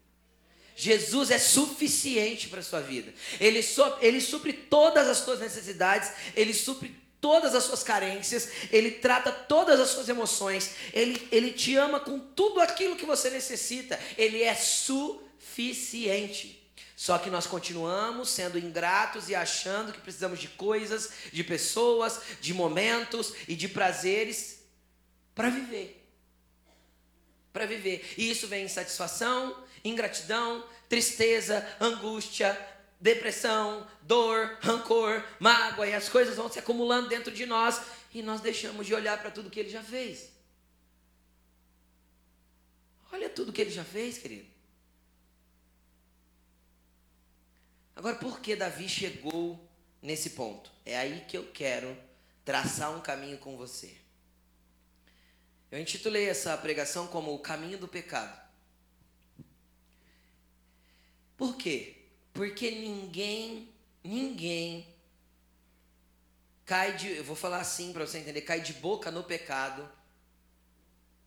Jesus 0.80 1.32
é 1.32 1.40
suficiente 1.40 2.48
para 2.48 2.60
a 2.60 2.62
sua 2.62 2.80
vida. 2.80 3.12
Ele, 3.40 3.64
so, 3.64 3.82
ele 4.00 4.20
supre 4.20 4.52
todas 4.52 5.08
as 5.08 5.18
suas 5.18 5.40
necessidades, 5.40 6.12
ele 6.36 6.54
supre 6.54 6.94
todas 7.20 7.52
as 7.52 7.64
suas 7.64 7.82
carências, 7.82 8.48
ele 8.70 8.92
trata 8.92 9.32
todas 9.32 9.80
as 9.80 9.90
suas 9.90 10.08
emoções, 10.08 10.70
ele, 10.92 11.26
ele 11.32 11.50
te 11.50 11.74
ama 11.74 11.98
com 11.98 12.20
tudo 12.20 12.60
aquilo 12.60 12.94
que 12.94 13.04
você 13.04 13.28
necessita, 13.28 13.98
ele 14.16 14.40
é 14.40 14.54
suficiente. 14.54 16.54
Só 16.94 17.18
que 17.18 17.28
nós 17.28 17.44
continuamos 17.44 18.28
sendo 18.28 18.56
ingratos 18.56 19.28
e 19.28 19.34
achando 19.34 19.92
que 19.92 20.00
precisamos 20.00 20.38
de 20.38 20.46
coisas, 20.46 21.10
de 21.32 21.42
pessoas, 21.42 22.20
de 22.40 22.54
momentos 22.54 23.32
e 23.48 23.56
de 23.56 23.66
prazeres 23.66 24.60
para 25.34 25.50
viver. 25.50 26.08
Para 27.52 27.66
viver. 27.66 28.14
E 28.16 28.30
isso 28.30 28.46
vem 28.46 28.64
insatisfação, 28.64 29.66
ingratidão, 29.84 30.66
tristeza, 30.88 31.66
angústia, 31.80 32.58
depressão, 33.00 33.86
dor, 34.02 34.58
rancor, 34.60 35.24
mágoa, 35.38 35.86
e 35.86 35.94
as 35.94 36.08
coisas 36.08 36.36
vão 36.36 36.50
se 36.50 36.58
acumulando 36.58 37.08
dentro 37.08 37.32
de 37.32 37.46
nós 37.46 37.80
e 38.12 38.22
nós 38.22 38.40
deixamos 38.40 38.86
de 38.86 38.94
olhar 38.94 39.18
para 39.18 39.30
tudo 39.30 39.50
que 39.50 39.60
ele 39.60 39.70
já 39.70 39.82
fez. 39.82 40.30
Olha 43.12 43.30
tudo 43.30 43.52
que 43.52 43.60
ele 43.60 43.70
já 43.70 43.84
fez, 43.84 44.18
querido. 44.18 44.48
Agora, 47.94 48.16
por 48.16 48.40
que 48.40 48.54
Davi 48.54 48.88
chegou 48.88 49.58
nesse 50.00 50.30
ponto? 50.30 50.70
É 50.84 50.96
aí 50.96 51.24
que 51.26 51.36
eu 51.36 51.50
quero 51.52 51.96
traçar 52.44 52.96
um 52.96 53.00
caminho 53.00 53.38
com 53.38 53.56
você. 53.56 53.96
Eu 55.70 55.78
intitulei 55.80 56.28
essa 56.28 56.56
pregação 56.56 57.06
como 57.08 57.34
O 57.34 57.40
Caminho 57.40 57.76
do 57.76 57.88
Pecado. 57.88 58.47
Por 61.38 61.56
quê? 61.56 61.94
Porque 62.34 62.72
ninguém, 62.72 63.72
ninguém 64.02 64.86
cai 66.66 66.96
de, 66.96 67.16
eu 67.16 67.24
vou 67.24 67.36
falar 67.36 67.60
assim 67.60 67.92
para 67.92 68.04
você 68.04 68.18
entender, 68.18 68.42
cai 68.42 68.60
de 68.60 68.74
boca 68.74 69.10
no 69.10 69.22
pecado 69.22 69.88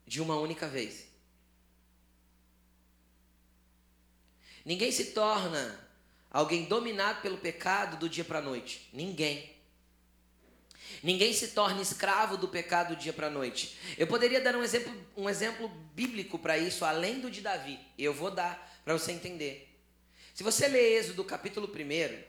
de 0.06 0.22
uma 0.22 0.36
única 0.36 0.68
vez. 0.68 1.08
Ninguém 4.66 4.92
se 4.92 5.06
torna 5.06 5.80
alguém 6.30 6.66
dominado 6.66 7.22
pelo 7.22 7.38
pecado 7.38 7.98
do 7.98 8.10
dia 8.10 8.26
para 8.26 8.40
a 8.40 8.42
noite. 8.42 8.90
Ninguém. 8.92 9.50
Ninguém 11.02 11.34
se 11.34 11.50
torna 11.50 11.82
escravo 11.82 12.36
do 12.38 12.50
pecado 12.50 12.96
do 12.96 13.02
dia 13.02 13.14
para 13.14 13.28
a 13.28 13.32
noite. 13.32 13.78
Eu 13.98 14.08
poderia 14.08 14.42
dar 14.42 14.56
um 14.58 14.62
exemplo, 14.62 14.94
um 15.16 15.30
exemplo 15.30 15.70
bíblico 15.96 16.38
para 16.38 16.58
isso, 16.58 16.84
além 16.84 17.22
do 17.22 17.32
de 17.32 17.42
Davi. 17.42 17.80
Eu 17.98 18.14
vou 18.14 18.30
dar 18.30 18.82
para 18.84 18.94
você 18.94 19.14
entender. 19.14 19.71
Se 20.34 20.44
você 20.44 20.68
ler 20.68 21.00
Êxodo 21.00 21.24
capítulo 21.24 21.68
1, 21.68 22.24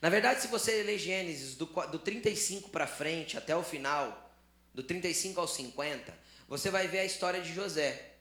na 0.00 0.08
verdade, 0.08 0.42
se 0.42 0.48
você 0.48 0.82
ler 0.82 0.98
Gênesis 0.98 1.54
do, 1.54 1.66
do 1.66 1.98
35 1.98 2.70
para 2.70 2.86
frente 2.86 3.36
até 3.36 3.56
o 3.56 3.62
final, 3.62 4.32
do 4.72 4.82
35 4.82 5.40
ao 5.40 5.48
50, 5.48 6.16
você 6.48 6.70
vai 6.70 6.86
ver 6.86 7.00
a 7.00 7.04
história 7.04 7.40
de 7.40 7.52
José. 7.52 8.14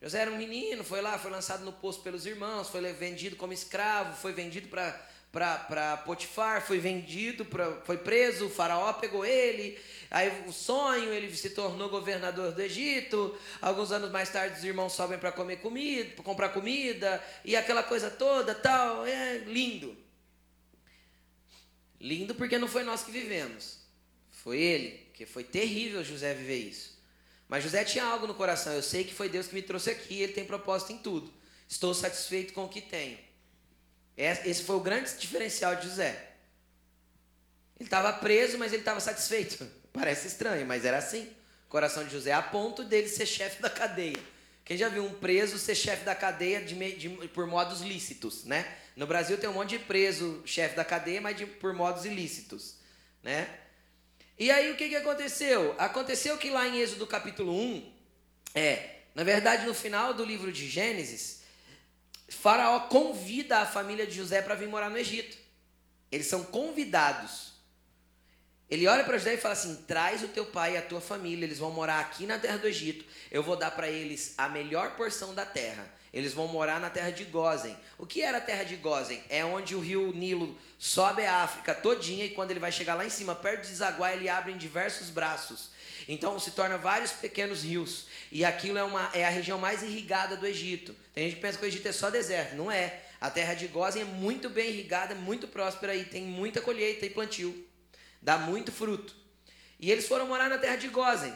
José 0.00 0.20
era 0.20 0.30
um 0.30 0.36
menino, 0.36 0.84
foi 0.84 1.00
lá, 1.00 1.18
foi 1.18 1.30
lançado 1.30 1.64
no 1.64 1.72
poço 1.72 2.02
pelos 2.02 2.26
irmãos, 2.26 2.68
foi 2.68 2.80
vendido 2.92 3.34
como 3.34 3.52
escravo, 3.52 4.16
foi 4.16 4.32
vendido 4.32 4.68
para 4.68 4.94
para 5.36 5.98
Potifar, 5.98 6.66
foi 6.66 6.78
vendido, 6.78 7.44
pra, 7.44 7.70
foi 7.84 7.98
preso, 7.98 8.46
o 8.46 8.50
faraó 8.50 8.94
pegou 8.94 9.22
ele, 9.22 9.78
aí 10.10 10.44
o 10.46 10.52
sonho, 10.52 11.12
ele 11.12 11.34
se 11.36 11.50
tornou 11.50 11.90
governador 11.90 12.52
do 12.52 12.62
Egito, 12.62 13.36
alguns 13.60 13.92
anos 13.92 14.10
mais 14.10 14.30
tarde 14.30 14.56
os 14.56 14.64
irmãos 14.64 14.94
sobem 14.94 15.18
para 15.18 15.30
comer 15.30 15.56
comida, 15.56 16.22
comprar 16.22 16.48
comida, 16.48 17.22
e 17.44 17.54
aquela 17.54 17.82
coisa 17.82 18.10
toda, 18.10 18.54
tal, 18.54 19.04
é 19.04 19.36
lindo. 19.46 19.94
Lindo 22.00 22.34
porque 22.34 22.56
não 22.56 22.66
foi 22.66 22.82
nós 22.82 23.02
que 23.02 23.10
vivemos, 23.10 23.80
foi 24.30 24.58
ele, 24.58 25.06
que 25.12 25.26
foi 25.26 25.44
terrível 25.44 26.02
José 26.02 26.32
viver 26.32 26.60
isso. 26.60 26.98
Mas 27.46 27.62
José 27.62 27.84
tinha 27.84 28.04
algo 28.04 28.26
no 28.26 28.34
coração, 28.34 28.72
eu 28.72 28.82
sei 28.82 29.04
que 29.04 29.12
foi 29.12 29.28
Deus 29.28 29.48
que 29.48 29.54
me 29.54 29.60
trouxe 29.60 29.90
aqui, 29.90 30.22
ele 30.22 30.32
tem 30.32 30.46
propósito 30.46 30.94
em 30.94 30.98
tudo. 30.98 31.30
Estou 31.68 31.92
satisfeito 31.92 32.54
com 32.54 32.64
o 32.64 32.68
que 32.70 32.80
tenho. 32.80 33.25
Esse 34.16 34.62
foi 34.62 34.76
o 34.76 34.80
grande 34.80 35.12
diferencial 35.18 35.76
de 35.76 35.88
José. 35.88 36.30
Ele 37.78 37.86
estava 37.86 38.12
preso, 38.14 38.56
mas 38.56 38.72
ele 38.72 38.82
estava 38.82 39.00
satisfeito. 39.00 39.68
Parece 39.92 40.28
estranho, 40.28 40.66
mas 40.66 40.84
era 40.84 40.98
assim. 40.98 41.28
O 41.66 41.68
coração 41.68 42.04
de 42.04 42.10
José, 42.10 42.32
a 42.32 42.42
ponto 42.42 42.84
dele 42.84 43.08
ser 43.08 43.26
chefe 43.26 43.60
da 43.60 43.68
cadeia. 43.68 44.16
Quem 44.64 44.76
já 44.76 44.88
viu 44.88 45.04
um 45.04 45.12
preso 45.12 45.58
ser 45.58 45.74
chefe 45.74 46.04
da 46.04 46.14
cadeia 46.14 46.60
de, 46.60 46.74
de, 46.96 47.08
por 47.28 47.46
modos 47.46 47.82
lícitos, 47.82 48.44
né? 48.44 48.66
No 48.96 49.06
Brasil 49.06 49.38
tem 49.38 49.48
um 49.48 49.52
monte 49.52 49.70
de 49.70 49.78
preso 49.78 50.42
chefe 50.44 50.74
da 50.74 50.84
cadeia, 50.84 51.20
mas 51.20 51.36
de, 51.36 51.46
por 51.46 51.72
modos 51.72 52.04
ilícitos, 52.04 52.76
né? 53.22 53.48
E 54.38 54.50
aí 54.50 54.72
o 54.72 54.76
que, 54.76 54.88
que 54.88 54.96
aconteceu? 54.96 55.74
Aconteceu 55.78 56.36
que 56.36 56.50
lá 56.50 56.66
em 56.66 56.78
Êxodo 56.78 57.06
capítulo 57.06 57.52
1, 57.52 57.92
é, 58.54 58.96
na 59.14 59.22
verdade 59.22 59.66
no 59.66 59.72
final 59.72 60.12
do 60.12 60.24
livro 60.24 60.50
de 60.50 60.68
Gênesis, 60.68 61.42
Faraó 62.28 62.80
convida 62.80 63.58
a 63.58 63.66
família 63.66 64.06
de 64.06 64.16
José 64.16 64.42
para 64.42 64.54
vir 64.54 64.68
morar 64.68 64.90
no 64.90 64.98
Egito. 64.98 65.36
Eles 66.10 66.26
são 66.26 66.44
convidados. 66.44 67.54
Ele 68.68 68.88
olha 68.88 69.04
para 69.04 69.18
José 69.18 69.34
e 69.34 69.38
fala 69.38 69.54
assim: 69.54 69.76
traz 69.86 70.22
o 70.22 70.28
teu 70.28 70.46
pai 70.46 70.74
e 70.74 70.76
a 70.76 70.82
tua 70.82 71.00
família, 71.00 71.44
eles 71.44 71.58
vão 71.58 71.70
morar 71.70 72.00
aqui 72.00 72.26
na 72.26 72.38
terra 72.38 72.58
do 72.58 72.66
Egito. 72.66 73.04
Eu 73.30 73.42
vou 73.42 73.56
dar 73.56 73.70
para 73.70 73.88
eles 73.88 74.34
a 74.36 74.48
melhor 74.48 74.96
porção 74.96 75.34
da 75.34 75.46
terra. 75.46 75.88
Eles 76.12 76.32
vão 76.32 76.48
morar 76.48 76.80
na 76.80 76.88
terra 76.88 77.10
de 77.10 77.24
Gozen. 77.24 77.76
O 77.98 78.06
que 78.06 78.22
era 78.22 78.38
a 78.38 78.40
terra 78.40 78.64
de 78.64 78.74
Gozen? 78.76 79.22
É 79.28 79.44
onde 79.44 79.74
o 79.74 79.80
rio 79.80 80.12
Nilo 80.14 80.56
sobe 80.78 81.24
a 81.26 81.42
África 81.42 81.74
todinha 81.74 82.24
e 82.24 82.30
quando 82.30 82.50
ele 82.50 82.60
vai 82.60 82.72
chegar 82.72 82.94
lá 82.94 83.04
em 83.04 83.10
cima, 83.10 83.34
perto 83.34 83.66
de 83.66 83.74
Zaguá, 83.74 84.14
ele 84.14 84.28
abre 84.28 84.50
em 84.50 84.56
diversos 84.56 85.10
braços. 85.10 85.70
Então 86.08 86.38
se 86.38 86.52
torna 86.52 86.78
vários 86.78 87.12
pequenos 87.12 87.62
rios. 87.62 88.05
E 88.30 88.44
aquilo 88.44 88.78
é, 88.78 88.84
uma, 88.84 89.10
é 89.12 89.24
a 89.24 89.30
região 89.30 89.58
mais 89.58 89.82
irrigada 89.82 90.36
do 90.36 90.46
Egito. 90.46 90.94
Tem 91.14 91.24
gente 91.24 91.36
que 91.36 91.42
pensa 91.42 91.58
que 91.58 91.64
o 91.64 91.68
Egito 91.68 91.86
é 91.86 91.92
só 91.92 92.10
deserto. 92.10 92.56
Não 92.56 92.70
é. 92.70 93.02
A 93.20 93.30
terra 93.30 93.54
de 93.54 93.66
Gozen 93.66 94.02
é 94.02 94.04
muito 94.04 94.50
bem 94.50 94.68
irrigada, 94.68 95.14
muito 95.14 95.48
próspera 95.48 95.94
e 95.94 96.04
tem 96.04 96.24
muita 96.24 96.60
colheita 96.60 97.06
e 97.06 97.10
plantio. 97.10 97.66
Dá 98.20 98.36
muito 98.36 98.72
fruto. 98.72 99.14
E 99.78 99.90
eles 99.90 100.06
foram 100.06 100.26
morar 100.26 100.48
na 100.48 100.58
terra 100.58 100.76
de 100.76 100.88
Gozen. 100.88 101.34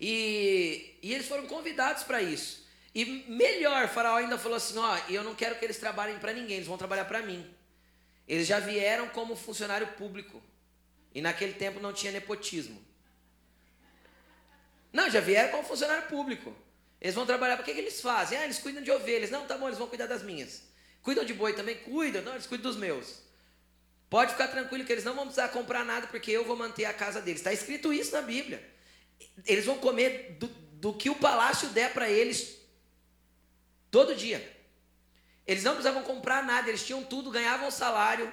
E, 0.00 0.98
e 1.02 1.14
eles 1.14 1.26
foram 1.26 1.46
convidados 1.46 2.02
para 2.02 2.20
isso. 2.22 2.66
E 2.94 3.24
melhor, 3.28 3.88
Faraó 3.88 4.16
ainda 4.16 4.38
falou 4.38 4.56
assim: 4.56 4.78
ó, 4.78 4.98
eu 5.08 5.22
não 5.22 5.34
quero 5.34 5.58
que 5.58 5.64
eles 5.64 5.78
trabalhem 5.78 6.18
para 6.18 6.32
ninguém, 6.32 6.56
eles 6.56 6.68
vão 6.68 6.78
trabalhar 6.78 7.04
para 7.04 7.22
mim. 7.22 7.46
Eles 8.26 8.46
já 8.46 8.58
vieram 8.58 9.08
como 9.08 9.36
funcionário 9.36 9.86
público. 9.88 10.42
E 11.14 11.20
naquele 11.20 11.52
tempo 11.54 11.80
não 11.80 11.92
tinha 11.92 12.12
nepotismo. 12.12 12.85
Não, 14.96 15.10
já 15.10 15.20
vieram 15.20 15.50
como 15.50 15.62
funcionário 15.62 16.08
público. 16.08 16.56
Eles 16.98 17.14
vão 17.14 17.26
trabalhar, 17.26 17.56
para 17.56 17.66
que, 17.66 17.74
que 17.74 17.80
eles 17.80 18.00
fazem? 18.00 18.38
Ah, 18.38 18.44
eles 18.44 18.58
cuidam 18.58 18.82
de 18.82 18.90
ovelhas. 18.90 19.30
Não, 19.30 19.46
tá 19.46 19.58
bom, 19.58 19.66
eles 19.66 19.78
vão 19.78 19.86
cuidar 19.86 20.06
das 20.06 20.22
minhas. 20.22 20.62
Cuidam 21.02 21.22
de 21.22 21.34
boi 21.34 21.52
também? 21.52 21.76
Cuidam. 21.76 22.22
Não, 22.22 22.32
eles 22.32 22.46
cuidam 22.46 22.70
dos 22.70 22.80
meus. 22.80 23.18
Pode 24.08 24.32
ficar 24.32 24.48
tranquilo 24.48 24.86
que 24.86 24.92
eles 24.92 25.04
não 25.04 25.14
vão 25.14 25.26
precisar 25.26 25.48
comprar 25.48 25.84
nada 25.84 26.06
porque 26.06 26.30
eu 26.30 26.46
vou 26.46 26.56
manter 26.56 26.86
a 26.86 26.94
casa 26.94 27.20
deles. 27.20 27.40
Está 27.40 27.52
escrito 27.52 27.92
isso 27.92 28.12
na 28.12 28.22
Bíblia. 28.22 28.66
Eles 29.44 29.66
vão 29.66 29.76
comer 29.76 30.38
do, 30.40 30.46
do 30.48 30.94
que 30.94 31.10
o 31.10 31.14
palácio 31.14 31.68
der 31.68 31.92
para 31.92 32.08
eles 32.08 32.56
todo 33.90 34.16
dia. 34.16 34.40
Eles 35.46 35.62
não 35.62 35.74
precisavam 35.74 36.04
comprar 36.04 36.42
nada, 36.42 36.70
eles 36.70 36.86
tinham 36.86 37.04
tudo, 37.04 37.30
ganhavam 37.30 37.70
salário 37.70 38.32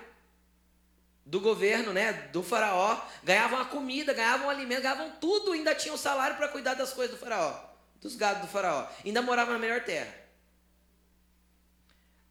do 1.25 1.39
governo, 1.39 1.93
né, 1.93 2.11
do 2.33 2.43
faraó, 2.43 2.99
ganhavam 3.23 3.59
a 3.59 3.65
comida, 3.65 4.13
ganhavam 4.13 4.47
o 4.47 4.49
alimento, 4.49 4.81
ganhavam 4.81 5.11
tudo, 5.21 5.53
ainda 5.53 5.73
tinham 5.73 5.97
salário 5.97 6.35
para 6.35 6.49
cuidar 6.49 6.73
das 6.73 6.91
coisas 6.91 7.15
do 7.15 7.19
faraó, 7.19 7.57
dos 8.01 8.15
gados 8.15 8.41
do 8.41 8.47
faraó. 8.47 8.87
Ainda 9.05 9.21
moravam 9.21 9.53
na 9.53 9.59
melhor 9.59 9.83
terra. 9.83 10.13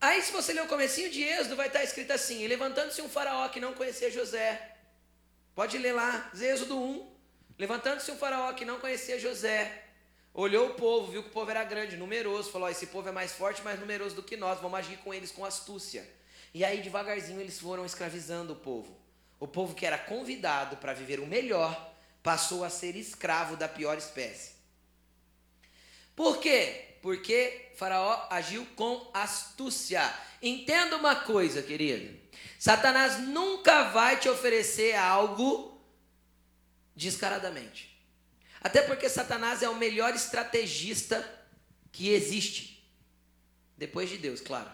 Aí, 0.01 0.21
se 0.21 0.33
você 0.33 0.53
ler 0.53 0.63
o 0.63 0.69
comecinho 0.69 1.11
de 1.11 1.23
Êxodo, 1.23 1.55
vai 1.55 1.69
estar 1.69 1.83
escrito 1.85 2.13
assim: 2.13 2.47
levantando-se 2.47 3.01
um 3.01 3.09
faraó 3.09 3.49
que 3.49 3.61
não 3.61 3.73
conhecia 3.73 4.11
José. 4.11 4.77
Pode 5.55 5.79
ler 5.79 5.93
lá, 5.93 6.31
Êxodo 6.35 6.77
1. 6.77 7.13
Levantando-se 7.59 8.11
um 8.11 8.17
faraó 8.17 8.53
que 8.53 8.65
não 8.65 8.81
conhecia 8.81 9.19
José. 9.19 9.85
Olhou 10.35 10.71
o 10.71 10.75
povo, 10.75 11.13
viu 11.13 11.23
que 11.23 11.29
o 11.29 11.33
povo 11.33 11.51
era 11.51 11.63
grande, 11.63 11.97
numeroso, 11.97 12.51
falou: 12.51 12.69
esse 12.69 12.87
povo 12.87 13.09
é 13.09 13.13
mais 13.13 13.33
forte, 13.33 13.63
mais 13.63 13.79
numeroso 13.79 14.17
do 14.17 14.23
que 14.23 14.37
nós, 14.37 14.61
vamos 14.61 14.79
agir 14.79 14.97
com 14.99 15.15
eles 15.15 15.31
com 15.31 15.45
astúcia. 15.45 16.05
E 16.55 16.65
aí, 16.65 16.83
devagarzinho, 16.83 17.41
eles 17.41 17.59
foram 17.59 17.87
escravizando 17.87 18.53
o 18.53 18.57
povo. 18.57 18.97
O 19.41 19.49
povo 19.49 19.75
que 19.75 19.87
era 19.87 19.99
convidado 19.99 20.77
para 20.77 20.93
viver 20.93 21.19
o 21.19 21.27
melhor 21.27 21.93
passou 22.23 22.63
a 22.63 22.71
ser 22.71 22.95
escravo 22.95 23.57
da 23.57 23.69
pior 23.69 23.99
espécie. 23.99 24.53
Por 26.15 26.39
quê? 26.39 26.97
Porque 27.03 27.71
Faraó 27.77 28.29
agiu 28.31 28.65
com 28.77 29.11
astúcia. 29.13 30.03
Entenda 30.41 30.97
uma 30.97 31.17
coisa, 31.17 31.63
querido. 31.63 32.21
Satanás 32.59 33.19
nunca 33.19 33.85
vai 33.91 34.21
te 34.21 34.29
oferecer 34.29 34.95
algo 34.95 35.83
descaradamente. 36.95 37.93
Até 38.61 38.83
porque 38.83 39.09
Satanás 39.09 39.63
é 39.63 39.69
o 39.69 39.75
melhor 39.75 40.15
estrategista 40.15 41.29
que 41.91 42.11
existe. 42.11 42.89
Depois 43.77 44.09
de 44.09 44.19
Deus, 44.19 44.41
claro. 44.41 44.71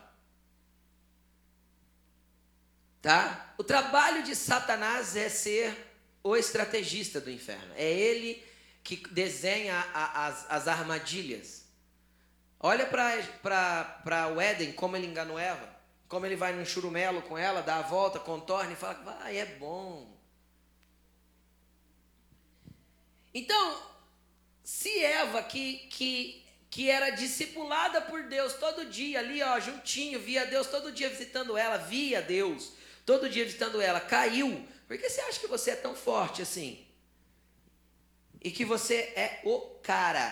Tá? 3.09 3.55
O 3.57 3.65
trabalho 3.65 4.23
de 4.23 4.37
Satanás 4.37 5.17
é 5.17 5.31
ser 5.31 5.75
o 6.23 6.37
estrategista 6.37 7.19
do 7.19 7.31
inferno. 7.31 7.73
É 7.75 7.91
ele 7.91 8.47
que 8.85 8.97
desenha 8.97 9.77
a, 9.95 10.27
as, 10.27 10.47
as 10.51 10.69
armadilhas. 10.69 11.65
Olha 12.61 12.85
para 12.85 14.29
o 14.29 14.39
Éden, 14.39 14.73
como 14.73 14.95
ele 14.95 15.07
enganou 15.07 15.39
Eva. 15.39 15.75
Como 16.07 16.27
ele 16.27 16.37
vai 16.37 16.53
num 16.53 16.67
churumelo 16.67 17.23
com 17.23 17.39
ela, 17.39 17.63
dá 17.63 17.77
a 17.77 17.83
volta, 17.83 18.19
contorna 18.19 18.75
e 18.75 18.77
fala 18.77 19.03
vai, 19.03 19.39
é 19.39 19.47
bom. 19.47 20.15
Então, 23.33 23.83
se 24.63 25.03
Eva, 25.03 25.43
que, 25.43 25.79
que, 25.89 26.45
que 26.69 26.91
era 26.91 27.09
discipulada 27.09 28.03
por 28.03 28.25
Deus 28.25 28.53
todo 28.53 28.85
dia, 28.85 29.21
ali 29.21 29.43
ó, 29.43 29.59
juntinho, 29.59 30.21
via 30.21 30.45
Deus 30.45 30.67
todo 30.67 30.93
dia 30.93 31.09
visitando 31.09 31.57
ela, 31.57 31.79
via 31.79 32.21
Deus 32.21 32.77
todo 33.09 33.31
dia 33.31 33.43
visitando 33.43 33.81
ela, 33.81 34.03
caiu. 34.03 34.69
Por 34.87 34.99
que 34.99 35.09
você 35.09 35.23
acha 35.23 35.41
que 35.41 35.47
você 35.47 35.71
é 35.71 35.77
tão 35.77 35.95
forte 35.95 36.43
assim? 36.43 36.87
E 38.39 38.51
que 38.51 38.67
você 38.67 38.97
é 39.17 39.41
o 39.45 39.61
cara 39.83 40.29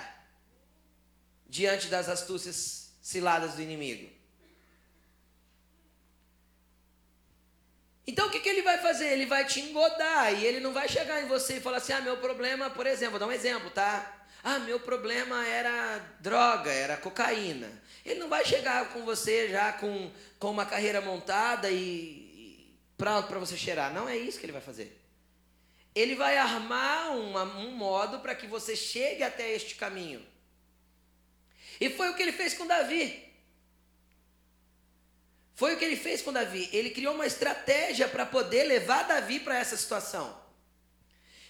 diante 1.49 1.87
das 1.87 2.07
astúcias 2.07 2.93
ciladas 3.01 3.55
do 3.55 3.63
inimigo. 3.63 4.13
Então 8.07 8.29
o 8.29 8.31
que, 8.31 8.41
que 8.41 8.49
ele 8.51 8.61
vai 8.61 8.77
fazer? 8.77 9.07
Ele 9.07 9.25
vai 9.25 9.47
te 9.47 9.59
engodar 9.59 10.35
e 10.35 10.45
ele 10.45 10.61
não 10.61 10.75
vai 10.75 10.87
chegar 10.87 11.23
em 11.23 11.29
você 11.29 11.57
e 11.57 11.61
falar 11.61 11.79
assim: 11.79 11.95
ah, 11.95 12.03
meu 12.03 12.19
problema, 12.19 12.69
por 12.69 12.87
exemplo, 12.87 13.13
vou 13.13 13.21
dar 13.21 13.27
um 13.27 13.33
exemplo, 13.33 13.71
tá? 13.71 14.29
Ah, 14.45 14.59
meu 14.59 14.79
problema 14.79 15.47
era 15.47 15.99
droga, 16.21 16.71
era 16.71 16.99
cocaína. 16.99 17.71
Ele 18.05 18.21
não 18.21 18.29
vai 18.29 18.45
chegar 18.45 18.91
com 18.91 19.03
você 19.03 19.49
já 19.49 19.73
com, 19.73 20.13
com 20.39 20.51
uma 20.51 20.67
carreira 20.67 21.01
montada 21.01 21.71
e, 21.71 22.26
para 22.97 23.39
você 23.39 23.57
cheirar. 23.57 23.93
Não 23.93 24.09
é 24.09 24.17
isso 24.17 24.39
que 24.39 24.47
ele 24.47 24.53
vai 24.53 24.63
fazer. 24.63 25.01
Ele 25.95 26.15
vai 26.15 26.37
armar 26.37 27.17
uma, 27.17 27.43
um 27.43 27.71
modo 27.71 28.21
para 28.21 28.35
que 28.35 28.47
você 28.47 28.77
chegue 28.77 29.23
até 29.23 29.53
este 29.53 29.75
caminho. 29.77 30.25
E 31.81 31.91
foi 31.91 32.11
o 32.11 32.15
que 32.15 32.23
ele 32.23 32.33
fez 32.33 32.55
com 32.55 32.67
Davi. 32.67 33.25
Foi 35.55 35.75
o 35.75 35.79
que 35.79 35.85
ele 35.85 35.97
fez 35.97 36.21
com 36.21 36.33
Davi. 36.33 36.69
Ele 36.73 36.91
criou 36.91 37.15
uma 37.15 37.27
estratégia 37.27 38.07
para 38.07 38.27
poder 38.27 38.65
levar 38.65 39.05
Davi 39.05 39.41
para 39.41 39.59
essa 39.59 39.77
situação. 39.77 40.39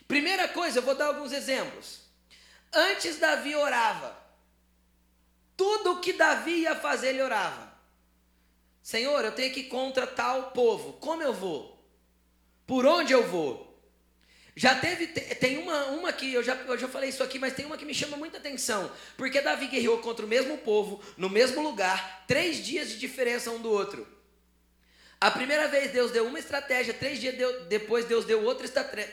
Primeira 0.07 0.47
coisa, 0.47 0.79
eu 0.79 0.83
vou 0.83 0.95
dar 0.95 1.07
alguns 1.07 1.33
exemplos. 1.33 2.03
Antes 2.73 3.19
Davi 3.19 3.57
orava. 3.57 4.17
Tudo 5.57 6.01
que 6.01 6.13
Davi 6.13 6.61
ia 6.61 6.77
fazer, 6.77 7.09
ele 7.09 7.23
orava. 7.23 7.66
Senhor, 8.87 9.25
eu 9.25 9.33
tenho 9.33 9.53
que 9.53 9.63
ir 9.63 9.65
contra 9.65 10.07
tal 10.07 10.53
povo. 10.53 10.93
Como 10.93 11.21
eu 11.21 11.35
vou? 11.35 11.77
Por 12.65 12.87
onde 12.87 13.13
eu 13.13 13.27
vou? 13.27 13.77
Já 14.55 14.77
teve, 14.77 15.09
tem 15.09 15.59
uma, 15.59 15.87
uma 15.87 16.13
que, 16.13 16.33
eu 16.33 16.41
já, 16.41 16.55
eu 16.55 16.79
já 16.79 16.87
falei 16.87 17.11
isso 17.11 17.21
aqui, 17.21 17.37
mas 17.37 17.53
tem 17.53 17.67
uma 17.67 17.77
que 17.77 17.85
me 17.85 17.93
chama 17.93 18.17
muita 18.17 18.39
atenção. 18.39 18.89
Porque 19.17 19.41
Davi 19.41 19.67
guerreou 19.67 19.99
contra 19.99 20.25
o 20.25 20.29
mesmo 20.29 20.57
povo, 20.59 21.03
no 21.17 21.29
mesmo 21.29 21.61
lugar, 21.65 22.25
três 22.29 22.65
dias 22.65 22.91
de 22.91 23.01
diferença 23.01 23.51
um 23.51 23.61
do 23.61 23.73
outro. 23.73 24.07
A 25.21 25.33
primeira 25.33 25.67
vez 25.67 25.91
Deus 25.91 26.13
deu 26.13 26.25
uma 26.25 26.39
estratégia, 26.39 26.95
três 26.95 27.19
dias 27.19 27.37
deu, 27.37 27.65
depois 27.65 28.05
Deus 28.05 28.25
deu 28.25 28.45
outra 28.45 28.69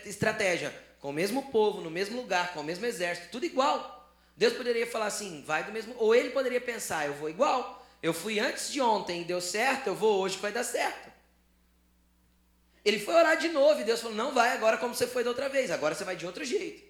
estratégia. 0.06 0.72
Com 1.00 1.10
o 1.10 1.14
mesmo 1.14 1.50
povo, 1.50 1.82
no 1.82 1.90
mesmo 1.90 2.22
lugar, 2.22 2.54
com 2.54 2.60
o 2.60 2.64
mesmo 2.64 2.86
exército, 2.86 3.30
tudo 3.32 3.48
igual. 3.48 4.14
Deus 4.38 4.54
poderia 4.54 4.86
falar 4.86 5.08
assim, 5.08 5.44
vai 5.48 5.64
do 5.64 5.72
mesmo. 5.72 5.96
Ou 5.98 6.14
ele 6.14 6.30
poderia 6.30 6.62
pensar, 6.62 7.08
eu 7.08 7.16
vou 7.16 7.28
igual. 7.28 7.83
Eu 8.04 8.14
fui 8.14 8.38
antes 8.38 8.70
de 8.70 8.82
ontem 8.82 9.22
e 9.22 9.24
deu 9.24 9.40
certo, 9.40 9.88
eu 9.88 9.96
vou 9.96 10.20
hoje 10.20 10.36
que 10.36 10.42
vai 10.42 10.52
dar 10.52 10.66
certo. 10.66 11.10
Ele 12.84 13.00
foi 13.00 13.14
orar 13.14 13.38
de 13.38 13.48
novo 13.48 13.80
e 13.80 13.86
Deus 13.86 14.02
falou: 14.02 14.18
Não 14.18 14.34
vai 14.34 14.52
agora 14.52 14.78
como 14.78 14.94
você 14.94 15.08
foi 15.08 15.24
da 15.24 15.30
outra 15.30 15.48
vez, 15.48 15.72
agora 15.72 15.96
você 15.96 16.04
vai 16.04 16.18
de 16.18 16.26
outro 16.26 16.44
jeito. 16.44 16.84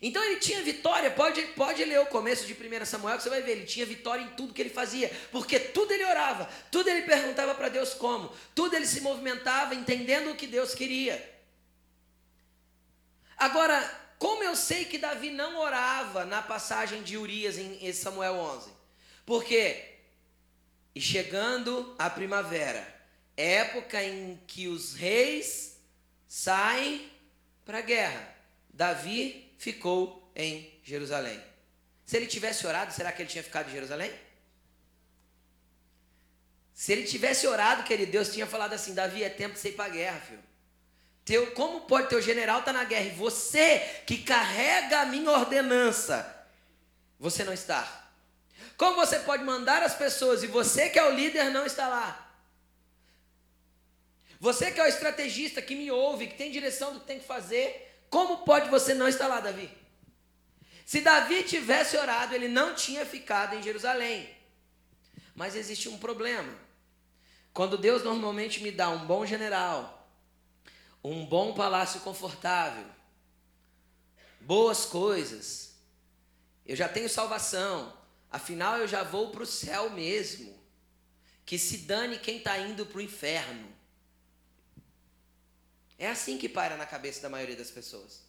Então 0.00 0.22
ele 0.22 0.36
tinha 0.36 0.62
vitória, 0.62 1.10
pode, 1.10 1.42
pode 1.48 1.84
ler 1.84 1.98
o 1.98 2.06
começo 2.06 2.46
de 2.46 2.54
1 2.54 2.84
Samuel 2.84 3.16
que 3.16 3.24
você 3.24 3.30
vai 3.30 3.42
ver, 3.42 3.52
ele 3.52 3.66
tinha 3.66 3.84
vitória 3.84 4.22
em 4.22 4.30
tudo 4.30 4.54
que 4.54 4.62
ele 4.62 4.70
fazia, 4.70 5.10
porque 5.32 5.58
tudo 5.58 5.92
ele 5.92 6.04
orava, 6.04 6.48
tudo 6.70 6.88
ele 6.88 7.02
perguntava 7.02 7.54
para 7.56 7.68
Deus 7.68 7.94
como, 7.94 8.32
tudo 8.54 8.74
ele 8.74 8.86
se 8.86 9.00
movimentava 9.00 9.74
entendendo 9.74 10.30
o 10.30 10.36
que 10.36 10.46
Deus 10.46 10.74
queria. 10.74 11.28
Agora, 13.36 13.80
como 14.18 14.44
eu 14.44 14.54
sei 14.54 14.84
que 14.84 14.98
Davi 14.98 15.30
não 15.30 15.58
orava 15.58 16.24
na 16.24 16.40
passagem 16.40 17.02
de 17.02 17.16
Urias 17.16 17.58
em 17.58 17.92
Samuel 17.92 18.34
11? 18.34 18.71
Porque, 19.24 19.98
e 20.94 21.00
chegando 21.00 21.94
a 21.98 22.10
primavera, 22.10 22.86
época 23.36 24.02
em 24.02 24.40
que 24.46 24.68
os 24.68 24.94
reis 24.94 25.78
saem 26.26 27.10
para 27.64 27.78
a 27.78 27.82
guerra. 27.82 28.34
Davi 28.72 29.54
ficou 29.58 30.30
em 30.34 30.72
Jerusalém. 30.82 31.40
Se 32.04 32.16
ele 32.16 32.26
tivesse 32.26 32.66
orado, 32.66 32.92
será 32.92 33.12
que 33.12 33.22
ele 33.22 33.28
tinha 33.28 33.44
ficado 33.44 33.68
em 33.68 33.72
Jerusalém? 33.72 34.12
Se 36.74 36.92
ele 36.92 37.04
tivesse 37.04 37.46
orado, 37.46 37.84
querido, 37.84 38.10
Deus 38.10 38.32
tinha 38.32 38.46
falado 38.46 38.72
assim: 38.72 38.92
Davi, 38.92 39.22
é 39.22 39.28
tempo 39.28 39.54
de 39.54 39.60
você 39.60 39.68
ir 39.68 39.72
para 39.72 39.84
a 39.84 39.94
guerra, 39.94 40.20
filho. 40.20 40.42
Teu, 41.24 41.52
como 41.52 41.82
pode 41.82 42.08
teu 42.08 42.20
general 42.20 42.60
estar 42.60 42.72
tá 42.72 42.78
na 42.78 42.84
guerra 42.84 43.04
e 43.06 43.10
você 43.10 43.78
que 44.06 44.18
carrega 44.18 45.02
a 45.02 45.06
minha 45.06 45.30
ordenança, 45.30 46.46
você 47.20 47.44
não 47.44 47.52
está? 47.52 48.01
Como 48.82 48.96
você 48.96 49.20
pode 49.20 49.44
mandar 49.44 49.80
as 49.84 49.94
pessoas 49.94 50.42
e 50.42 50.48
você 50.48 50.90
que 50.90 50.98
é 50.98 51.04
o 51.04 51.14
líder 51.14 51.52
não 51.52 51.64
está 51.64 51.86
lá? 51.86 52.34
Você 54.40 54.72
que 54.72 54.80
é 54.80 54.82
o 54.82 54.88
estrategista, 54.88 55.62
que 55.62 55.76
me 55.76 55.88
ouve, 55.88 56.26
que 56.26 56.34
tem 56.36 56.50
direção 56.50 56.92
do 56.92 56.98
que 56.98 57.06
tem 57.06 57.20
que 57.20 57.24
fazer, 57.24 58.02
como 58.10 58.38
pode 58.38 58.68
você 58.68 58.92
não 58.92 59.06
estar 59.06 59.28
lá, 59.28 59.38
Davi? 59.38 59.70
Se 60.84 61.00
Davi 61.00 61.44
tivesse 61.44 61.96
orado, 61.96 62.34
ele 62.34 62.48
não 62.48 62.74
tinha 62.74 63.06
ficado 63.06 63.54
em 63.54 63.62
Jerusalém. 63.62 64.28
Mas 65.32 65.54
existe 65.54 65.88
um 65.88 65.96
problema. 65.96 66.52
Quando 67.54 67.78
Deus 67.78 68.02
normalmente 68.02 68.60
me 68.64 68.72
dá 68.72 68.88
um 68.88 69.06
bom 69.06 69.24
general, 69.24 70.10
um 71.04 71.24
bom 71.24 71.54
palácio 71.54 72.00
confortável, 72.00 72.86
boas 74.40 74.84
coisas, 74.84 75.76
eu 76.66 76.74
já 76.74 76.88
tenho 76.88 77.08
salvação, 77.08 78.01
afinal 78.32 78.78
eu 78.78 78.88
já 78.88 79.04
vou 79.04 79.30
para 79.30 79.42
o 79.42 79.46
céu 79.46 79.90
mesmo. 79.90 80.60
Que 81.44 81.58
se 81.58 81.78
dane 81.78 82.18
quem 82.18 82.38
está 82.38 82.58
indo 82.58 82.86
para 82.86 82.98
o 82.98 83.02
inferno. 83.02 83.70
É 85.98 86.08
assim 86.08 86.38
que 86.38 86.48
para 86.48 86.76
na 86.76 86.86
cabeça 86.86 87.20
da 87.20 87.28
maioria 87.28 87.56
das 87.56 87.70
pessoas. 87.70 88.22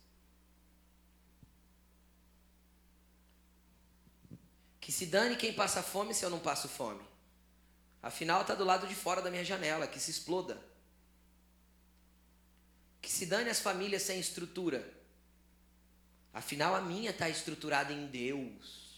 Que 4.80 4.92
se 4.92 5.06
dane 5.06 5.38
quem 5.38 5.54
passa 5.54 5.82
fome 5.82 6.14
se 6.14 6.26
eu 6.26 6.30
não 6.30 6.40
passo 6.40 6.68
fome. 6.68 7.02
Afinal, 8.02 8.42
está 8.42 8.54
do 8.54 8.66
lado 8.66 8.86
de 8.86 8.94
fora 8.94 9.22
da 9.22 9.32
minha 9.32 9.46
janela, 9.46 9.88
que 9.88 9.98
se 9.98 10.12
exploda. 10.12 10.62
Que 13.02 13.10
se 13.10 13.26
dane 13.26 13.50
as 13.50 13.62
famílias 13.62 14.04
sem 14.04 14.20
estrutura. 14.20 14.86
Afinal, 16.34 16.76
a 16.76 16.82
minha 16.82 17.12
está 17.12 17.30
estruturada 17.30 17.94
em 17.94 18.08
Deus. 18.08 18.93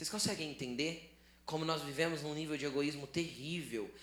Vocês 0.00 0.08
conseguem 0.08 0.50
entender 0.50 1.14
como 1.44 1.62
nós 1.62 1.82
vivemos 1.82 2.22
num 2.22 2.32
nível 2.32 2.56
de 2.56 2.64
egoísmo 2.64 3.06
terrível? 3.06 3.94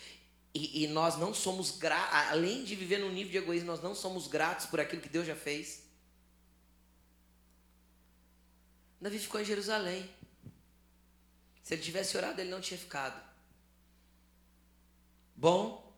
E, 0.53 0.83
e 0.83 0.87
nós 0.87 1.17
não 1.17 1.33
somos 1.33 1.71
gratos, 1.71 2.13
além 2.29 2.63
de 2.63 2.75
viver 2.75 2.99
num 2.99 3.11
nível 3.11 3.31
de 3.31 3.37
egoísmo, 3.39 3.65
nós 3.65 3.81
não 3.81 3.95
somos 3.95 4.27
gratos 4.27 4.67
por 4.67 4.79
aquilo 4.79 5.01
que 5.01 5.09
Deus 5.09 5.25
já 5.25 5.35
fez. 5.35 5.81
Davi 9.01 9.17
ficou 9.17 9.41
em 9.41 9.45
Jerusalém. 9.45 10.07
Se 11.63 11.73
ele 11.73 11.81
tivesse 11.81 12.15
orado, 12.15 12.39
ele 12.39 12.51
não 12.51 12.61
tinha 12.61 12.77
ficado. 12.77 13.19
Bom, 15.35 15.91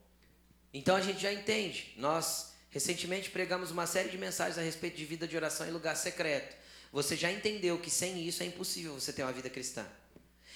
então 0.73 0.95
a 0.95 1.01
gente 1.01 1.19
já 1.19 1.33
entende. 1.33 1.93
Nós 1.97 2.53
recentemente 2.69 3.29
pregamos 3.31 3.69
uma 3.69 3.85
série 3.85 4.07
de 4.07 4.17
mensagens 4.17 4.57
a 4.57 4.61
respeito 4.61 4.95
de 4.95 5.03
vida 5.03 5.27
de 5.27 5.35
oração 5.35 5.67
em 5.67 5.71
lugar 5.71 5.97
secreto. 5.97 6.55
Você 6.91 7.15
já 7.15 7.31
entendeu 7.31 7.77
que 7.77 7.89
sem 7.89 8.27
isso 8.27 8.41
é 8.41 8.45
impossível 8.45 8.93
você 8.93 9.13
ter 9.13 9.23
uma 9.23 9.31
vida 9.31 9.49
cristã. 9.49 9.85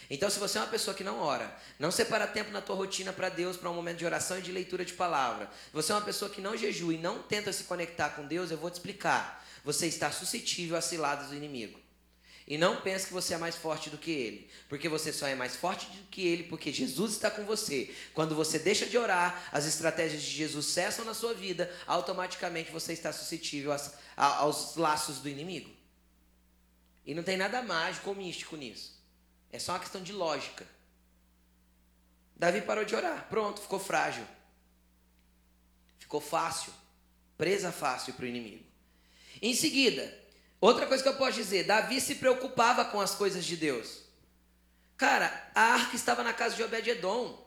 Então, 0.09 0.29
se 0.29 0.39
você 0.39 0.57
é 0.57 0.61
uma 0.61 0.67
pessoa 0.67 0.95
que 0.95 1.03
não 1.03 1.19
ora, 1.19 1.55
não 1.79 1.91
separa 1.91 2.27
tempo 2.27 2.51
na 2.51 2.61
tua 2.61 2.75
rotina 2.75 3.13
para 3.13 3.29
Deus, 3.29 3.57
para 3.57 3.69
um 3.69 3.73
momento 3.73 3.99
de 3.99 4.05
oração 4.05 4.37
e 4.37 4.41
de 4.41 4.51
leitura 4.51 4.83
de 4.83 4.93
palavra, 4.93 5.49
você 5.71 5.91
é 5.91 5.95
uma 5.95 6.01
pessoa 6.01 6.29
que 6.29 6.41
não 6.41 6.57
jejua 6.57 6.93
e 6.93 6.97
não 6.97 7.21
tenta 7.21 7.53
se 7.53 7.63
conectar 7.63 8.09
com 8.09 8.27
Deus, 8.27 8.51
eu 8.51 8.57
vou 8.57 8.69
te 8.69 8.75
explicar. 8.75 9.45
Você 9.63 9.87
está 9.87 10.11
suscetível 10.11 10.75
às 10.75 10.85
ciladas 10.85 11.29
do 11.29 11.35
inimigo. 11.35 11.79
E 12.45 12.57
não 12.57 12.81
pense 12.81 13.07
que 13.07 13.13
você 13.13 13.33
é 13.33 13.37
mais 13.37 13.55
forte 13.55 13.89
do 13.89 13.97
que 13.97 14.11
ele, 14.11 14.49
porque 14.67 14.89
você 14.89 15.13
só 15.13 15.25
é 15.27 15.33
mais 15.33 15.55
forte 15.55 15.85
do 15.85 16.03
que 16.09 16.27
ele 16.27 16.43
porque 16.43 16.73
Jesus 16.73 17.13
está 17.13 17.31
com 17.31 17.45
você. 17.45 17.89
Quando 18.13 18.35
você 18.35 18.59
deixa 18.59 18.85
de 18.85 18.97
orar, 18.97 19.47
as 19.51 19.65
estratégias 19.65 20.21
de 20.21 20.29
Jesus 20.29 20.65
cessam 20.65 21.05
na 21.05 21.13
sua 21.13 21.33
vida, 21.33 21.73
automaticamente 21.87 22.69
você 22.69 22.91
está 22.91 23.13
suscetível 23.13 23.71
aos, 23.71 23.91
aos 24.17 24.75
laços 24.75 25.19
do 25.19 25.29
inimigo. 25.29 25.72
E 27.05 27.13
não 27.13 27.23
tem 27.23 27.37
nada 27.37 27.61
mágico 27.61 28.09
ou 28.09 28.15
místico 28.15 28.55
nisso. 28.55 29.01
É 29.51 29.59
só 29.59 29.73
uma 29.73 29.79
questão 29.79 30.01
de 30.01 30.11
lógica. 30.11 30.65
Davi 32.35 32.61
parou 32.61 32.85
de 32.85 32.95
orar, 32.95 33.27
pronto, 33.29 33.61
ficou 33.61 33.79
frágil. 33.79 34.25
Ficou 35.99 36.19
fácil, 36.19 36.73
presa 37.37 37.71
fácil 37.71 38.13
para 38.13 38.25
o 38.25 38.27
inimigo. 38.27 38.63
Em 39.41 39.53
seguida, 39.53 40.23
Outra 40.63 40.85
coisa 40.85 41.03
que 41.03 41.09
eu 41.09 41.17
posso 41.17 41.33
dizer, 41.33 41.65
Davi 41.65 41.99
se 41.99 42.15
preocupava 42.15 42.85
com 42.85 43.01
as 43.01 43.13
coisas 43.13 43.43
de 43.43 43.57
Deus. 43.57 44.03
Cara, 44.95 45.51
a 45.53 45.73
arca 45.73 45.93
estava 45.93 46.23
na 46.23 46.31
casa 46.31 46.55
de 46.55 46.63
Obed-edom. 46.63 47.37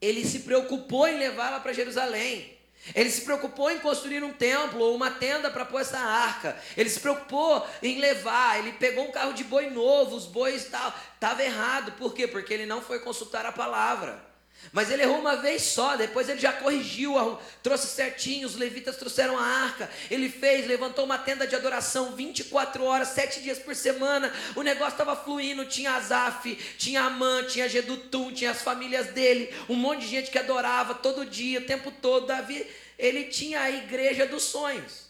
Ele 0.00 0.24
se 0.24 0.38
preocupou 0.38 1.06
em 1.06 1.18
levá-la 1.18 1.60
para 1.60 1.74
Jerusalém. 1.74 2.53
Ele 2.94 3.08
se 3.10 3.22
preocupou 3.22 3.70
em 3.70 3.78
construir 3.78 4.22
um 4.22 4.32
templo 4.32 4.80
ou 4.80 4.94
uma 4.94 5.10
tenda 5.10 5.50
para 5.50 5.64
pôr 5.64 5.80
essa 5.80 5.98
arca. 5.98 6.56
Ele 6.76 6.90
se 6.90 7.00
preocupou 7.00 7.66
em 7.82 7.98
levar. 7.98 8.58
Ele 8.58 8.72
pegou 8.72 9.04
um 9.08 9.12
carro 9.12 9.32
de 9.32 9.44
boi 9.44 9.70
novo, 9.70 10.16
os 10.16 10.26
bois 10.26 10.66
tal. 10.66 10.92
Estava 11.14 11.42
errado. 11.42 11.92
Por 11.92 12.12
quê? 12.12 12.26
Porque 12.26 12.52
ele 12.52 12.66
não 12.66 12.82
foi 12.82 12.98
consultar 12.98 13.46
a 13.46 13.52
palavra. 13.52 14.33
Mas 14.72 14.90
ele 14.90 15.02
errou 15.02 15.18
uma 15.18 15.36
vez 15.36 15.62
só, 15.62 15.96
depois 15.96 16.28
ele 16.28 16.40
já 16.40 16.52
corrigiu, 16.52 17.14
trouxe 17.62 17.86
certinho, 17.86 18.46
os 18.46 18.56
levitas 18.56 18.96
trouxeram 18.96 19.38
a 19.38 19.44
arca, 19.44 19.90
ele 20.10 20.28
fez, 20.28 20.66
levantou 20.66 21.04
uma 21.04 21.18
tenda 21.18 21.46
de 21.46 21.54
adoração 21.54 22.16
24 22.16 22.82
horas, 22.84 23.08
7 23.08 23.40
dias 23.40 23.58
por 23.58 23.76
semana, 23.76 24.32
o 24.56 24.62
negócio 24.62 24.92
estava 24.92 25.14
fluindo, 25.14 25.64
tinha 25.64 25.92
Azaf, 25.92 26.54
tinha 26.76 27.02
Amã, 27.02 27.44
tinha 27.44 27.68
Gedutum, 27.68 28.32
tinha 28.32 28.50
as 28.50 28.62
famílias 28.62 29.08
dele, 29.08 29.54
um 29.68 29.76
monte 29.76 30.00
de 30.00 30.08
gente 30.08 30.30
que 30.30 30.38
adorava 30.38 30.94
todo 30.94 31.24
dia, 31.24 31.60
o 31.60 31.64
tempo 31.64 31.90
todo, 31.90 32.26
Davi, 32.26 32.66
ele 32.98 33.24
tinha 33.24 33.60
a 33.60 33.70
igreja 33.70 34.26
dos 34.26 34.42
sonhos. 34.42 35.04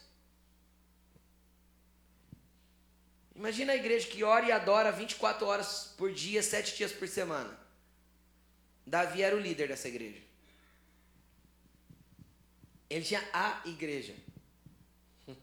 Imagina 3.35 3.73
a 3.73 3.77
igreja 3.77 4.07
que 4.07 4.23
ora 4.23 4.47
e 4.47 4.53
adora 4.53 4.93
24 4.93 5.47
horas 5.47 5.93
por 5.97 6.13
dia, 6.13 6.43
7 6.43 6.77
dias 6.77 6.93
por 6.93 7.09
semana. 7.09 7.64
Davi 8.87 9.23
era 9.23 9.35
o 9.35 9.41
líder 9.41 9.69
dessa 9.69 9.89
igreja. 9.89 10.21
Ele 12.89 13.05
tinha 13.05 13.27
a 13.33 13.63
igreja. 13.65 14.15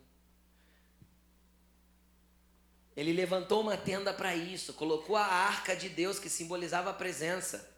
Ele 2.96 3.14
levantou 3.14 3.62
uma 3.62 3.76
tenda 3.76 4.14
para 4.14 4.36
isso, 4.36 4.74
colocou 4.74 5.16
a 5.18 5.26
arca 5.26 5.76
de 5.76 5.90
Deus 5.90 6.20
que 6.20 6.30
simbolizava 6.30 6.92
a 6.92 6.94
presença. 6.94 7.70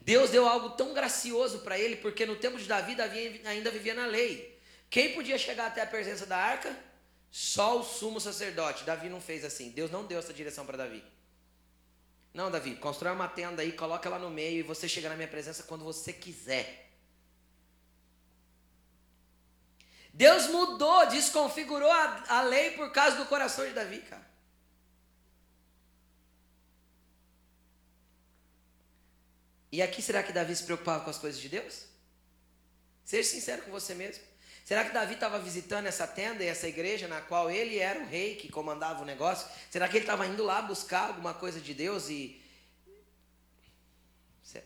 Deus 0.00 0.30
deu 0.30 0.46
algo 0.46 0.70
tão 0.70 0.92
gracioso 0.92 1.60
para 1.60 1.78
ele, 1.78 1.96
porque 1.96 2.26
no 2.26 2.36
tempo 2.36 2.58
de 2.58 2.66
Davi, 2.66 2.94
Davi 2.94 3.40
ainda 3.46 3.70
vivia 3.70 3.94
na 3.94 4.04
lei. 4.04 4.60
Quem 4.90 5.14
podia 5.14 5.38
chegar 5.38 5.66
até 5.66 5.80
a 5.80 5.86
presença 5.86 6.26
da 6.26 6.36
arca? 6.36 6.76
Só 7.30 7.80
o 7.80 7.82
sumo 7.82 8.20
sacerdote. 8.20 8.84
Davi 8.84 9.08
não 9.08 9.20
fez 9.20 9.44
assim. 9.44 9.70
Deus 9.70 9.90
não 9.90 10.04
deu 10.04 10.18
essa 10.18 10.32
direção 10.32 10.66
para 10.66 10.76
Davi. 10.76 11.02
Não, 12.34 12.50
Davi, 12.50 12.74
constrói 12.74 13.12
uma 13.14 13.28
tenda 13.28 13.62
aí, 13.62 13.72
coloca 13.72 14.08
ela 14.08 14.18
no 14.18 14.28
meio 14.28 14.58
e 14.58 14.62
você 14.62 14.88
chega 14.88 15.08
na 15.08 15.14
minha 15.14 15.28
presença 15.28 15.62
quando 15.62 15.84
você 15.84 16.12
quiser. 16.12 16.90
Deus 20.12 20.48
mudou, 20.48 21.06
desconfigurou 21.06 21.90
a, 21.90 22.24
a 22.38 22.42
lei 22.42 22.72
por 22.72 22.90
causa 22.90 23.16
do 23.16 23.26
coração 23.26 23.64
de 23.64 23.72
Davi, 23.72 24.00
cara. 24.00 24.28
E 29.70 29.80
aqui 29.80 30.02
será 30.02 30.22
que 30.22 30.32
Davi 30.32 30.54
se 30.54 30.64
preocupava 30.64 31.04
com 31.04 31.10
as 31.10 31.18
coisas 31.18 31.40
de 31.40 31.48
Deus? 31.48 31.86
Seja 33.04 33.28
sincero 33.28 33.62
com 33.62 33.70
você 33.70 33.94
mesmo. 33.94 34.22
Será 34.64 34.82
que 34.82 34.92
Davi 34.92 35.12
estava 35.12 35.38
visitando 35.38 35.86
essa 35.86 36.06
tenda 36.06 36.42
e 36.42 36.46
essa 36.46 36.66
igreja 36.66 37.06
na 37.06 37.20
qual 37.20 37.50
ele 37.50 37.78
era 37.78 38.00
o 38.00 38.06
rei 38.06 38.34
que 38.34 38.50
comandava 38.50 39.02
o 39.02 39.04
negócio? 39.04 39.46
Será 39.70 39.86
que 39.86 39.98
ele 39.98 40.04
estava 40.04 40.26
indo 40.26 40.42
lá 40.42 40.62
buscar 40.62 41.08
alguma 41.08 41.34
coisa 41.34 41.60
de 41.60 41.74
Deus 41.74 42.08
e. 42.08 42.42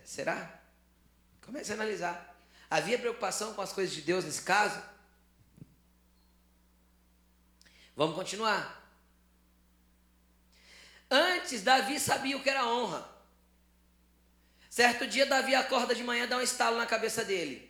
Será? 0.04 0.61
Comece 1.44 1.72
a 1.72 1.74
analisar. 1.74 2.37
Havia 2.70 2.98
preocupação 2.98 3.54
com 3.54 3.61
as 3.61 3.72
coisas 3.72 3.92
de 3.92 4.02
Deus 4.02 4.24
nesse 4.24 4.42
caso? 4.42 4.80
Vamos 7.96 8.14
continuar. 8.14 8.78
Antes, 11.11 11.62
Davi 11.62 11.98
sabia 11.98 12.37
o 12.37 12.42
que 12.42 12.50
era 12.50 12.66
honra. 12.66 13.08
Certo 14.70 15.08
dia, 15.08 15.26
Davi 15.26 15.56
acorda 15.56 15.92
de 15.92 16.04
manhã, 16.04 16.28
dá 16.28 16.37
um 16.37 16.42
estalo 16.42 16.76
na 16.76 16.87
cabeça 16.87 17.24
dele. 17.24 17.67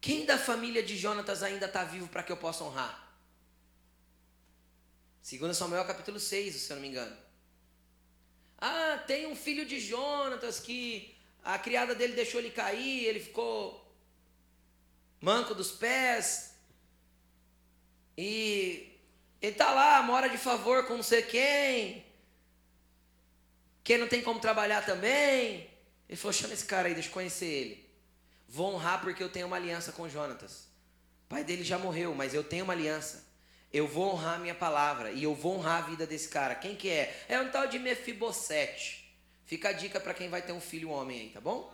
Quem 0.00 0.24
da 0.24 0.38
família 0.38 0.82
de 0.82 0.96
Jonatas 0.96 1.42
ainda 1.42 1.66
está 1.66 1.84
vivo 1.84 2.08
para 2.08 2.22
que 2.22 2.32
eu 2.32 2.36
possa 2.36 2.64
honrar? 2.64 3.08
2 5.28 5.56
Samuel 5.56 5.84
capítulo 5.84 6.18
6, 6.18 6.54
se 6.54 6.70
eu 6.72 6.76
não 6.76 6.82
me 6.82 6.88
engano. 6.88 7.16
Ah, 8.58 9.02
tem 9.06 9.26
um 9.26 9.36
filho 9.36 9.66
de 9.66 9.78
Jonatas 9.78 10.58
que 10.58 11.14
a 11.42 11.58
criada 11.58 11.94
dele 11.94 12.14
deixou 12.14 12.40
ele 12.40 12.50
cair, 12.50 13.04
ele 13.04 13.20
ficou 13.20 13.94
manco 15.20 15.54
dos 15.54 15.70
pés. 15.70 16.54
E 18.16 18.98
ele 19.40 19.52
está 19.52 19.72
lá, 19.72 20.02
mora 20.02 20.28
de 20.28 20.38
favor 20.38 20.86
com 20.86 20.96
não 20.96 21.02
sei 21.02 21.22
quem. 21.22 22.04
Quem 23.84 23.98
não 23.98 24.08
tem 24.08 24.22
como 24.22 24.40
trabalhar 24.40 24.84
também. 24.84 25.70
Ele 26.08 26.16
falou: 26.16 26.32
chama 26.32 26.54
esse 26.54 26.64
cara 26.64 26.88
aí, 26.88 26.94
deixa 26.94 27.08
eu 27.08 27.12
conhecer 27.12 27.46
ele. 27.46 27.89
Vou 28.52 28.74
honrar 28.74 29.00
porque 29.00 29.22
eu 29.22 29.28
tenho 29.28 29.46
uma 29.46 29.54
aliança 29.54 29.92
com 29.92 30.08
Jonatas. 30.08 30.66
Pai 31.28 31.44
dele 31.44 31.62
já 31.62 31.78
morreu, 31.78 32.12
mas 32.16 32.34
eu 32.34 32.42
tenho 32.42 32.64
uma 32.64 32.72
aliança. 32.72 33.24
Eu 33.72 33.86
vou 33.86 34.12
honrar 34.12 34.34
a 34.34 34.38
minha 34.38 34.56
palavra 34.56 35.12
e 35.12 35.22
eu 35.22 35.32
vou 35.32 35.56
honrar 35.56 35.84
a 35.84 35.86
vida 35.86 36.04
desse 36.04 36.28
cara. 36.28 36.56
Quem 36.56 36.74
que 36.74 36.90
é? 36.90 37.24
É 37.28 37.38
um 37.38 37.48
tal 37.48 37.68
de 37.68 37.78
Mefibosete. 37.78 39.14
Fica 39.46 39.68
a 39.68 39.72
dica 39.72 40.00
para 40.00 40.12
quem 40.12 40.28
vai 40.28 40.42
ter 40.42 40.50
um 40.50 40.60
filho 40.60 40.90
homem 40.90 41.20
aí, 41.20 41.28
tá 41.28 41.40
bom? 41.40 41.72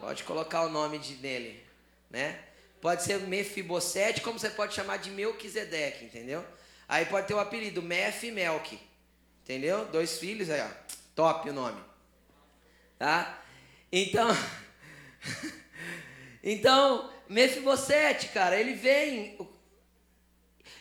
Pode 0.00 0.24
colocar 0.24 0.62
o 0.62 0.70
nome 0.70 0.98
de, 0.98 1.16
dele, 1.16 1.62
né? 2.08 2.42
Pode 2.80 3.02
ser 3.02 3.20
Mefibosete, 3.20 4.22
como 4.22 4.38
você 4.38 4.48
pode 4.48 4.74
chamar 4.74 4.96
de 4.96 5.10
Melquisedeque, 5.10 6.06
entendeu? 6.06 6.42
Aí 6.88 7.04
pode 7.04 7.26
ter 7.26 7.34
o 7.34 7.38
apelido 7.38 7.82
Mef 7.82 8.24
e 8.24 8.30
Melk, 8.30 8.80
entendeu? 9.42 9.84
Dois 9.86 10.18
filhos 10.18 10.48
aí, 10.48 10.62
ó. 10.62 10.68
Top 11.14 11.46
o 11.46 11.52
nome. 11.52 11.82
Tá? 12.98 13.42
Então, 13.92 14.28
Então, 16.48 17.10
Mefibosete, 17.28 18.28
cara, 18.28 18.56
ele 18.56 18.72
vem. 18.72 19.36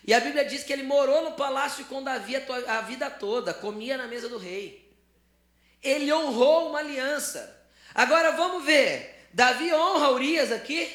E 0.04 0.14
a 0.14 0.20
Bíblia 0.20 0.46
diz 0.46 0.64
que 0.64 0.72
ele 0.72 0.84
morou 0.84 1.24
no 1.24 1.32
palácio 1.32 1.86
com 1.86 2.04
Davi 2.04 2.36
a 2.68 2.82
vida 2.82 3.10
toda, 3.10 3.52
comia 3.52 3.98
na 3.98 4.06
mesa 4.06 4.30
do 4.30 4.38
rei. 4.38 4.96
Ele 5.82 6.14
honrou 6.14 6.70
uma 6.70 6.78
aliança. 6.78 7.68
Agora 7.96 8.34
vamos 8.34 8.64
ver. 8.64 9.28
Davi 9.34 9.74
honra 9.74 10.12
Urias 10.12 10.52
aqui? 10.52 10.88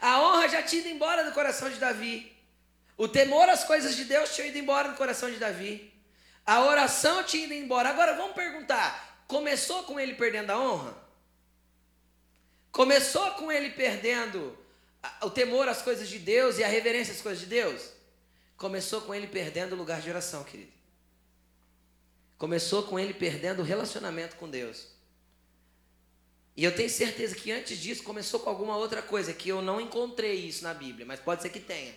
A 0.00 0.22
honra 0.22 0.48
já 0.48 0.62
tinha 0.62 0.80
ido 0.80 0.88
embora 0.88 1.24
do 1.24 1.32
coração 1.32 1.68
de 1.68 1.76
Davi. 1.76 2.34
O 2.96 3.06
temor 3.06 3.50
às 3.50 3.64
coisas 3.64 3.94
de 3.94 4.04
Deus 4.04 4.34
tinha 4.34 4.46
ido 4.46 4.56
embora 4.56 4.88
no 4.88 4.96
coração 4.96 5.30
de 5.30 5.36
Davi. 5.36 5.92
A 6.46 6.62
oração 6.62 7.22
tinha 7.22 7.44
ido 7.44 7.52
embora. 7.52 7.90
Agora 7.90 8.14
vamos 8.14 8.34
perguntar: 8.34 9.24
começou 9.28 9.82
com 9.82 10.00
ele 10.00 10.14
perdendo 10.14 10.52
a 10.52 10.58
honra? 10.58 11.07
Começou 12.70 13.30
com 13.32 13.50
ele 13.50 13.70
perdendo 13.70 14.56
o 15.22 15.30
temor 15.30 15.68
às 15.68 15.82
coisas 15.82 16.08
de 16.08 16.18
Deus 16.18 16.58
e 16.58 16.64
a 16.64 16.68
reverência 16.68 17.12
às 17.14 17.20
coisas 17.20 17.40
de 17.40 17.46
Deus? 17.46 17.90
Começou 18.56 19.00
com 19.02 19.14
ele 19.14 19.26
perdendo 19.26 19.74
o 19.74 19.78
lugar 19.78 20.00
de 20.00 20.10
oração, 20.10 20.44
querido. 20.44 20.72
Começou 22.36 22.84
com 22.84 22.98
ele 22.98 23.14
perdendo 23.14 23.60
o 23.60 23.64
relacionamento 23.64 24.36
com 24.36 24.48
Deus. 24.48 24.86
E 26.56 26.64
eu 26.64 26.74
tenho 26.74 26.90
certeza 26.90 27.36
que 27.36 27.52
antes 27.52 27.78
disso 27.78 28.02
começou 28.02 28.40
com 28.40 28.50
alguma 28.50 28.76
outra 28.76 29.00
coisa, 29.00 29.32
que 29.32 29.48
eu 29.48 29.62
não 29.62 29.80
encontrei 29.80 30.34
isso 30.34 30.64
na 30.64 30.74
Bíblia, 30.74 31.06
mas 31.06 31.20
pode 31.20 31.40
ser 31.42 31.50
que 31.50 31.60
tenha. 31.60 31.94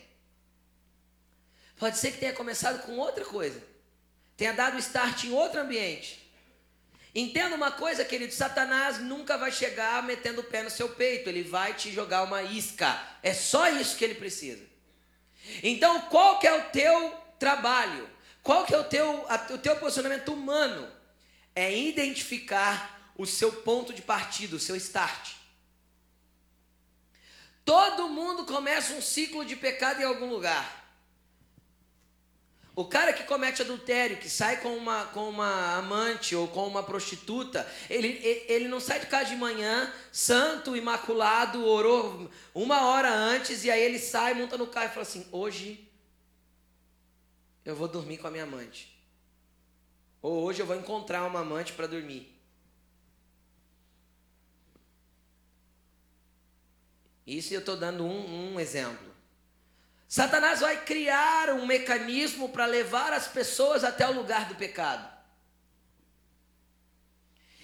Pode 1.78 1.98
ser 1.98 2.12
que 2.12 2.20
tenha 2.20 2.34
começado 2.34 2.86
com 2.86 2.96
outra 3.00 3.26
coisa. 3.26 3.60
Tenha 4.38 4.54
dado 4.54 4.78
start 4.78 5.24
em 5.24 5.32
outro 5.32 5.60
ambiente. 5.60 6.21
Entenda 7.14 7.56
uma 7.56 7.72
coisa, 7.72 8.06
querido: 8.06 8.34
Satanás 8.34 9.00
nunca 9.00 9.38
vai 9.38 9.52
chegar 9.52 10.02
metendo 10.04 10.42
o 10.42 10.46
pé 10.46 10.64
no 10.64 10.70
seu 10.70 10.90
peito, 10.90 11.30
ele 11.30 11.44
vai 11.44 11.74
te 11.74 11.92
jogar 11.92 12.24
uma 12.24 12.42
isca. 12.42 13.02
É 13.22 13.34
só 13.34 13.70
isso 13.70 13.98
que 13.98 14.06
ele 14.06 14.16
precisa. 14.16 14.64
Então, 15.62 16.02
qual 16.04 16.40
que 16.40 16.48
é 16.48 16.54
o 16.54 16.70
teu 16.70 17.12
trabalho? 17.38 18.10
Qual 18.42 18.66
que 18.66 18.74
é 18.74 18.78
o 18.78 18.84
teu, 18.84 19.26
o 19.50 19.58
teu 19.58 19.76
posicionamento 19.76 20.34
humano? 20.34 20.90
É 21.54 21.76
identificar 21.78 23.12
o 23.18 23.26
seu 23.26 23.52
ponto 23.52 23.94
de 23.94 24.02
partida, 24.02 24.56
o 24.56 24.60
seu 24.60 24.76
start. 24.76 25.34
Todo 27.66 28.10
mundo 28.10 28.46
começa 28.46 28.94
um 28.94 29.02
ciclo 29.02 29.46
de 29.46 29.56
pecado 29.56 30.02
em 30.02 30.06
algum 30.06 30.28
lugar. 30.28 30.81
O 32.74 32.86
cara 32.86 33.12
que 33.12 33.24
comete 33.26 33.62
adultério, 33.62 34.18
que 34.18 34.30
sai 34.30 34.62
com 34.62 34.78
uma, 34.78 35.06
com 35.08 35.30
uma 35.30 35.76
amante 35.76 36.36
ou 36.36 36.48
com 36.48 36.66
uma 36.66 36.82
prostituta, 36.82 37.70
ele, 37.90 38.08
ele 38.48 38.70
não 38.70 38.80
sai 38.80 39.02
de 39.02 39.08
casa 39.08 39.30
de 39.30 39.36
manhã, 39.36 39.94
santo, 40.12 40.76
imaculado, 40.78 41.66
orou 41.66 42.30
uma 42.56 42.88
hora 42.88 43.12
antes, 43.12 43.66
e 43.66 43.72
aí 43.72 43.82
ele 43.82 44.00
sai, 44.00 44.34
monta 44.34 44.58
no 44.58 44.68
carro 44.68 44.86
e 44.86 44.90
fala 44.90 45.02
assim: 45.02 45.28
hoje 45.34 45.86
eu 47.66 47.76
vou 47.76 47.90
dormir 47.90 48.18
com 48.18 48.28
a 48.28 48.32
minha 48.32 48.44
amante. 48.44 48.98
Ou 50.22 50.44
hoje 50.44 50.62
eu 50.62 50.66
vou 50.66 50.76
encontrar 50.76 51.26
uma 51.26 51.42
amante 51.42 51.74
para 51.74 51.88
dormir. 51.88 52.40
Isso 57.28 57.54
eu 57.54 57.60
estou 57.60 57.76
dando 57.76 58.06
um, 58.06 58.54
um 58.54 58.60
exemplo. 58.60 59.11
Satanás 60.12 60.60
vai 60.60 60.84
criar 60.84 61.52
um 61.52 61.66
mecanismo 61.66 62.50
para 62.50 62.66
levar 62.66 63.14
as 63.14 63.30
pessoas 63.30 63.82
até 63.82 64.06
o 64.06 64.12
lugar 64.12 64.44
do 64.44 64.56
pecado. 64.56 65.10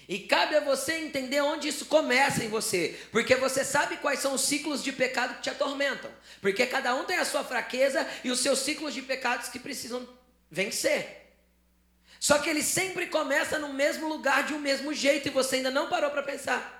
E 0.08 0.20
cabe 0.20 0.56
a 0.56 0.60
você 0.60 0.94
entender 0.94 1.42
onde 1.42 1.68
isso 1.68 1.84
começa 1.84 2.42
em 2.42 2.48
você, 2.48 2.98
porque 3.12 3.36
você 3.36 3.62
sabe 3.66 3.98
quais 3.98 4.20
são 4.20 4.32
os 4.32 4.40
ciclos 4.40 4.82
de 4.82 4.92
pecado 4.92 5.34
que 5.34 5.42
te 5.42 5.50
atormentam, 5.50 6.10
porque 6.40 6.64
cada 6.64 6.94
um 6.94 7.04
tem 7.04 7.18
a 7.18 7.24
sua 7.26 7.44
fraqueza 7.44 8.08
e 8.24 8.30
os 8.30 8.40
seus 8.40 8.60
ciclos 8.60 8.94
de 8.94 9.02
pecados 9.02 9.50
que 9.50 9.58
precisam 9.58 10.08
vencer. 10.50 11.34
Só 12.18 12.38
que 12.38 12.48
ele 12.48 12.62
sempre 12.62 13.08
começa 13.08 13.58
no 13.58 13.74
mesmo 13.74 14.08
lugar, 14.08 14.44
de 14.44 14.54
um 14.54 14.58
mesmo 14.58 14.94
jeito, 14.94 15.28
e 15.28 15.30
você 15.30 15.56
ainda 15.56 15.70
não 15.70 15.90
parou 15.90 16.10
para 16.10 16.22
pensar. 16.22 16.77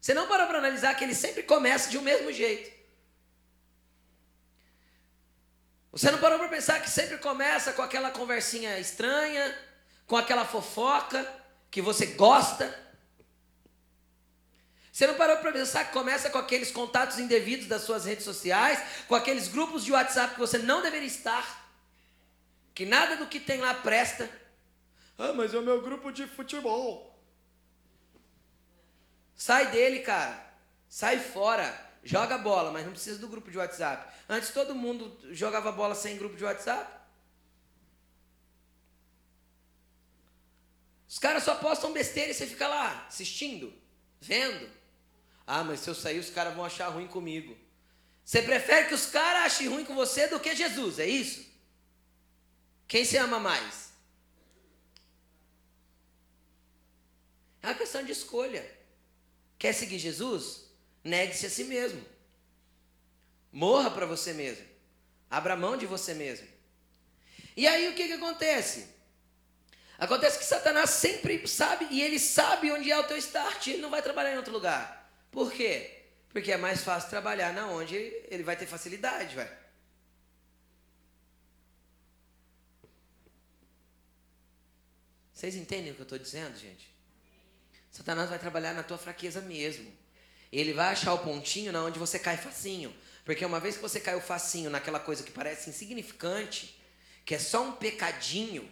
Você 0.00 0.14
não 0.14 0.28
parou 0.28 0.46
para 0.46 0.58
analisar 0.58 0.94
que 0.94 1.04
ele 1.04 1.14
sempre 1.14 1.42
começa 1.42 1.90
de 1.90 1.98
um 1.98 2.02
mesmo 2.02 2.32
jeito. 2.32 2.78
Você 5.90 6.10
não 6.10 6.18
parou 6.18 6.38
para 6.38 6.48
pensar 6.48 6.80
que 6.80 6.88
sempre 6.88 7.18
começa 7.18 7.72
com 7.72 7.82
aquela 7.82 8.10
conversinha 8.10 8.78
estranha, 8.78 9.56
com 10.06 10.16
aquela 10.16 10.44
fofoca 10.44 11.26
que 11.70 11.82
você 11.82 12.06
gosta. 12.06 12.88
Você 14.92 15.06
não 15.06 15.14
parou 15.14 15.36
para 15.38 15.52
pensar 15.52 15.84
que 15.84 15.92
começa 15.92 16.28
com 16.30 16.38
aqueles 16.38 16.70
contatos 16.70 17.18
indevidos 17.18 17.66
das 17.66 17.82
suas 17.82 18.04
redes 18.04 18.24
sociais, 18.24 18.80
com 19.06 19.14
aqueles 19.14 19.48
grupos 19.48 19.84
de 19.84 19.92
WhatsApp 19.92 20.34
que 20.34 20.40
você 20.40 20.58
não 20.58 20.82
deveria 20.82 21.06
estar, 21.06 21.72
que 22.74 22.84
nada 22.84 23.16
do 23.16 23.26
que 23.26 23.38
tem 23.38 23.60
lá 23.60 23.74
presta. 23.74 24.28
Ah, 25.16 25.32
mas 25.32 25.54
é 25.54 25.58
o 25.58 25.62
meu 25.62 25.80
grupo 25.82 26.10
de 26.10 26.26
futebol. 26.26 27.07
Sai 29.38 29.70
dele, 29.70 30.00
cara. 30.00 30.44
Sai 30.88 31.20
fora. 31.20 31.86
Joga 32.02 32.36
bola, 32.36 32.72
mas 32.72 32.84
não 32.84 32.92
precisa 32.92 33.18
do 33.18 33.28
grupo 33.28 33.50
de 33.50 33.56
WhatsApp. 33.56 34.12
Antes 34.28 34.50
todo 34.50 34.74
mundo 34.74 35.16
jogava 35.30 35.70
bola 35.70 35.94
sem 35.94 36.16
grupo 36.18 36.36
de 36.36 36.44
WhatsApp. 36.44 36.98
Os 41.08 41.18
caras 41.18 41.44
só 41.44 41.54
postam 41.54 41.92
besteira 41.92 42.30
e 42.30 42.34
você 42.34 42.46
fica 42.46 42.66
lá 42.66 43.06
assistindo, 43.06 43.72
vendo. 44.20 44.68
Ah, 45.46 45.64
mas 45.64 45.80
se 45.80 45.88
eu 45.88 45.94
sair, 45.94 46.18
os 46.18 46.30
caras 46.30 46.54
vão 46.54 46.64
achar 46.64 46.88
ruim 46.88 47.06
comigo. 47.06 47.56
Você 48.24 48.42
prefere 48.42 48.88
que 48.88 48.94
os 48.94 49.06
caras 49.06 49.46
achem 49.46 49.68
ruim 49.68 49.84
com 49.84 49.94
você 49.94 50.26
do 50.26 50.40
que 50.40 50.54
Jesus, 50.54 50.98
é 50.98 51.06
isso? 51.06 51.46
Quem 52.86 53.04
se 53.04 53.16
ama 53.16 53.38
mais? 53.38 53.92
É 57.62 57.68
uma 57.68 57.74
questão 57.74 58.04
de 58.04 58.12
escolha. 58.12 58.77
Quer 59.58 59.72
seguir 59.72 59.98
Jesus? 59.98 60.68
Negue-se 61.02 61.46
a 61.46 61.50
si 61.50 61.64
mesmo. 61.64 62.04
Morra 63.52 63.90
para 63.90 64.06
você 64.06 64.32
mesmo. 64.32 64.64
Abra 65.30 65.56
mão 65.56 65.76
de 65.76 65.86
você 65.86 66.14
mesmo. 66.14 66.46
E 67.56 67.66
aí 67.66 67.88
o 67.88 67.94
que, 67.94 68.06
que 68.06 68.12
acontece? 68.12 68.86
Acontece 69.98 70.38
que 70.38 70.44
Satanás 70.44 70.90
sempre 70.90 71.44
sabe, 71.48 71.88
e 71.90 72.00
ele 72.00 72.20
sabe 72.20 72.70
onde 72.70 72.90
é 72.90 72.96
o 72.96 73.04
teu 73.04 73.16
start, 73.16 73.66
ele 73.66 73.82
não 73.82 73.90
vai 73.90 74.00
trabalhar 74.00 74.32
em 74.32 74.36
outro 74.36 74.52
lugar. 74.52 75.12
Por 75.28 75.50
quê? 75.50 76.04
Porque 76.28 76.52
é 76.52 76.56
mais 76.56 76.84
fácil 76.84 77.10
trabalhar 77.10 77.52
na 77.52 77.66
onde 77.66 77.96
ele 77.96 78.44
vai 78.44 78.56
ter 78.56 78.66
facilidade, 78.66 79.34
vai. 79.34 79.58
Vocês 85.32 85.56
entendem 85.56 85.90
o 85.90 85.94
que 85.94 86.00
eu 86.00 86.04
estou 86.04 86.18
dizendo, 86.18 86.56
gente? 86.56 86.97
Satanás 87.98 88.30
vai 88.30 88.38
trabalhar 88.38 88.74
na 88.74 88.84
tua 88.84 88.96
fraqueza 88.96 89.40
mesmo. 89.40 89.92
Ele 90.52 90.72
vai 90.72 90.92
achar 90.92 91.12
o 91.14 91.18
pontinho 91.18 91.72
na 91.72 91.82
onde 91.82 91.98
você 91.98 92.16
cai 92.16 92.36
facinho. 92.36 92.94
Porque 93.24 93.44
uma 93.44 93.58
vez 93.58 93.74
que 93.74 93.82
você 93.82 93.98
caiu 93.98 94.20
facinho 94.20 94.70
naquela 94.70 95.00
coisa 95.00 95.24
que 95.24 95.32
parece 95.32 95.68
insignificante, 95.68 96.80
que 97.24 97.34
é 97.34 97.40
só 97.40 97.64
um 97.64 97.72
pecadinho, 97.72 98.70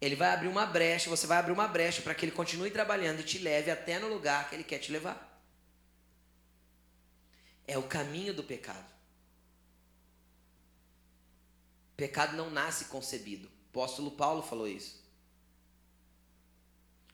ele 0.00 0.16
vai 0.16 0.30
abrir 0.30 0.48
uma 0.48 0.66
brecha, 0.66 1.08
você 1.08 1.24
vai 1.24 1.38
abrir 1.38 1.52
uma 1.52 1.68
brecha 1.68 2.02
para 2.02 2.16
que 2.16 2.24
ele 2.24 2.32
continue 2.32 2.68
trabalhando 2.68 3.20
e 3.20 3.22
te 3.22 3.38
leve 3.38 3.70
até 3.70 4.00
no 4.00 4.08
lugar 4.08 4.48
que 4.48 4.56
ele 4.56 4.64
quer 4.64 4.80
te 4.80 4.90
levar. 4.90 5.40
É 7.64 7.78
o 7.78 7.84
caminho 7.84 8.34
do 8.34 8.42
pecado. 8.42 8.92
Pecado 11.96 12.36
não 12.36 12.50
nasce 12.50 12.86
concebido. 12.86 13.46
O 13.46 13.68
apóstolo 13.70 14.10
Paulo 14.10 14.42
falou 14.42 14.66
isso. 14.66 15.05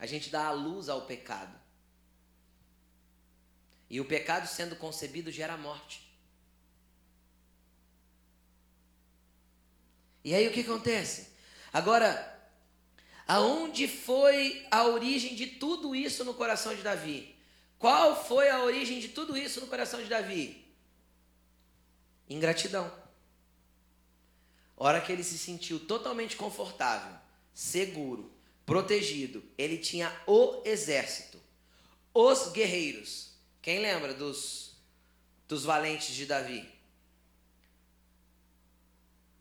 A 0.03 0.07
gente 0.07 0.31
dá 0.31 0.49
a 0.49 0.51
luz 0.51 0.89
ao 0.89 1.03
pecado. 1.03 1.57
E 3.89 4.01
o 4.01 4.05
pecado 4.05 4.49
sendo 4.49 4.75
concebido 4.75 5.31
gera 5.31 5.57
morte. 5.57 6.13
E 10.25 10.35
aí 10.35 10.49
o 10.49 10.53
que 10.53 10.63
acontece? 10.63 11.29
Agora, 11.73 12.11
aonde 13.29 13.87
foi 13.87 14.67
a 14.73 14.83
origem 14.87 15.37
de 15.37 15.47
tudo 15.47 15.95
isso 15.95 16.25
no 16.25 16.35
coração 16.35 16.75
de 16.75 16.83
Davi? 16.83 17.39
Qual 17.79 18.25
foi 18.25 18.51
a 18.51 18.65
origem 18.65 18.99
de 18.99 19.11
tudo 19.11 19.37
isso 19.37 19.61
no 19.61 19.69
coração 19.69 20.03
de 20.03 20.09
Davi? 20.09 20.67
Ingratidão. 22.29 22.93
Hora 24.77 25.01
que 25.01 25.13
ele 25.13 25.23
se 25.23 25.39
sentiu 25.39 25.79
totalmente 25.79 26.35
confortável, 26.35 27.17
seguro, 27.55 28.32
protegido. 28.67 29.43
Ele 29.57 29.79
tinha 29.79 30.13
o 30.27 30.63
exército, 30.65 31.41
os 32.15 32.53
guerreiros. 32.53 33.33
Quem 33.61 33.81
lembra 33.81 34.13
dos, 34.15 34.77
dos 35.47 35.65
valentes 35.65 36.15
de 36.15 36.27
Davi? 36.27 36.71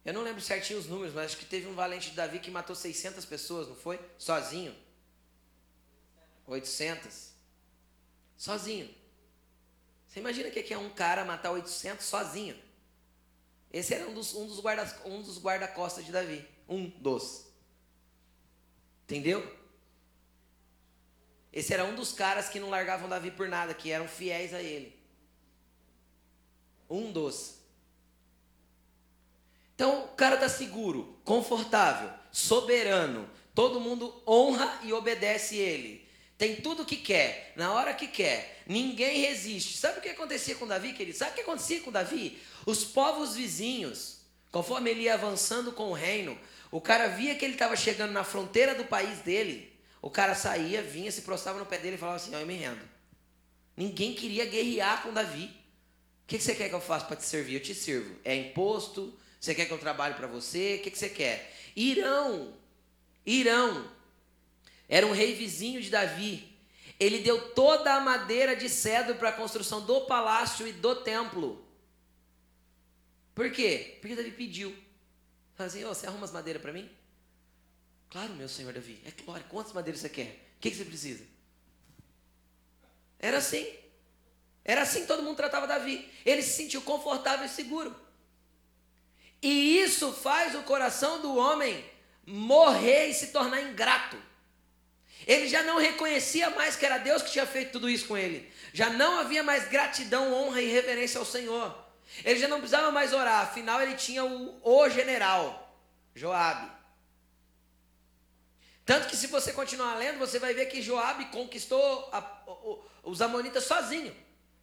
Eu 0.03 0.13
não 0.13 0.24
lembro 0.24 0.41
certinho 0.41 0.80
os 0.80 0.88
números, 0.88 1.13
mas 1.13 1.26
acho 1.26 1.38
que 1.38 1.45
teve 1.45 1.67
um 1.67 1.76
valente 1.76 2.09
de 2.09 2.15
Davi 2.15 2.39
que 2.39 2.49
matou 2.49 2.76
600 2.76 3.24
pessoas, 3.26 3.67
não 3.67 3.76
foi? 3.76 3.99
Sozinho. 4.17 4.76
800. 6.47 7.32
Sozinho. 8.36 8.93
Você 10.07 10.19
imagina 10.19 10.49
o 10.49 10.51
que 10.51 10.74
é 10.74 10.78
um 10.78 10.89
cara 10.89 11.24
matar 11.24 11.51
800 11.51 12.05
sozinho? 12.05 12.59
Esse 13.72 13.93
era 13.93 14.09
um 14.09 14.13
dos, 14.13 14.34
um 14.34 14.45
dos 14.45 14.59
guarda-costas 14.59 15.05
um 15.11 15.22
dos 15.22 15.38
guarda 15.38 16.03
de 16.03 16.11
Davi. 16.11 16.47
Um 16.67 16.89
dos. 16.89 17.50
Entendeu? 19.12 19.45
Esse 21.51 21.74
era 21.74 21.84
um 21.84 21.95
dos 21.95 22.14
caras 22.14 22.47
que 22.47 22.62
não 22.62 22.70
largavam 22.70 23.09
Davi 23.09 23.30
por 23.30 23.49
nada, 23.49 23.74
que 23.74 23.91
eram 23.91 24.07
fiéis 24.07 24.53
a 24.53 24.62
ele. 24.62 24.97
Um 26.89 27.12
dos. 27.12 27.57
Então 29.76 30.05
o 30.05 30.07
cara 30.16 30.38
tá 30.38 30.47
seguro, 30.47 31.20
confortável, 31.26 32.09
soberano. 32.32 33.30
Todo 33.53 33.82
mundo 33.82 34.24
honra 34.26 34.80
e 34.82 34.93
obedece 34.93 35.57
ele. 35.57 36.07
Tem 36.38 36.62
tudo 36.62 36.86
que 36.86 36.95
quer, 36.95 37.51
na 37.57 37.74
hora 37.74 37.93
que 37.93 38.07
quer. 38.07 38.64
Ninguém 38.66 39.20
resiste. 39.20 39.78
Sabe 39.78 39.99
o 39.99 40.01
que 40.01 40.07
acontecia 40.07 40.55
com 40.55 40.66
Davi, 40.66 40.93
querido? 40.93 41.18
Sabe 41.18 41.32
o 41.32 41.36
que 41.36 41.41
acontecia 41.41 41.82
com 41.82 41.91
Davi? 41.91 42.41
Os 42.66 42.86
povos 42.86 43.36
vizinhos, 43.36 44.20
conforme 44.53 44.89
ele 44.89 45.01
ia 45.01 45.16
avançando 45.16 45.74
com 45.74 45.89
o 45.89 45.93
reino, 45.93 46.39
o 46.72 46.80
cara 46.80 47.07
via 47.07 47.36
que 47.36 47.43
ele 47.43 47.53
estava 47.53 47.76
chegando 47.76 48.11
na 48.11 48.24
fronteira 48.24 48.74
do 48.74 48.86
país 48.86 49.19
dele. 49.19 49.78
O 50.01 50.09
cara 50.09 50.34
saía, 50.34 50.82
vinha, 50.82 51.11
se 51.11 51.22
prostrava 51.22 51.59
no 51.59 51.65
pé 51.65 51.78
dele 51.78 51.95
e 51.95 51.99
falava 51.99 52.15
assim: 52.15 52.34
eu 52.34 52.47
me 52.47 52.55
rendo. 52.55 52.82
Ninguém 53.76 54.13
queria 54.13 54.45
guerrear 54.45 55.03
com 55.03 55.13
Davi. 55.13 55.45
O 55.45 56.28
que 56.28 56.39
você 56.39 56.55
quer 56.55 56.69
que 56.69 56.76
eu 56.76 56.82
faça 56.82 57.05
para 57.05 57.17
te 57.17 57.26
servir? 57.26 57.55
Eu 57.55 57.61
te 57.61 57.76
sirvo. 57.76 58.15
É 58.24 58.34
imposto, 58.34 59.13
você 59.39 59.53
quer 59.53 59.65
que 59.65 59.74
eu 59.74 59.78
trabalhe 59.78 60.13
para 60.13 60.28
você? 60.28 60.78
O 60.80 60.84
que, 60.84 60.91
que 60.91 60.97
você 60.97 61.09
quer? 61.09 61.53
Irão. 61.76 62.53
Irão. 63.26 63.91
Era 64.88 65.05
um 65.05 65.11
rei 65.11 65.36
vizinho 65.36 65.82
de 65.82 65.89
Davi. 65.89 66.57
Ele 66.99 67.19
deu 67.19 67.49
toda 67.53 67.95
a 67.95 67.99
madeira 67.99 68.55
de 68.55 68.69
cedro 68.69 69.15
para 69.15 69.30
a 69.30 69.34
construção 69.34 69.86
do 69.86 70.01
palácio 70.01 70.67
e 70.67 70.72
do 70.72 70.95
templo. 70.97 71.65
Por 73.34 73.51
quê? 73.51 73.97
Porque 73.99 74.15
Davi 74.15 74.32
pediu. 74.32 74.76
Fala 75.62 75.70
assim, 75.70 75.86
oh, 75.86 75.93
você 75.93 76.07
arruma 76.07 76.26
as 76.26 76.32
madeiras 76.32 76.59
para 76.59 76.74
mim? 76.74 76.89
Claro, 78.09 78.34
meu 78.34 78.49
senhor 78.49 78.74
Davi. 78.74 78.99
É 79.05 79.12
claro. 79.12 79.43
Quantas 79.47 79.74
madeiras 79.74 80.01
você 80.01 80.09
quer? 80.09 80.53
O 80.57 80.59
que, 80.59 80.72
que 80.72 80.76
você 80.76 80.86
precisa? 80.86 81.24
Era 83.20 83.38
assim. 83.38 83.72
Era 84.66 84.82
assim 84.82 85.01
que 85.01 85.07
todo 85.07 85.22
mundo 85.22 85.38
tratava 85.38 85.68
Davi. 85.68 86.12
Ele 86.26 86.41
se 86.41 86.53
sentiu 86.53 86.82
confortável 86.82 87.45
e 87.45 87.49
seguro. 87.49 87.95
E 89.39 89.78
isso 89.78 90.12
faz 90.12 90.55
o 90.55 90.64
coração 90.64 91.22
do 91.22 91.36
homem 91.36 91.86
morrer 92.26 93.09
e 93.09 93.14
se 93.14 93.28
tornar 93.28 93.62
ingrato. 93.62 94.18
Ele 95.28 95.47
já 95.47 95.62
não 95.62 95.78
reconhecia 95.78 96.49
mais 96.49 96.76
que 96.76 96.88
era 96.88 96.97
Deus 96.97 97.22
que 97.22 97.32
tinha 97.32 97.45
feito 97.45 97.74
tudo 97.74 97.88
isso 97.88 98.07
com 98.07 98.18
ele. 98.18 98.51
Já 98.74 98.89
não 98.89 99.20
havia 99.20 99.43
mais 99.43 99.68
gratidão, 99.68 100.34
honra 100.34 100.59
e 100.59 100.72
reverência 100.72 101.20
ao 101.20 101.26
Senhor. 101.26 101.80
Ele 102.24 102.39
já 102.39 102.47
não 102.47 102.59
precisava 102.59 102.91
mais 102.91 103.14
orar, 103.14 103.43
afinal 103.43 103.82
ele 103.82 103.95
tinha 103.95 104.24
o, 104.24 104.59
o 104.64 104.89
general, 104.89 105.76
Joabe. 106.14 106.70
Tanto 108.86 109.07
que 109.07 109.16
se 109.16 109.28
você 109.28 109.53
continuar 109.53 109.95
lendo, 109.95 110.20
você 110.20 110.38
vai 110.39 110.53
ver 110.53 110.66
que 110.66 110.82
Joabe 110.82 111.26
conquistou 111.26 112.09
a, 112.12 112.43
o, 112.47 112.84
os 113.03 113.22
amonitas 113.22 113.64
sozinho. 113.64 114.14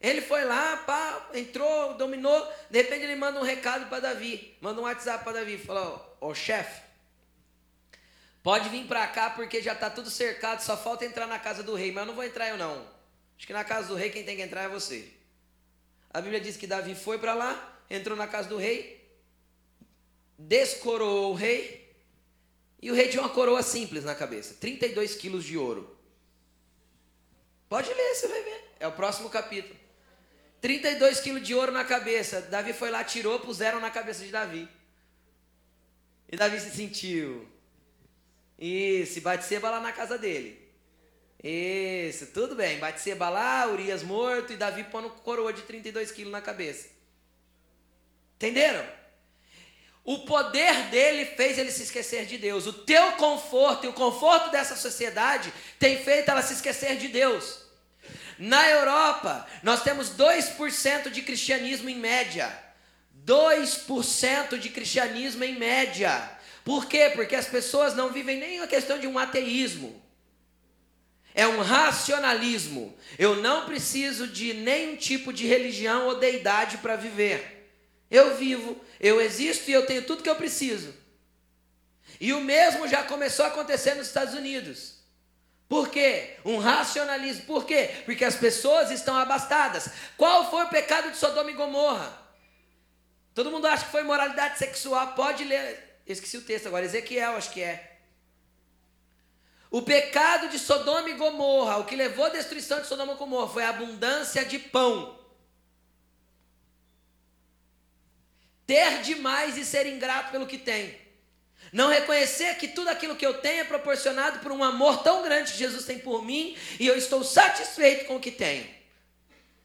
Ele 0.01 0.21
foi 0.21 0.45
lá, 0.45 0.77
pá, 0.79 1.31
entrou, 1.35 1.95
dominou. 1.95 2.53
De 2.71 2.83
repente 2.83 3.05
ele 3.05 3.17
manda 3.17 3.41
um 3.41 3.45
recado 3.45 3.89
para 3.89 4.01
Davi, 4.01 4.57
manda 4.61 4.81
um 4.81 4.85
WhatsApp 4.85 5.25
para 5.25 5.41
Davi, 5.41 5.59
falou: 5.59 6.17
"Ô 6.21 6.35
chefe, 6.35 6.83
pode 8.43 8.69
vir 8.69 8.87
para 8.87 9.07
cá 9.09 9.31
porque 9.31 9.61
já 9.61 9.73
está 9.73 9.91
tudo 9.91 10.11
cercado, 10.11 10.61
só 10.61 10.77
falta 10.77 11.05
entrar 11.05 11.27
na 11.27 11.39
casa 11.39 11.63
do 11.63 11.75
rei, 11.75 11.91
mas 11.91 12.03
eu 12.03 12.07
não 12.07 12.15
vou 12.15 12.25
entrar 12.25 12.49
eu 12.49 12.57
não. 12.57 12.87
Acho 13.37 13.47
que 13.47 13.53
na 13.53 13.65
casa 13.65 13.89
do 13.89 13.95
rei 13.95 14.11
quem 14.11 14.25
tem 14.25 14.37
que 14.37 14.43
entrar 14.43 14.63
é 14.63 14.69
você." 14.69 15.18
A 16.11 16.21
Bíblia 16.21 16.41
diz 16.41 16.57
que 16.57 16.67
Davi 16.67 16.95
foi 16.95 17.19
para 17.19 17.35
lá, 17.35 17.83
entrou 17.91 18.17
na 18.17 18.27
casa 18.27 18.49
do 18.49 18.57
rei, 18.57 18.99
descoroou 20.39 21.33
o 21.33 21.35
rei, 21.35 21.95
e 22.81 22.91
o 22.91 22.95
rei 22.95 23.09
tinha 23.09 23.23
uma 23.23 23.29
coroa 23.29 23.63
simples 23.63 24.05
na 24.05 24.15
cabeça, 24.15 24.55
32 24.61 25.15
quilos 25.17 25.45
de 25.45 25.59
ouro. 25.59 25.97
Pode 27.69 27.93
ler, 27.93 28.15
você 28.15 28.29
vai 28.29 28.43
ver. 28.43 28.65
É 28.81 28.87
o 28.87 28.93
próximo 28.93 29.29
capítulo. 29.29 29.77
32 30.61 31.21
quilos 31.21 31.47
de 31.47 31.55
ouro 31.55 31.71
na 31.71 31.85
cabeça. 31.85 32.41
Davi 32.41 32.73
foi 32.73 32.91
lá, 32.91 33.05
tirou, 33.05 33.39
puseram 33.41 33.79
na 33.81 33.91
cabeça 33.91 34.25
de 34.25 34.31
Davi. 34.31 34.69
E 36.31 36.37
Davi 36.37 36.59
se 36.61 36.71
sentiu. 36.71 37.47
Isso, 38.59 39.21
Batseba 39.21 39.71
lá 39.71 39.81
na 39.81 39.93
casa 39.93 40.19
dele. 40.19 40.58
Isso, 41.43 42.27
tudo 42.27 42.55
bem. 42.55 42.79
Batseba 42.79 43.29
lá, 43.29 43.67
Urias 43.69 44.03
morto 44.03 44.53
e 44.53 44.57
Davi 44.57 44.85
pondo 44.85 45.11
coroa 45.11 45.53
de 45.53 45.63
32 45.63 46.11
quilos 46.11 46.33
na 46.33 46.41
cabeça. 46.41 46.89
Entenderam? 48.37 48.85
O 50.05 50.21
poder 50.21 50.85
dele 50.85 51.27
fez 51.27 51.59
ele 51.59 51.71
se 51.71 51.83
esquecer 51.83 52.25
de 52.25 52.39
Deus. 52.39 52.67
O 52.67 52.73
teu 52.73 53.13
conforto 53.13 53.85
e 53.85 53.89
o 53.89 53.93
conforto 53.93 54.51
dessa 54.51 54.75
sociedade 54.75 55.53
tem 55.79 56.03
feito 56.03 56.31
ela 56.31 56.43
se 56.43 56.55
esquecer 56.55 56.97
de 56.97 57.09
Deus. 57.09 57.63
Na 58.39 58.69
Europa, 58.69 59.47
nós 59.63 59.83
temos 59.83 60.11
2% 60.11 61.11
de 61.11 61.23
cristianismo 61.23 61.91
em 61.91 61.97
média. 61.97 62.51
2% 63.25 64.59
de 64.59 64.71
cristianismo 64.71 65.45
em 65.45 65.59
média. 65.59 66.31
Por 66.65 66.87
quê? 66.87 67.11
Porque 67.15 67.37
as 67.37 67.47
pessoas 67.47 67.95
não 67.95 68.11
vivem 68.11 68.39
nem 68.39 68.61
a 68.61 68.67
questão 68.67 68.99
de 68.99 69.07
um 69.07 69.19
ateísmo. 69.19 70.08
É 71.35 71.47
um 71.47 71.61
racionalismo. 71.61 72.97
Eu 73.19 73.37
não 73.37 73.67
preciso 73.67 74.27
de 74.27 74.55
nenhum 74.55 74.97
tipo 74.97 75.33
de 75.33 75.47
religião 75.47 76.07
ou 76.07 76.19
deidade 76.19 76.79
para 76.79 76.97
viver. 76.97 77.71
Eu 78.11 78.37
vivo, 78.37 78.81
eu 78.99 79.21
existo 79.21 79.71
e 79.71 79.75
eu 79.75 79.87
tenho 79.87 80.05
tudo 80.05 80.23
que 80.23 80.31
eu 80.31 80.37
preciso. 80.37 80.95
E 82.21 82.33
o 82.33 82.41
mesmo 82.41 82.89
já 82.89 83.03
começou 83.03 83.45
a 83.45 83.49
acontecer 83.49 83.95
nos 83.95 84.09
Estados 84.09 84.35
Unidos. 84.35 84.99
Por 85.69 85.91
quê? 85.91 86.37
Um 86.45 86.59
racionalismo. 86.59 87.45
Por 87.45 87.67
quê? 87.67 87.91
Porque 88.07 88.25
as 88.25 88.35
pessoas 88.35 88.91
estão 88.91 89.17
abastadas. 89.17 89.91
Qual 90.17 90.51
foi 90.51 90.65
o 90.65 90.69
pecado 90.69 91.11
de 91.11 91.19
Sodoma 91.19 91.51
e 91.51 91.55
Gomorra? 91.55 92.11
Todo 93.35 93.51
mundo 93.51 93.67
acha 93.67 93.85
que 93.85 93.93
foi 93.93 94.03
moralidade 94.03 94.59
sexual. 94.59 95.09
Pode 95.09 95.45
ler. 95.45 96.01
Esqueci 96.07 96.39
o 96.39 96.43
texto 96.43 96.67
agora. 96.67 96.87
Ezequiel, 96.87 97.37
acho 97.37 97.51
que 97.51 97.61
é. 97.61 97.98
O 99.71 99.83
pecado 99.83 100.49
de 100.49 100.59
Sodoma 100.59 101.11
e 101.11 101.15
Gomorra, 101.15 101.79
o 101.79 101.85
que 101.85 101.95
levou 101.95 102.25
à 102.25 102.29
destruição 102.31 102.81
de 102.81 102.87
Sodoma 102.87 103.13
e 103.13 103.17
Gomorra, 103.17 103.53
foi 103.53 103.65
a 103.65 103.69
abundância 103.69 104.45
de 104.45 104.59
pão. 104.59 105.19
Ter 108.67 109.03
demais 109.03 109.57
e 109.57 109.65
ser 109.65 109.87
ingrato 109.87 110.31
pelo 110.31 110.47
que 110.47 110.59
tem. 110.59 110.99
Não 111.73 111.89
reconhecer 111.89 112.55
que 112.57 112.69
tudo 112.69 112.89
aquilo 112.89 113.17
que 113.17 113.27
eu 113.27 113.41
tenho 113.41 113.61
é 113.61 113.65
proporcionado 113.65 114.39
por 114.41 114.53
um 114.53 114.65
amor 114.65 115.03
tão 115.03 115.23
grande 115.23 115.53
que 115.53 115.59
Jesus 115.59 115.85
tem 115.85 115.99
por 115.99 116.25
mim 116.25 116.57
e 116.81 116.87
eu 116.87 116.97
estou 116.97 117.23
satisfeito 117.23 118.07
com 118.07 118.17
o 118.17 118.21
que 118.21 118.31
tenho. 118.31 118.67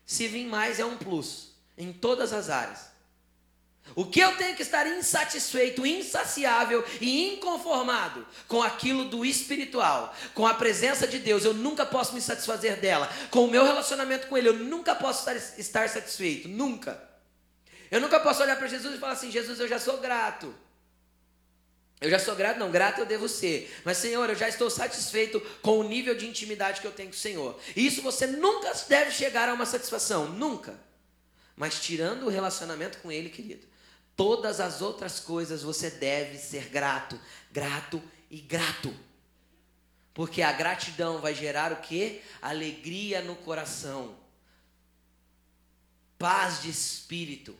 Se 0.05 0.27
vir 0.27 0.45
mais 0.45 0.79
é 0.79 0.85
um 0.85 0.97
plus 0.97 1.53
em 1.77 1.93
todas 1.93 2.33
as 2.33 2.49
áreas. 2.49 2.92
O 3.95 4.05
que 4.05 4.19
eu 4.19 4.35
tenho 4.37 4.55
que 4.55 4.63
estar 4.63 4.87
insatisfeito, 4.87 5.85
insaciável 5.85 6.83
e 6.99 7.33
inconformado 7.33 8.25
com 8.47 8.63
aquilo 8.63 9.05
do 9.05 9.23
espiritual, 9.23 10.15
com 10.33 10.47
a 10.47 10.53
presença 10.53 11.05
de 11.05 11.19
Deus, 11.19 11.45
eu 11.45 11.53
nunca 11.53 11.85
posso 11.85 12.13
me 12.13 12.21
satisfazer 12.21 12.79
dela. 12.79 13.11
Com 13.29 13.45
o 13.45 13.51
meu 13.51 13.63
relacionamento 13.63 14.27
com 14.27 14.37
Ele, 14.37 14.49
eu 14.49 14.55
nunca 14.55 14.95
posso 14.95 15.19
estar, 15.19 15.59
estar 15.59 15.89
satisfeito, 15.89 16.47
nunca. 16.47 17.01
Eu 17.91 18.01
nunca 18.01 18.19
posso 18.19 18.41
olhar 18.41 18.57
para 18.57 18.67
Jesus 18.67 18.95
e 18.95 18.97
falar 18.97 19.13
assim: 19.13 19.29
Jesus, 19.29 19.59
eu 19.59 19.67
já 19.67 19.77
sou 19.77 19.97
grato. 19.97 20.55
Eu 22.01 22.09
já 22.09 22.19
sou 22.19 22.35
grato, 22.35 22.59
não, 22.59 22.71
grato 22.71 22.99
eu 22.99 23.05
devo 23.05 23.29
ser. 23.29 23.73
Mas, 23.85 23.97
Senhor, 23.97 24.27
eu 24.27 24.35
já 24.35 24.49
estou 24.49 24.69
satisfeito 24.69 25.39
com 25.61 25.79
o 25.79 25.83
nível 25.83 26.15
de 26.15 26.27
intimidade 26.27 26.81
que 26.81 26.87
eu 26.87 26.91
tenho 26.91 27.09
com 27.09 27.15
o 27.15 27.19
Senhor. 27.19 27.57
Isso 27.75 28.01
você 28.01 28.27
nunca 28.27 28.73
deve 28.89 29.11
chegar 29.11 29.47
a 29.47 29.53
uma 29.53 29.65
satisfação, 29.65 30.27
nunca. 30.27 30.77
Mas 31.55 31.79
tirando 31.79 32.23
o 32.25 32.29
relacionamento 32.29 32.97
com 32.97 33.11
Ele, 33.11 33.29
querido, 33.29 33.65
todas 34.15 34.59
as 34.59 34.81
outras 34.81 35.19
coisas 35.19 35.63
você 35.63 35.89
deve 35.89 36.37
ser 36.37 36.69
grato, 36.69 37.19
grato 37.51 38.01
e 38.29 38.39
grato. 38.39 38.93
Porque 40.13 40.41
a 40.41 40.51
gratidão 40.51 41.19
vai 41.19 41.33
gerar 41.33 41.71
o 41.71 41.81
que? 41.81 42.21
Alegria 42.41 43.21
no 43.21 43.35
coração, 43.35 44.15
paz 46.17 46.61
de 46.61 46.69
espírito. 46.69 47.57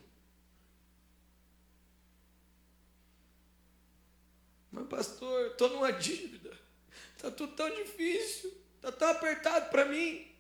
Mas, 4.72 4.88
pastor, 4.88 5.52
estou 5.52 5.70
numa 5.70 5.92
dívida. 5.92 6.52
Está 7.16 7.30
tudo 7.30 7.56
tão 7.56 7.70
difícil. 7.70 8.52
Está 8.76 8.92
tão 8.92 9.10
apertado 9.10 9.70
para 9.70 9.86
mim. 9.86 10.33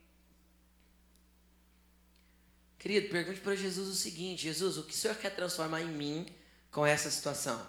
Querido, 2.83 3.07
pergunte 3.07 3.39
para 3.39 3.55
Jesus 3.55 3.87
o 3.87 3.95
seguinte: 3.95 4.43
Jesus, 4.43 4.77
o 4.77 4.83
que 4.83 4.93
o 4.93 4.97
Senhor 4.97 5.15
quer 5.15 5.33
transformar 5.33 5.81
em 5.81 5.87
mim 5.87 6.27
com 6.69 6.85
essa 6.85 7.09
situação? 7.09 7.65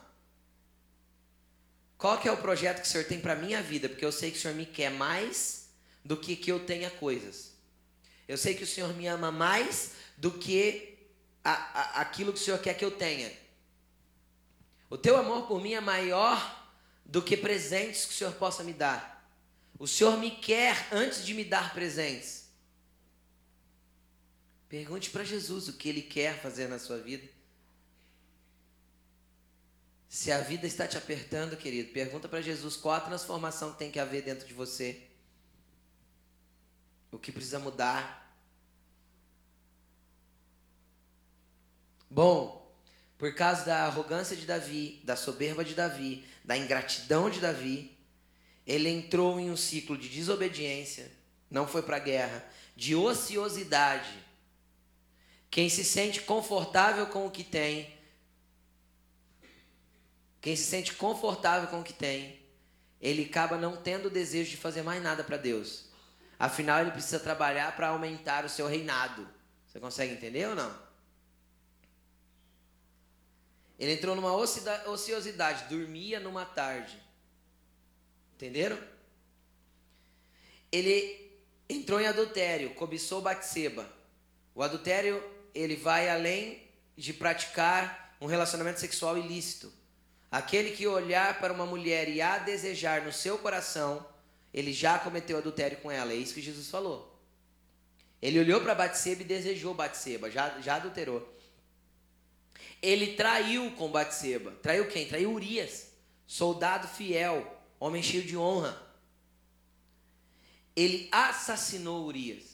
Qual 1.96 2.18
que 2.18 2.26
é 2.26 2.32
o 2.32 2.36
projeto 2.36 2.80
que 2.80 2.88
o 2.88 2.90
Senhor 2.90 3.06
tem 3.06 3.20
para 3.20 3.36
minha 3.36 3.62
vida? 3.62 3.88
Porque 3.88 4.04
eu 4.04 4.10
sei 4.10 4.32
que 4.32 4.38
o 4.38 4.40
Senhor 4.40 4.56
me 4.56 4.66
quer 4.66 4.90
mais 4.90 5.68
do 6.04 6.16
que 6.16 6.34
que 6.34 6.50
eu 6.50 6.66
tenha 6.66 6.90
coisas. 6.90 7.52
Eu 8.26 8.36
sei 8.36 8.56
que 8.56 8.64
o 8.64 8.66
Senhor 8.66 8.92
me 8.92 9.06
ama 9.06 9.30
mais 9.30 9.92
do 10.16 10.32
que 10.32 10.98
a, 11.44 11.52
a, 11.52 12.00
aquilo 12.00 12.32
que 12.32 12.40
o 12.40 12.42
Senhor 12.42 12.58
quer 12.58 12.74
que 12.74 12.84
eu 12.84 12.90
tenha. 12.90 13.32
O 14.90 14.98
teu 14.98 15.16
amor 15.16 15.46
por 15.46 15.62
mim 15.62 15.74
é 15.74 15.80
maior 15.80 16.74
do 17.04 17.22
que 17.22 17.36
presentes 17.36 18.04
que 18.04 18.14
o 18.14 18.16
Senhor 18.16 18.32
possa 18.32 18.64
me 18.64 18.72
dar. 18.72 19.32
O 19.78 19.86
Senhor 19.86 20.18
me 20.18 20.32
quer 20.32 20.88
antes 20.90 21.24
de 21.24 21.34
me 21.34 21.44
dar 21.44 21.72
presentes. 21.72 22.43
Pergunte 24.74 25.08
para 25.08 25.22
Jesus 25.22 25.68
o 25.68 25.74
que 25.74 25.88
ele 25.88 26.02
quer 26.02 26.42
fazer 26.42 26.66
na 26.66 26.80
sua 26.80 26.98
vida. 26.98 27.28
Se 30.08 30.32
a 30.32 30.40
vida 30.40 30.66
está 30.66 30.88
te 30.88 30.98
apertando, 30.98 31.56
querido, 31.56 31.92
pergunta 31.92 32.28
para 32.28 32.42
Jesus 32.42 32.76
qual 32.76 32.96
a 32.96 33.00
transformação 33.00 33.70
que 33.70 33.78
tem 33.78 33.92
que 33.92 34.00
haver 34.00 34.22
dentro 34.22 34.48
de 34.48 34.52
você. 34.52 35.00
O 37.12 37.20
que 37.20 37.30
precisa 37.30 37.60
mudar. 37.60 38.36
Bom, 42.10 42.76
por 43.16 43.32
causa 43.32 43.64
da 43.64 43.84
arrogância 43.84 44.36
de 44.36 44.44
Davi, 44.44 45.00
da 45.04 45.14
soberba 45.14 45.64
de 45.64 45.76
Davi, 45.76 46.26
da 46.44 46.56
ingratidão 46.56 47.30
de 47.30 47.38
Davi, 47.38 47.96
ele 48.66 48.88
entrou 48.88 49.38
em 49.38 49.52
um 49.52 49.56
ciclo 49.56 49.96
de 49.96 50.08
desobediência, 50.08 51.12
não 51.48 51.64
foi 51.64 51.82
para 51.82 51.98
a 51.98 52.00
guerra, 52.00 52.44
de 52.74 52.96
ociosidade. 52.96 54.33
Quem 55.54 55.68
se 55.68 55.84
sente 55.84 56.20
confortável 56.20 57.06
com 57.06 57.28
o 57.28 57.30
que 57.30 57.44
tem, 57.44 57.96
quem 60.40 60.56
se 60.56 60.64
sente 60.64 60.92
confortável 60.94 61.68
com 61.68 61.78
o 61.78 61.84
que 61.84 61.92
tem, 61.92 62.42
ele 63.00 63.26
acaba 63.26 63.56
não 63.56 63.76
tendo 63.76 64.06
o 64.06 64.10
desejo 64.10 64.50
de 64.50 64.56
fazer 64.56 64.82
mais 64.82 65.00
nada 65.00 65.22
para 65.22 65.36
Deus. 65.36 65.84
Afinal, 66.40 66.80
ele 66.80 66.90
precisa 66.90 67.20
trabalhar 67.20 67.76
para 67.76 67.86
aumentar 67.86 68.44
o 68.44 68.48
seu 68.48 68.66
reinado. 68.66 69.28
Você 69.64 69.78
consegue 69.78 70.14
entender 70.14 70.48
ou 70.48 70.56
não? 70.56 70.76
Ele 73.78 73.92
entrou 73.92 74.16
numa 74.16 74.34
ociosidade, 74.34 75.68
dormia 75.68 76.18
numa 76.18 76.44
tarde. 76.44 77.00
Entenderam? 78.34 78.76
Ele 80.72 81.38
entrou 81.68 82.00
em 82.00 82.08
adultério, 82.08 82.74
cobiçou 82.74 83.22
Batseba. 83.22 83.88
O 84.52 84.60
adultério, 84.60 85.33
ele 85.54 85.76
vai 85.76 86.08
além 86.08 86.62
de 86.96 87.12
praticar 87.12 88.16
um 88.20 88.26
relacionamento 88.26 88.80
sexual 88.80 89.16
ilícito. 89.16 89.72
Aquele 90.30 90.72
que 90.72 90.86
olhar 90.86 91.38
para 91.38 91.52
uma 91.52 91.64
mulher 91.64 92.08
e 92.08 92.20
a 92.20 92.38
desejar 92.38 93.02
no 93.02 93.12
seu 93.12 93.38
coração, 93.38 94.04
ele 94.52 94.72
já 94.72 94.98
cometeu 94.98 95.38
adultério 95.38 95.78
com 95.78 95.90
ela. 95.90 96.12
É 96.12 96.16
isso 96.16 96.34
que 96.34 96.42
Jesus 96.42 96.68
falou. 96.68 97.14
Ele 98.20 98.40
olhou 98.40 98.60
para 98.60 98.74
Batseba 98.74 99.22
e 99.22 99.24
desejou 99.24 99.74
Batseba, 99.74 100.30
já, 100.30 100.60
já 100.60 100.76
adulterou. 100.76 101.32
Ele 102.80 103.14
traiu 103.14 103.70
com 103.72 103.90
Batseba. 103.90 104.52
Traiu 104.62 104.88
quem? 104.88 105.06
Traiu 105.06 105.32
Urias, 105.32 105.88
soldado 106.26 106.88
fiel, 106.88 107.62
homem 107.78 108.02
cheio 108.02 108.24
de 108.24 108.36
honra. 108.36 108.80
Ele 110.74 111.08
assassinou 111.12 112.06
Urias. 112.06 112.53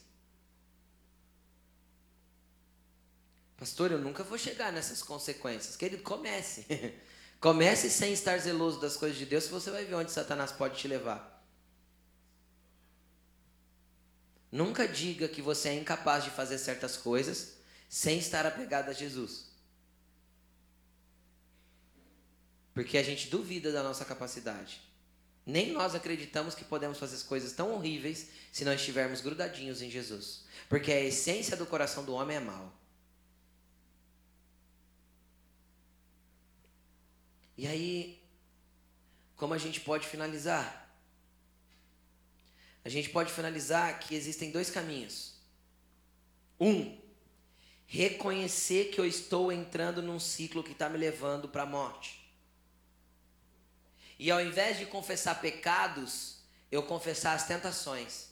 Pastor, 3.61 3.93
eu 3.93 3.99
nunca 3.99 4.25
vou 4.25 4.39
chegar 4.39 4.73
nessas 4.73 5.03
consequências. 5.03 5.77
Querido, 5.77 6.03
comece. 6.03 6.65
comece 7.39 7.91
sem 7.91 8.11
estar 8.11 8.39
zeloso 8.39 8.81
das 8.81 8.97
coisas 8.97 9.19
de 9.19 9.27
Deus, 9.27 9.49
você 9.49 9.71
vai 9.71 9.85
ver 9.85 9.97
onde 9.97 10.11
Satanás 10.11 10.51
pode 10.51 10.79
te 10.79 10.89
levar. 10.89 11.45
Nunca 14.51 14.89
diga 14.89 15.29
que 15.29 15.43
você 15.43 15.69
é 15.69 15.75
incapaz 15.75 16.25
de 16.25 16.31
fazer 16.31 16.57
certas 16.57 16.97
coisas 16.97 17.59
sem 17.87 18.19
estar 18.19 18.47
apegado 18.47 18.89
a 18.89 18.95
Jesus. 18.95 19.51
Porque 22.73 22.97
a 22.97 23.03
gente 23.03 23.29
duvida 23.29 23.71
da 23.71 23.83
nossa 23.83 24.07
capacidade. 24.07 24.81
Nem 25.45 25.71
nós 25.71 25.95
acreditamos 25.95 26.55
que 26.55 26.65
podemos 26.65 26.99
fazer 26.99 27.17
as 27.17 27.23
coisas 27.23 27.53
tão 27.53 27.75
horríveis 27.75 28.29
se 28.51 28.65
nós 28.65 28.81
estivermos 28.81 29.21
grudadinhos 29.21 29.83
em 29.83 29.91
Jesus. 29.91 30.47
Porque 30.67 30.91
a 30.91 31.01
essência 31.01 31.59
do 31.59 31.67
coração 31.67 32.07
do 32.07 32.15
homem 32.15 32.39
é 32.39 32.41
mal. 32.41 32.80
E 37.61 37.67
aí, 37.67 38.19
como 39.37 39.53
a 39.53 39.59
gente 39.59 39.81
pode 39.83 40.09
finalizar? 40.09 40.91
A 42.83 42.89
gente 42.89 43.11
pode 43.11 43.31
finalizar 43.31 44.01
que 44.01 44.15
existem 44.15 44.51
dois 44.51 44.71
caminhos. 44.71 45.35
Um, 46.59 46.99
reconhecer 47.87 48.87
que 48.87 48.99
eu 48.99 49.05
estou 49.05 49.53
entrando 49.53 50.01
num 50.01 50.19
ciclo 50.19 50.65
que 50.65 50.73
está 50.73 50.89
me 50.89 50.97
levando 50.97 51.51
para 51.51 51.65
a 51.65 51.67
morte. 51.67 52.33
E 54.19 54.31
ao 54.31 54.41
invés 54.41 54.79
de 54.79 54.87
confessar 54.87 55.39
pecados, 55.39 56.39
eu 56.73 56.83
confessar 56.83 57.35
as 57.35 57.47
tentações. 57.47 58.29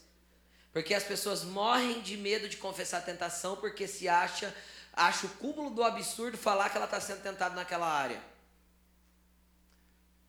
Porque 0.72 0.95
as 0.95 1.05
pessoas 1.05 1.45
morrem 1.45 2.01
de 2.01 2.16
medo 2.16 2.49
de 2.49 2.57
confessar 2.57 2.97
a 2.97 3.03
tentação 3.03 3.57
porque 3.57 3.87
se 3.87 4.09
acha, 4.09 4.57
acha 4.91 5.26
o 5.26 5.31
cúmulo 5.37 5.68
do 5.68 5.85
absurdo 5.85 6.39
falar 6.39 6.70
que 6.70 6.79
ela 6.79 6.87
está 6.87 6.99
sendo 6.99 7.20
tentada 7.20 7.55
naquela 7.55 7.87
área. 7.87 8.38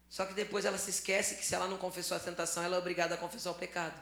Só 0.10 0.26
que 0.26 0.34
depois 0.34 0.66
ela 0.66 0.78
se 0.78 0.89
esquece 0.89 1.36
que 1.36 1.45
se 1.45 1.53
ela 1.53 1.68
não 1.68 1.78
confessou 1.78 2.18
a 2.18 2.20
tentação, 2.20 2.64
ela 2.64 2.76
é 2.76 2.80
obrigada 2.80 3.16
a 3.16 3.18
confessar 3.18 3.51
o 3.51 3.55
pecado. 3.55 4.01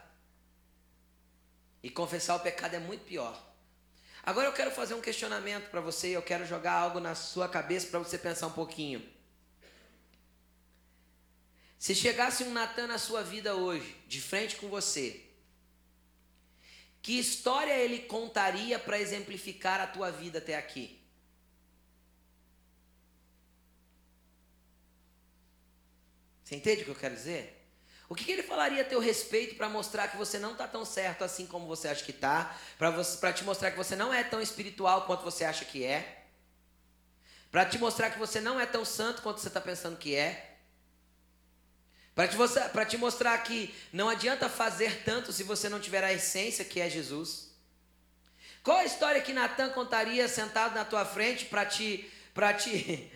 E 1.82 1.90
confessar 1.90 2.36
o 2.36 2.40
pecado 2.40 2.74
é 2.74 2.78
muito 2.78 3.04
pior. 3.04 3.46
Agora 4.22 4.48
eu 4.48 4.52
quero 4.52 4.70
fazer 4.70 4.94
um 4.94 5.00
questionamento 5.00 5.70
para 5.70 5.80
você, 5.80 6.08
eu 6.08 6.22
quero 6.22 6.46
jogar 6.46 6.72
algo 6.72 6.98
na 6.98 7.14
sua 7.14 7.48
cabeça 7.48 7.88
para 7.88 7.98
você 7.98 8.18
pensar 8.18 8.46
um 8.46 8.52
pouquinho. 8.52 9.06
Se 11.78 11.94
chegasse 11.94 12.42
um 12.42 12.52
Natan 12.52 12.88
na 12.88 12.98
sua 12.98 13.22
vida 13.22 13.54
hoje, 13.54 13.94
de 14.06 14.20
frente 14.20 14.56
com 14.56 14.68
você, 14.68 15.24
que 17.00 17.18
história 17.18 17.72
ele 17.72 18.00
contaria 18.00 18.78
para 18.78 18.98
exemplificar 18.98 19.80
a 19.80 19.86
tua 19.86 20.10
vida 20.10 20.38
até 20.38 20.56
aqui? 20.56 20.97
Você 26.48 26.56
entende 26.56 26.80
o 26.80 26.84
que 26.86 26.90
eu 26.92 26.94
quero 26.94 27.14
dizer? 27.14 27.62
O 28.08 28.14
que, 28.14 28.24
que 28.24 28.32
ele 28.32 28.42
falaria 28.42 28.80
a 28.80 28.84
teu 28.84 29.00
respeito 29.00 29.54
para 29.56 29.68
mostrar 29.68 30.08
que 30.08 30.16
você 30.16 30.38
não 30.38 30.52
está 30.52 30.66
tão 30.66 30.82
certo 30.82 31.22
assim 31.22 31.46
como 31.46 31.66
você 31.66 31.88
acha 31.88 32.02
que 32.02 32.10
está? 32.10 32.56
Para 32.78 33.34
te 33.34 33.44
mostrar 33.44 33.70
que 33.70 33.76
você 33.76 33.94
não 33.94 34.14
é 34.14 34.24
tão 34.24 34.40
espiritual 34.40 35.04
quanto 35.04 35.22
você 35.22 35.44
acha 35.44 35.66
que 35.66 35.84
é? 35.84 36.24
Para 37.50 37.66
te 37.66 37.76
mostrar 37.76 38.08
que 38.08 38.18
você 38.18 38.40
não 38.40 38.58
é 38.58 38.64
tão 38.64 38.82
santo 38.82 39.20
quanto 39.20 39.40
você 39.40 39.48
está 39.48 39.60
pensando 39.60 39.98
que 39.98 40.14
é? 40.14 40.56
Para 42.14 42.26
te, 42.26 42.90
te 42.92 42.96
mostrar 42.96 43.36
que 43.42 43.74
não 43.92 44.08
adianta 44.08 44.48
fazer 44.48 45.02
tanto 45.04 45.34
se 45.34 45.42
você 45.42 45.68
não 45.68 45.78
tiver 45.78 46.02
a 46.02 46.14
essência 46.14 46.64
que 46.64 46.80
é 46.80 46.88
Jesus. 46.88 47.54
Qual 48.62 48.78
a 48.78 48.86
história 48.86 49.20
que 49.20 49.34
Natan 49.34 49.68
contaria 49.68 50.26
sentado 50.26 50.74
na 50.74 50.86
tua 50.86 51.04
frente 51.04 51.44
para 51.44 51.66
te, 51.66 52.10
para 52.32 52.54
te, 52.54 53.12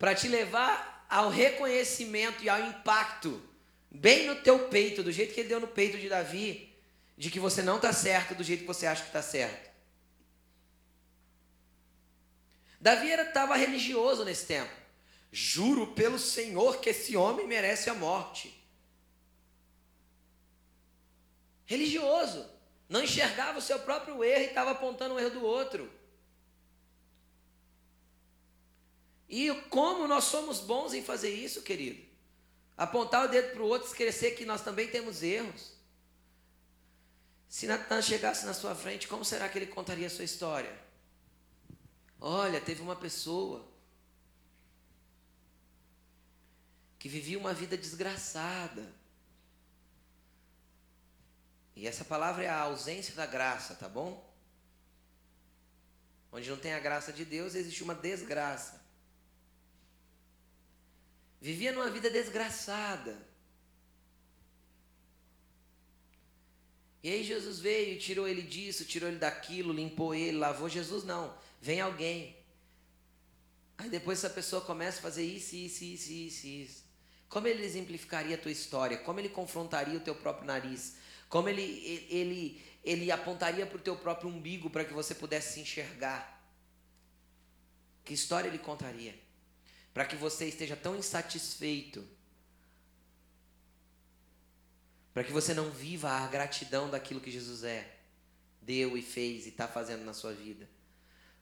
te 0.16 0.28
levar 0.28 0.95
ao 1.08 1.28
reconhecimento 1.28 2.42
e 2.42 2.48
ao 2.48 2.60
impacto, 2.60 3.42
bem 3.90 4.26
no 4.26 4.36
teu 4.36 4.68
peito, 4.68 5.02
do 5.02 5.12
jeito 5.12 5.34
que 5.34 5.40
ele 5.40 5.48
deu 5.48 5.60
no 5.60 5.68
peito 5.68 5.98
de 5.98 6.08
Davi, 6.08 6.74
de 7.16 7.30
que 7.30 7.40
você 7.40 7.62
não 7.62 7.76
está 7.76 7.92
certo 7.92 8.34
do 8.34 8.44
jeito 8.44 8.60
que 8.60 8.66
você 8.66 8.86
acha 8.86 9.02
que 9.02 9.08
está 9.08 9.22
certo. 9.22 9.70
Davi 12.80 13.08
estava 13.08 13.56
religioso 13.56 14.24
nesse 14.24 14.46
tempo. 14.46 14.72
Juro 15.32 15.88
pelo 15.88 16.18
Senhor 16.18 16.80
que 16.80 16.90
esse 16.90 17.16
homem 17.16 17.46
merece 17.46 17.90
a 17.90 17.94
morte. 17.94 18.54
Religioso. 21.64 22.48
Não 22.88 23.02
enxergava 23.02 23.58
o 23.58 23.62
seu 23.62 23.80
próprio 23.80 24.22
erro 24.22 24.42
e 24.42 24.46
estava 24.46 24.70
apontando 24.70 25.14
o 25.14 25.18
erro 25.18 25.30
do 25.30 25.44
outro. 25.44 25.90
E 29.28 29.52
como 29.70 30.06
nós 30.06 30.24
somos 30.24 30.60
bons 30.60 30.94
em 30.94 31.02
fazer 31.02 31.30
isso, 31.30 31.62
querido? 31.62 32.04
Apontar 32.76 33.24
o 33.24 33.28
dedo 33.28 33.52
para 33.52 33.62
o 33.62 33.66
outro, 33.66 33.88
esquecer 33.88 34.36
que 34.36 34.44
nós 34.44 34.62
também 34.62 34.88
temos 34.88 35.22
erros. 35.22 35.72
Se 37.48 37.66
Natan 37.66 38.02
chegasse 38.02 38.44
na 38.44 38.54
sua 38.54 38.74
frente, 38.74 39.08
como 39.08 39.24
será 39.24 39.48
que 39.48 39.58
ele 39.58 39.66
contaria 39.66 40.06
a 40.06 40.10
sua 40.10 40.24
história? 40.24 40.78
Olha, 42.20 42.60
teve 42.60 42.82
uma 42.82 42.96
pessoa 42.96 43.66
que 46.98 47.08
vivia 47.08 47.38
uma 47.38 47.54
vida 47.54 47.76
desgraçada. 47.76 48.92
E 51.74 51.86
essa 51.86 52.04
palavra 52.04 52.44
é 52.44 52.48
a 52.48 52.60
ausência 52.60 53.14
da 53.14 53.26
graça, 53.26 53.74
tá 53.74 53.88
bom? 53.88 54.26
Onde 56.32 56.48
não 56.50 56.56
tem 56.56 56.74
a 56.74 56.80
graça 56.80 57.12
de 57.12 57.24
Deus, 57.24 57.54
existe 57.54 57.82
uma 57.82 57.94
desgraça. 57.94 58.85
Vivia 61.46 61.72
numa 61.72 61.90
vida 61.96 62.10
desgraçada. 62.10 63.14
E 67.02 67.08
aí 67.08 67.22
Jesus 67.22 67.60
veio 67.60 67.98
tirou 68.00 68.26
ele 68.26 68.42
disso, 68.42 68.84
tirou 68.84 69.08
ele 69.08 69.18
daquilo, 69.18 69.72
limpou 69.72 70.14
ele, 70.14 70.36
lavou. 70.36 70.68
Jesus 70.68 71.04
não. 71.04 71.24
Vem 71.60 71.80
alguém. 71.80 72.36
Aí 73.78 73.88
depois 73.88 74.18
essa 74.18 74.34
pessoa 74.38 74.60
começa 74.70 74.98
a 74.98 75.02
fazer 75.02 75.24
isso, 75.24 75.54
isso, 75.54 75.84
isso, 75.84 76.12
isso, 76.12 76.46
isso. 76.46 76.84
Como 77.28 77.46
ele 77.46 77.64
exemplificaria 77.64 78.34
a 78.34 78.38
tua 78.38 78.50
história? 78.50 78.96
Como 78.98 79.20
ele 79.20 79.28
confrontaria 79.28 79.98
o 79.98 80.06
teu 80.08 80.14
próprio 80.14 80.46
nariz? 80.46 80.96
como 81.28 81.48
ele, 81.48 82.06
ele, 82.08 82.64
ele 82.84 83.10
apontaria 83.10 83.66
para 83.66 83.76
o 83.76 83.80
teu 83.80 83.96
próprio 83.96 84.30
umbigo 84.30 84.70
para 84.70 84.84
que 84.84 84.92
você 84.92 85.14
pudesse 85.14 85.54
se 85.54 85.60
enxergar. 85.60 86.20
Que 88.04 88.14
história 88.14 88.48
ele 88.48 88.58
contaria? 88.58 89.25
Para 89.96 90.04
que 90.04 90.14
você 90.14 90.46
esteja 90.46 90.76
tão 90.76 90.94
insatisfeito, 90.94 92.06
para 95.14 95.24
que 95.24 95.32
você 95.32 95.54
não 95.54 95.70
viva 95.70 96.10
a 96.10 96.26
gratidão 96.26 96.90
daquilo 96.90 97.18
que 97.18 97.30
Jesus 97.30 97.64
é, 97.64 97.96
deu 98.60 98.98
e 98.98 99.00
fez 99.00 99.46
e 99.46 99.48
está 99.48 99.66
fazendo 99.66 100.04
na 100.04 100.12
sua 100.12 100.34
vida. 100.34 100.68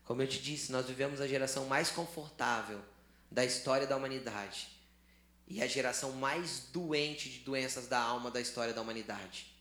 Como 0.05 0.23
eu 0.23 0.29
te 0.29 0.41
disse, 0.41 0.71
nós 0.71 0.87
vivemos 0.87 1.21
a 1.21 1.27
geração 1.27 1.67
mais 1.67 1.91
confortável 1.91 2.81
da 3.29 3.45
história 3.45 3.89
da 3.89 3.97
humanidade 3.97 4.69
e 5.49 5.61
a 5.61 5.67
geração 5.67 6.13
mais 6.13 6.69
doente 6.73 7.29
de 7.29 7.41
doenças 7.41 7.89
da 7.89 7.99
alma 7.99 8.31
da 8.31 8.41
história 8.41 8.73
da 8.73 8.83
humanidade. 8.83 9.53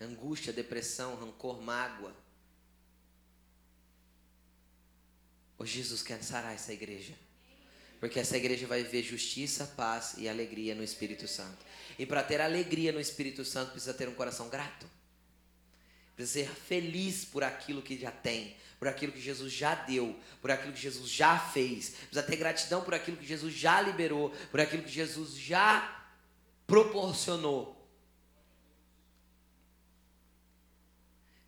Angústia, 0.00 0.54
depressão, 0.54 1.16
rancor, 1.16 1.60
mágoa. 1.60 2.23
Hoje 5.58 5.78
Jesus 5.78 6.02
quer 6.02 6.22
sarar 6.22 6.54
essa 6.54 6.72
igreja. 6.72 7.14
Porque 8.00 8.20
essa 8.20 8.36
igreja 8.36 8.66
vai 8.66 8.82
viver 8.82 9.02
justiça, 9.02 9.66
paz 9.76 10.14
e 10.18 10.28
alegria 10.28 10.74
no 10.74 10.84
Espírito 10.84 11.26
Santo. 11.26 11.64
E 11.98 12.04
para 12.04 12.22
ter 12.22 12.40
alegria 12.40 12.92
no 12.92 13.00
Espírito 13.00 13.44
Santo, 13.44 13.70
precisa 13.70 13.94
ter 13.94 14.08
um 14.08 14.14
coração 14.14 14.48
grato. 14.48 14.86
Precisa 16.14 16.46
ser 16.46 16.54
feliz 16.54 17.24
por 17.24 17.42
aquilo 17.42 17.82
que 17.82 17.98
já 17.98 18.10
tem, 18.10 18.56
por 18.78 18.88
aquilo 18.88 19.12
que 19.12 19.20
Jesus 19.20 19.52
já 19.52 19.74
deu, 19.74 20.14
por 20.40 20.50
aquilo 20.50 20.72
que 20.72 20.80
Jesus 20.80 21.10
já 21.10 21.38
fez. 21.38 21.90
Precisa 21.90 22.22
ter 22.22 22.36
gratidão 22.36 22.82
por 22.82 22.94
aquilo 22.94 23.16
que 23.16 23.26
Jesus 23.26 23.54
já 23.54 23.80
liberou, 23.80 24.30
por 24.50 24.60
aquilo 24.60 24.82
que 24.82 24.92
Jesus 24.92 25.36
já 25.36 26.06
proporcionou. 26.66 27.73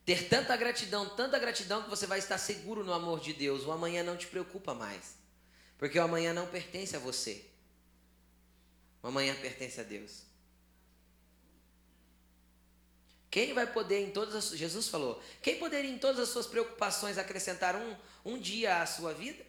Ter 0.07 0.29
tanta 0.29 0.57
gratidão, 0.57 1.09
tanta 1.17 1.37
gratidão 1.37 1.83
que 1.83 1.91
você 1.91 2.07
vai 2.07 2.21
estar 2.21 2.39
seguro 2.39 2.85
no 2.85 2.93
amor 2.93 3.19
de 3.19 3.33
Deus. 3.33 3.65
O 3.65 3.73
amanhã 3.73 4.05
não 4.05 4.17
te 4.17 4.29
preocupa 4.29 4.73
mais. 4.73 5.17
Porque 5.77 5.99
o 5.99 6.03
amanhã 6.03 6.33
não 6.33 6.47
pertence 6.47 6.95
a 6.95 7.01
você. 7.01 7.45
O 9.03 9.09
amanhã 9.09 9.35
pertence 9.35 9.81
a 9.81 9.83
Deus. 9.83 10.23
Quem 13.29 13.53
vai 13.53 13.67
poder 13.67 14.01
em 14.01 14.13
todas 14.13 14.35
as 14.37 14.51
Jesus 14.57 14.89
falou, 14.89 15.21
quem 15.43 15.59
poderia 15.59 15.91
em 15.91 15.99
todas 15.99 16.21
as 16.21 16.29
suas 16.29 16.47
preocupações 16.47 17.19
acrescentar 17.19 17.75
um, 17.75 17.97
um 18.25 18.39
dia 18.39 18.81
à 18.81 18.87
sua 18.87 19.13
vida? 19.13 19.45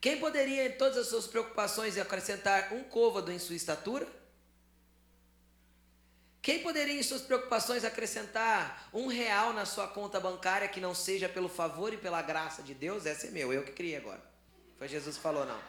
Quem 0.00 0.20
poderia 0.20 0.68
em 0.68 0.78
todas 0.78 0.96
as 0.96 1.08
suas 1.08 1.26
preocupações 1.26 1.98
acrescentar 1.98 2.72
um 2.72 2.84
côvado 2.84 3.32
em 3.32 3.38
sua 3.38 3.56
estatura? 3.56 4.19
Quem 6.42 6.62
poderia 6.62 6.98
em 6.98 7.02
suas 7.02 7.20
preocupações 7.20 7.84
acrescentar 7.84 8.88
um 8.94 9.08
real 9.08 9.52
na 9.52 9.66
sua 9.66 9.86
conta 9.86 10.18
bancária 10.18 10.68
que 10.68 10.80
não 10.80 10.94
seja 10.94 11.28
pelo 11.28 11.48
favor 11.48 11.92
e 11.92 11.98
pela 11.98 12.22
graça 12.22 12.62
de 12.62 12.72
Deus? 12.72 13.04
Esse 13.04 13.26
é 13.26 13.30
meu, 13.30 13.52
eu 13.52 13.62
que 13.62 13.72
criei 13.72 13.96
agora. 13.96 14.22
Foi 14.78 14.88
Jesus 14.88 15.16
que 15.16 15.22
falou, 15.22 15.44
não. 15.44 15.60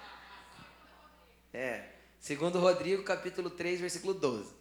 É. 1.53 1.89
Segundo 2.19 2.59
Rodrigo, 2.59 3.03
capítulo 3.03 3.49
3, 3.49 3.81
versículo 3.81 4.13
12. 4.13 4.53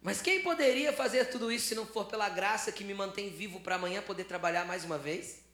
Mas 0.00 0.22
quem 0.22 0.42
poderia 0.44 0.92
fazer 0.92 1.24
tudo 1.30 1.50
isso 1.50 1.66
se 1.66 1.74
não 1.74 1.84
for 1.84 2.04
pela 2.04 2.28
graça 2.28 2.70
que 2.70 2.84
me 2.84 2.94
mantém 2.94 3.28
vivo 3.28 3.58
para 3.58 3.74
amanhã 3.74 4.00
poder 4.00 4.24
trabalhar 4.24 4.64
mais 4.64 4.84
uma 4.84 4.96
vez? 4.96 5.45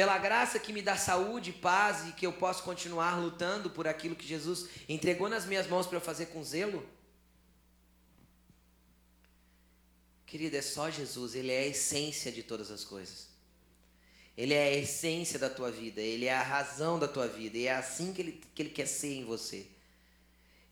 Pela 0.00 0.16
graça 0.16 0.58
que 0.58 0.72
me 0.72 0.80
dá 0.80 0.96
saúde, 0.96 1.52
paz 1.52 2.08
e 2.08 2.12
que 2.12 2.26
eu 2.26 2.32
posso 2.32 2.62
continuar 2.62 3.20
lutando 3.20 3.68
por 3.68 3.86
aquilo 3.86 4.16
que 4.16 4.26
Jesus 4.26 4.66
entregou 4.88 5.28
nas 5.28 5.44
minhas 5.44 5.66
mãos 5.66 5.86
para 5.86 5.98
eu 5.98 6.00
fazer 6.00 6.24
com 6.28 6.42
zelo? 6.42 6.88
Querida, 10.24 10.56
é 10.56 10.62
só 10.62 10.88
Jesus, 10.88 11.34
Ele 11.34 11.52
é 11.52 11.58
a 11.58 11.66
essência 11.66 12.32
de 12.32 12.42
todas 12.42 12.70
as 12.70 12.82
coisas. 12.82 13.28
Ele 14.38 14.54
é 14.54 14.68
a 14.68 14.72
essência 14.74 15.38
da 15.38 15.50
tua 15.50 15.70
vida, 15.70 16.00
Ele 16.00 16.24
é 16.24 16.34
a 16.34 16.42
razão 16.42 16.98
da 16.98 17.06
tua 17.06 17.28
vida, 17.28 17.58
e 17.58 17.66
é 17.66 17.74
assim 17.74 18.14
que 18.14 18.22
Ele, 18.22 18.40
que 18.54 18.62
ele 18.62 18.70
quer 18.70 18.86
ser 18.86 19.12
em 19.12 19.26
você. 19.26 19.66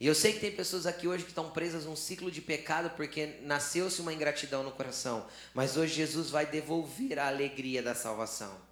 E 0.00 0.06
eu 0.06 0.14
sei 0.14 0.32
que 0.32 0.40
tem 0.40 0.52
pessoas 0.52 0.86
aqui 0.86 1.06
hoje 1.06 1.24
que 1.24 1.32
estão 1.32 1.50
presas 1.50 1.84
num 1.84 1.96
ciclo 1.96 2.30
de 2.30 2.40
pecado 2.40 2.96
porque 2.96 3.40
nasceu-se 3.42 4.00
uma 4.00 4.14
ingratidão 4.14 4.62
no 4.62 4.72
coração, 4.72 5.28
mas 5.52 5.76
hoje 5.76 5.92
Jesus 5.92 6.30
vai 6.30 6.46
devolver 6.46 7.18
a 7.18 7.28
alegria 7.28 7.82
da 7.82 7.94
salvação. 7.94 8.67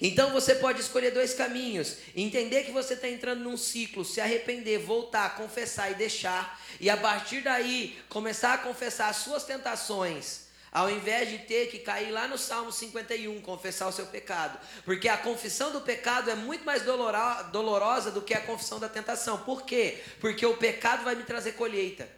Então 0.00 0.30
você 0.30 0.54
pode 0.54 0.80
escolher 0.80 1.12
dois 1.12 1.34
caminhos: 1.34 1.98
entender 2.14 2.64
que 2.64 2.72
você 2.72 2.94
está 2.94 3.08
entrando 3.08 3.42
num 3.42 3.56
ciclo, 3.56 4.04
se 4.04 4.20
arrepender, 4.20 4.78
voltar, 4.78 5.36
confessar 5.36 5.90
e 5.90 5.94
deixar, 5.94 6.60
e 6.80 6.90
a 6.90 6.96
partir 6.96 7.42
daí 7.42 7.98
começar 8.08 8.54
a 8.54 8.58
confessar 8.58 9.08
as 9.08 9.18
suas 9.18 9.44
tentações, 9.44 10.46
ao 10.72 10.90
invés 10.90 11.30
de 11.30 11.38
ter 11.38 11.70
que 11.70 11.78
cair 11.78 12.10
lá 12.10 12.26
no 12.26 12.36
Salmo 12.36 12.72
51, 12.72 13.40
confessar 13.40 13.88
o 13.88 13.92
seu 13.92 14.06
pecado. 14.06 14.58
Porque 14.84 15.08
a 15.08 15.16
confissão 15.16 15.72
do 15.72 15.80
pecado 15.80 16.30
é 16.30 16.34
muito 16.34 16.64
mais 16.64 16.82
dolorosa 16.82 18.10
do 18.10 18.22
que 18.22 18.34
a 18.34 18.40
confissão 18.40 18.80
da 18.80 18.88
tentação. 18.88 19.38
Por 19.38 19.62
quê? 19.62 20.02
Porque 20.20 20.44
o 20.44 20.56
pecado 20.56 21.04
vai 21.04 21.14
me 21.14 21.22
trazer 21.22 21.52
colheita, 21.52 22.08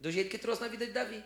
do 0.00 0.10
jeito 0.10 0.30
que 0.30 0.38
trouxe 0.38 0.62
na 0.62 0.68
vida 0.68 0.86
de 0.86 0.92
Davi. 0.92 1.22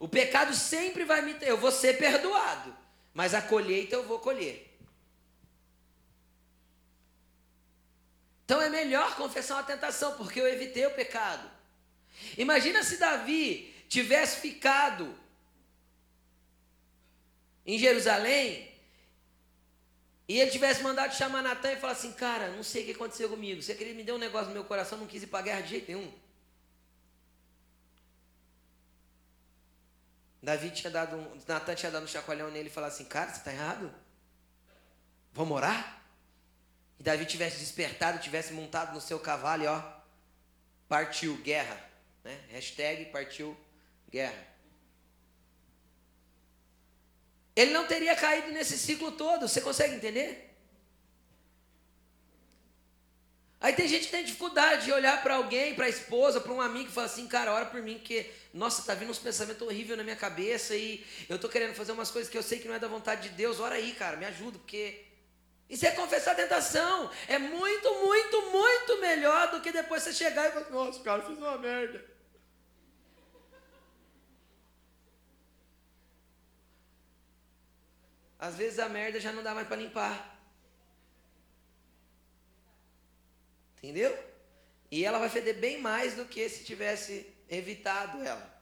O 0.00 0.08
pecado 0.08 0.52
sempre 0.52 1.04
vai 1.04 1.22
me. 1.22 1.36
Eu 1.42 1.56
vou 1.56 1.70
ser 1.70 1.96
perdoado 1.96 2.81
mas 3.14 3.34
a 3.34 3.42
colheita 3.42 3.94
eu 3.94 4.06
vou 4.06 4.18
colher. 4.18 4.70
Então 8.44 8.60
é 8.60 8.68
melhor 8.68 9.16
confessar 9.16 9.54
uma 9.54 9.62
tentação, 9.62 10.16
porque 10.16 10.40
eu 10.40 10.46
evitei 10.46 10.84
o 10.86 10.94
pecado. 10.94 11.50
Imagina 12.36 12.82
se 12.82 12.98
Davi 12.98 13.72
tivesse 13.88 14.40
ficado 14.40 15.14
em 17.64 17.78
Jerusalém 17.78 18.70
e 20.28 20.40
ele 20.40 20.50
tivesse 20.50 20.82
mandado 20.82 21.14
chamar 21.14 21.42
Natan 21.42 21.72
e 21.72 21.76
falar 21.76 21.92
assim: 21.92 22.12
Cara, 22.12 22.48
não 22.50 22.62
sei 22.62 22.82
o 22.82 22.86
que 22.86 22.92
aconteceu 22.92 23.28
comigo. 23.28 23.62
Você 23.62 23.74
queria 23.74 23.94
me 23.94 24.04
dar 24.04 24.14
um 24.14 24.18
negócio 24.18 24.48
no 24.48 24.54
meu 24.54 24.64
coração, 24.64 24.98
não 24.98 25.06
quis 25.06 25.22
ir 25.22 25.26
para 25.26 25.40
a 25.40 25.42
guerra 25.42 25.60
de 25.62 25.70
jeito 25.70 25.88
nenhum. 25.88 26.12
Davi 30.42 30.70
tinha 30.70 30.90
dado 30.90 31.16
um, 31.16 31.38
Natan 31.46 31.74
tinha 31.74 31.92
dado 31.92 32.02
um 32.02 32.08
chacoalhão 32.08 32.50
nele 32.50 32.68
e 32.68 32.72
falado 32.72 32.90
assim, 32.90 33.04
cara, 33.04 33.30
você 33.30 33.38
está 33.38 33.52
errado? 33.52 33.94
Vamos 35.32 35.56
orar? 35.56 36.02
E 36.98 37.02
Davi 37.02 37.24
tivesse 37.24 37.58
despertado, 37.58 38.18
tivesse 38.18 38.52
montado 38.52 38.92
no 38.92 39.00
seu 39.00 39.20
cavalo 39.20 39.62
e 39.62 39.66
ó, 39.68 39.80
partiu, 40.88 41.36
guerra. 41.38 41.78
Né? 42.24 42.38
Hashtag 42.50 43.06
partiu, 43.06 43.56
guerra. 44.10 44.52
Ele 47.54 47.70
não 47.70 47.86
teria 47.86 48.16
caído 48.16 48.50
nesse 48.50 48.76
ciclo 48.76 49.12
todo, 49.12 49.46
você 49.46 49.60
consegue 49.60 49.94
entender? 49.94 50.51
Aí 53.62 53.72
tem 53.74 53.86
gente 53.86 54.06
que 54.06 54.10
tem 54.10 54.24
dificuldade 54.24 54.86
de 54.86 54.92
olhar 54.92 55.22
para 55.22 55.36
alguém, 55.36 55.72
para 55.76 55.86
a 55.86 55.88
esposa, 55.88 56.40
para 56.40 56.52
um 56.52 56.60
amigo 56.60 56.88
e 56.90 56.92
falar 56.92 57.06
assim, 57.06 57.28
cara, 57.28 57.52
ora 57.52 57.66
por 57.66 57.80
mim, 57.80 57.94
porque, 57.94 58.28
nossa, 58.52 58.82
tá 58.82 58.92
vindo 58.92 59.10
uns 59.10 59.20
pensamentos 59.20 59.62
horríveis 59.62 59.96
na 59.96 60.02
minha 60.02 60.16
cabeça 60.16 60.74
e 60.74 61.06
eu 61.28 61.38
tô 61.38 61.48
querendo 61.48 61.72
fazer 61.72 61.92
umas 61.92 62.10
coisas 62.10 62.28
que 62.28 62.36
eu 62.36 62.42
sei 62.42 62.58
que 62.58 62.66
não 62.66 62.74
é 62.74 62.80
da 62.80 62.88
vontade 62.88 63.28
de 63.28 63.36
Deus, 63.36 63.60
ora 63.60 63.76
aí, 63.76 63.92
cara, 63.92 64.16
me 64.16 64.26
ajuda, 64.26 64.58
porque 64.58 65.04
isso 65.70 65.86
é 65.86 65.92
confessar 65.92 66.32
a 66.32 66.34
tentação. 66.34 67.08
É 67.28 67.38
muito, 67.38 67.94
muito, 68.04 68.50
muito 68.50 69.00
melhor 69.00 69.52
do 69.52 69.60
que 69.60 69.70
depois 69.70 70.02
você 70.02 70.12
chegar 70.12 70.48
e 70.48 70.52
falar, 70.52 70.70
nossa, 70.70 71.00
cara, 71.00 71.22
fiz 71.22 71.38
uma 71.38 71.56
merda. 71.56 72.04
Às 78.40 78.56
vezes 78.56 78.80
a 78.80 78.88
merda 78.88 79.20
já 79.20 79.32
não 79.32 79.40
dá 79.40 79.54
mais 79.54 79.68
para 79.68 79.76
limpar. 79.76 80.31
Entendeu? 83.82 84.16
E 84.90 85.04
ela 85.04 85.18
vai 85.18 85.28
feder 85.28 85.58
bem 85.58 85.80
mais 85.80 86.14
do 86.14 86.24
que 86.24 86.48
se 86.48 86.64
tivesse 86.64 87.26
evitado 87.48 88.22
ela. 88.22 88.52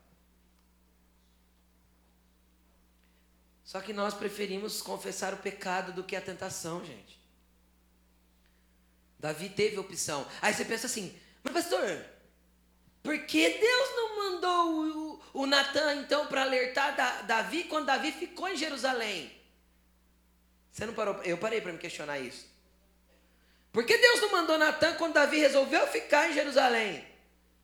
Só 3.62 3.80
que 3.80 3.92
nós 3.92 4.14
preferimos 4.14 4.80
confessar 4.80 5.34
o 5.34 5.36
pecado 5.36 5.92
do 5.92 6.02
que 6.02 6.16
a 6.16 6.20
tentação, 6.20 6.84
gente. 6.84 7.20
Davi 9.18 9.48
teve 9.50 9.78
opção. 9.78 10.26
Aí 10.40 10.52
você 10.54 10.64
pensa 10.64 10.86
assim, 10.86 11.16
mas 11.44 11.52
pastor, 11.52 12.04
por 13.02 13.16
que 13.26 13.48
Deus 13.48 13.90
não 13.90 14.16
mandou 14.16 14.72
o, 14.72 15.22
o 15.42 15.46
Natan 15.46 15.96
então 15.96 16.26
para 16.26 16.42
alertar 16.42 16.96
da, 16.96 17.22
Davi 17.22 17.64
quando 17.64 17.86
Davi 17.86 18.10
ficou 18.10 18.48
em 18.48 18.56
Jerusalém? 18.56 19.30
Você 20.72 20.86
não 20.86 20.94
parou? 20.94 21.22
Eu 21.22 21.38
parei 21.38 21.60
para 21.60 21.72
me 21.72 21.78
questionar 21.78 22.18
isso. 22.18 22.49
Por 23.72 23.84
que 23.84 23.96
Deus 23.96 24.20
não 24.20 24.32
mandou 24.32 24.58
Natan 24.58 24.94
quando 24.94 25.14
Davi 25.14 25.38
resolveu 25.38 25.86
ficar 25.86 26.28
em 26.28 26.34
Jerusalém? 26.34 27.04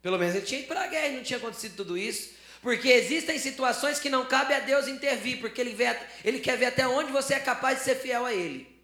Pelo 0.00 0.18
menos 0.18 0.36
ele 0.36 0.46
tinha 0.46 0.60
ido 0.60 0.68
para 0.68 0.84
a 0.84 0.86
guerra 0.86 1.08
e 1.08 1.16
não 1.16 1.22
tinha 1.22 1.38
acontecido 1.38 1.76
tudo 1.76 1.98
isso. 1.98 2.34
Porque 2.62 2.88
existem 2.88 3.38
situações 3.38 3.98
que 3.98 4.08
não 4.08 4.24
cabe 4.26 4.54
a 4.54 4.60
Deus 4.60 4.88
intervir, 4.88 5.40
porque 5.40 5.60
ele, 5.60 5.74
vê, 5.74 5.96
ele 6.24 6.40
quer 6.40 6.56
ver 6.56 6.66
até 6.66 6.86
onde 6.86 7.12
você 7.12 7.34
é 7.34 7.40
capaz 7.40 7.78
de 7.78 7.84
ser 7.84 7.96
fiel 7.96 8.24
a 8.24 8.32
Ele. 8.32 8.76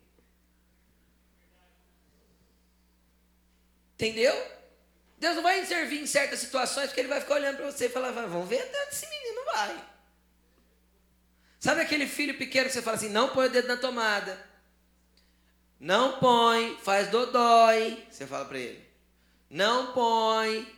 Entendeu? 3.95 4.35
Deus 5.19 5.37
não 5.37 5.43
vai 5.45 5.65
servir 5.65 6.01
em 6.01 6.07
certas 6.07 6.41
situações 6.41 6.87
porque 6.87 7.01
ele 7.01 7.09
vai 7.09 7.21
ficar 7.21 7.35
olhando 7.35 7.59
para 7.59 7.71
você 7.71 7.87
e 7.87 7.89
falar, 7.89 8.11
vamos 8.11 8.49
ver 8.49 8.61
até 8.61 8.83
onde 8.83 8.91
esse 8.91 9.07
menino 9.07 9.45
vai. 9.45 9.85
Sabe 11.61 11.81
aquele 11.81 12.09
filho 12.09 12.37
pequeno 12.37 12.67
que 12.67 12.73
você 12.73 12.83
fala 12.83 12.97
assim, 12.97 13.09
não 13.09 13.29
põe 13.29 13.47
o 13.47 13.51
dedo 13.51 13.69
na 13.69 13.77
tomada. 13.77 14.37
Não 15.83 16.21
põe, 16.21 16.77
faz 16.77 17.09
dodói. 17.09 18.07
Você 18.09 18.25
fala 18.25 18.45
para 18.45 18.57
ele. 18.57 18.89
Não 19.51 19.93
põe. 19.93 20.73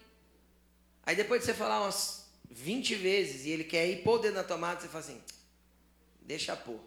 Aí 1.03 1.15
depois 1.15 1.43
de 1.43 1.47
você 1.47 1.53
falar 1.53 1.83
umas 1.83 2.27
20 2.51 2.95
vezes 2.95 3.45
e 3.45 3.51
ele 3.51 3.65
quer 3.65 3.87
ir 3.87 4.03
pôr 4.03 4.15
o 4.15 4.19
dedo 4.19 4.37
na 4.37 4.45
tomada, 4.45 4.81
você 4.81 4.89
fala 4.89 5.05
assim, 5.05 5.23
deixa 6.23 6.57
pôr. 6.57 6.81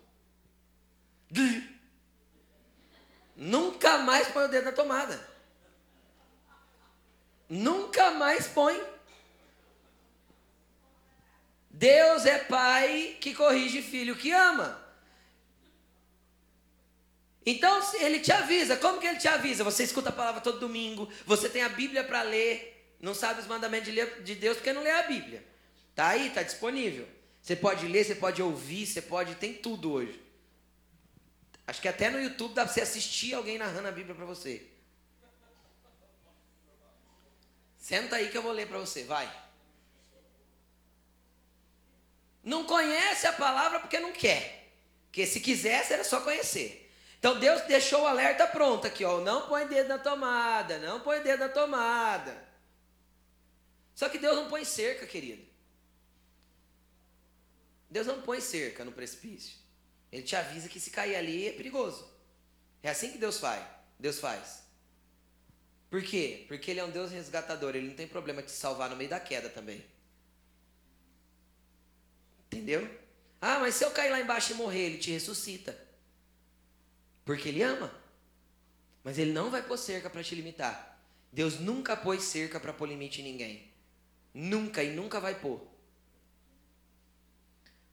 Nunca 3.36 3.99
mais 3.99 4.30
põe 4.30 4.45
o 4.45 4.47
dedo 4.47 4.65
na 4.65 4.72
tomada. 4.72 5.30
Nunca 7.47 8.09
mais 8.09 8.47
põe. 8.47 8.84
Deus 11.70 12.26
é 12.26 12.39
pai 12.39 13.15
que 13.22 13.36
corrige 13.36 13.84
filho 13.84 14.15
que 14.15 14.32
ama. 14.32 14.86
Então 17.50 17.82
ele 17.93 18.20
te 18.20 18.30
avisa. 18.30 18.76
Como 18.76 19.00
que 19.00 19.08
ele 19.08 19.20
te 19.20 19.28
avisa? 19.30 19.64
Você 19.64 19.84
escuta 19.84 20.10
a 20.10 20.12
palavra 20.12 20.41
todo 20.41 20.60
domingo, 20.60 21.10
você 21.26 21.48
tem 21.48 21.64
a 21.64 21.70
Bíblia 21.70 22.04
para 22.04 22.22
ler, 22.22 22.93
não 23.00 23.16
sabe 23.16 23.39
os 23.39 23.48
mandamentos 23.48 23.93
de 23.93 24.36
Deus 24.36 24.58
porque 24.58 24.74
não 24.74 24.84
lê 24.84 24.91
a 24.91 25.04
Bíblia. 25.04 25.48
Tá 25.95 26.10
aí, 26.10 26.30
tá 26.30 26.43
disponível. 26.43 27.08
Você 27.41 27.56
pode 27.56 27.88
ler, 27.88 28.04
você 28.04 28.16
pode 28.16 28.41
ouvir, 28.41 28.86
você 28.86 29.02
pode, 29.02 29.34
tem 29.36 29.54
tudo 29.54 29.93
hoje. 29.93 30.22
Acho 31.66 31.82
que 31.82 31.88
até 31.88 32.10
no 32.10 32.22
YouTube 32.22 32.54
dá 32.54 32.66
para 32.66 32.74
você 32.74 32.82
assistir 32.82 33.34
alguém 33.34 33.58
narrando 33.58 33.88
a 33.88 33.91
Bíblia 33.91 34.14
para 34.14 34.26
você. 34.26 34.68
Senta 37.78 38.18
aí 38.18 38.30
que 38.30 38.38
eu 38.38 38.41
vou 38.41 38.52
ler 38.52 38.68
para 38.68 38.78
você, 38.78 39.06
vai. 39.06 39.34
Não 42.43 42.66
conhece 42.66 43.26
a 43.26 43.32
palavra 43.32 43.80
porque 43.80 44.00
não 44.02 44.12
quer. 44.12 44.74
Porque 45.06 45.26
se 45.26 45.39
quisesse 45.39 45.93
era 45.93 46.04
só 46.04 46.20
conhecer. 46.20 46.86
Então 47.20 47.39
Deus 47.39 47.61
deixou 47.63 48.03
o 48.03 48.07
alerta 48.07 48.47
pronto 48.47 48.86
aqui, 48.86 49.03
ó. 49.03 49.20
Não 49.22 49.47
põe 49.47 49.68
dedo 49.68 49.89
na 49.89 49.97
tomada, 49.97 50.78
não 50.80 50.99
põe 50.99 51.22
dedo 51.22 51.39
na 51.39 51.49
tomada. 51.49 52.45
Só 53.95 54.07
que 54.07 54.20
Deus 54.20 54.36
não 54.36 54.47
põe 54.47 54.63
cerca, 54.63 55.07
querido. 55.07 55.43
Deus 57.89 58.05
não 58.05 58.22
põe 58.22 58.39
cerca 58.39 58.86
no 58.86 58.91
precipício. 58.91 59.57
Ele 60.11 60.24
te 60.24 60.36
avisa 60.36 60.70
que 60.70 60.80
se 60.80 60.91
cair 60.91 61.15
ali 61.15 61.47
é 61.47 61.51
perigoso. 61.51 62.07
É 62.84 62.89
assim 62.89 63.11
que 63.11 63.18
Deus 63.18 63.39
faz. 63.39 63.65
Deus 63.99 64.20
faz. 64.20 64.63
Por 65.89 66.03
quê? 66.03 66.45
Porque 66.47 66.70
ele 66.70 66.80
é 66.80 66.84
um 66.84 66.91
Deus 66.91 67.11
resgatador, 67.11 67.76
ele 67.76 67.88
não 67.88 67.95
tem 67.95 68.07
problema 68.07 68.41
de 68.41 68.49
te 68.49 68.53
salvar 68.53 68.89
no 68.89 68.95
meio 68.95 69.09
da 69.09 69.20
queda 69.20 69.49
também. 69.49 69.84
Entendeu? 72.45 72.88
Ah, 73.41 73.59
mas 73.59 73.76
se 73.76 73.84
eu 73.84 73.91
cair 73.91 74.11
lá 74.11 74.20
embaixo 74.20 74.51
e 74.51 74.55
morrer, 74.55 74.82
ele 74.82 74.97
te 74.97 75.11
ressuscita. 75.11 75.86
Porque 77.28 77.49
ele 77.49 77.61
ama. 77.61 77.93
Mas 79.03 79.19
ele 79.19 79.34
não 79.34 79.51
vai 79.51 79.61
pôr 79.61 79.78
cerca 79.78 80.09
para 80.09 80.23
te 80.23 80.34
limitar. 80.34 80.97
Deus 81.32 81.59
nunca 81.59 81.95
pôs 81.95 82.23
cerca 82.23 82.57
para 82.57 82.71
pôr 82.71 82.88
limite 82.88 83.19
em 83.19 83.25
ninguém. 83.25 83.69
Nunca 84.34 84.82
e 84.82 84.95
nunca 84.95 85.19
vai 85.19 85.36
pôr. 85.36 85.61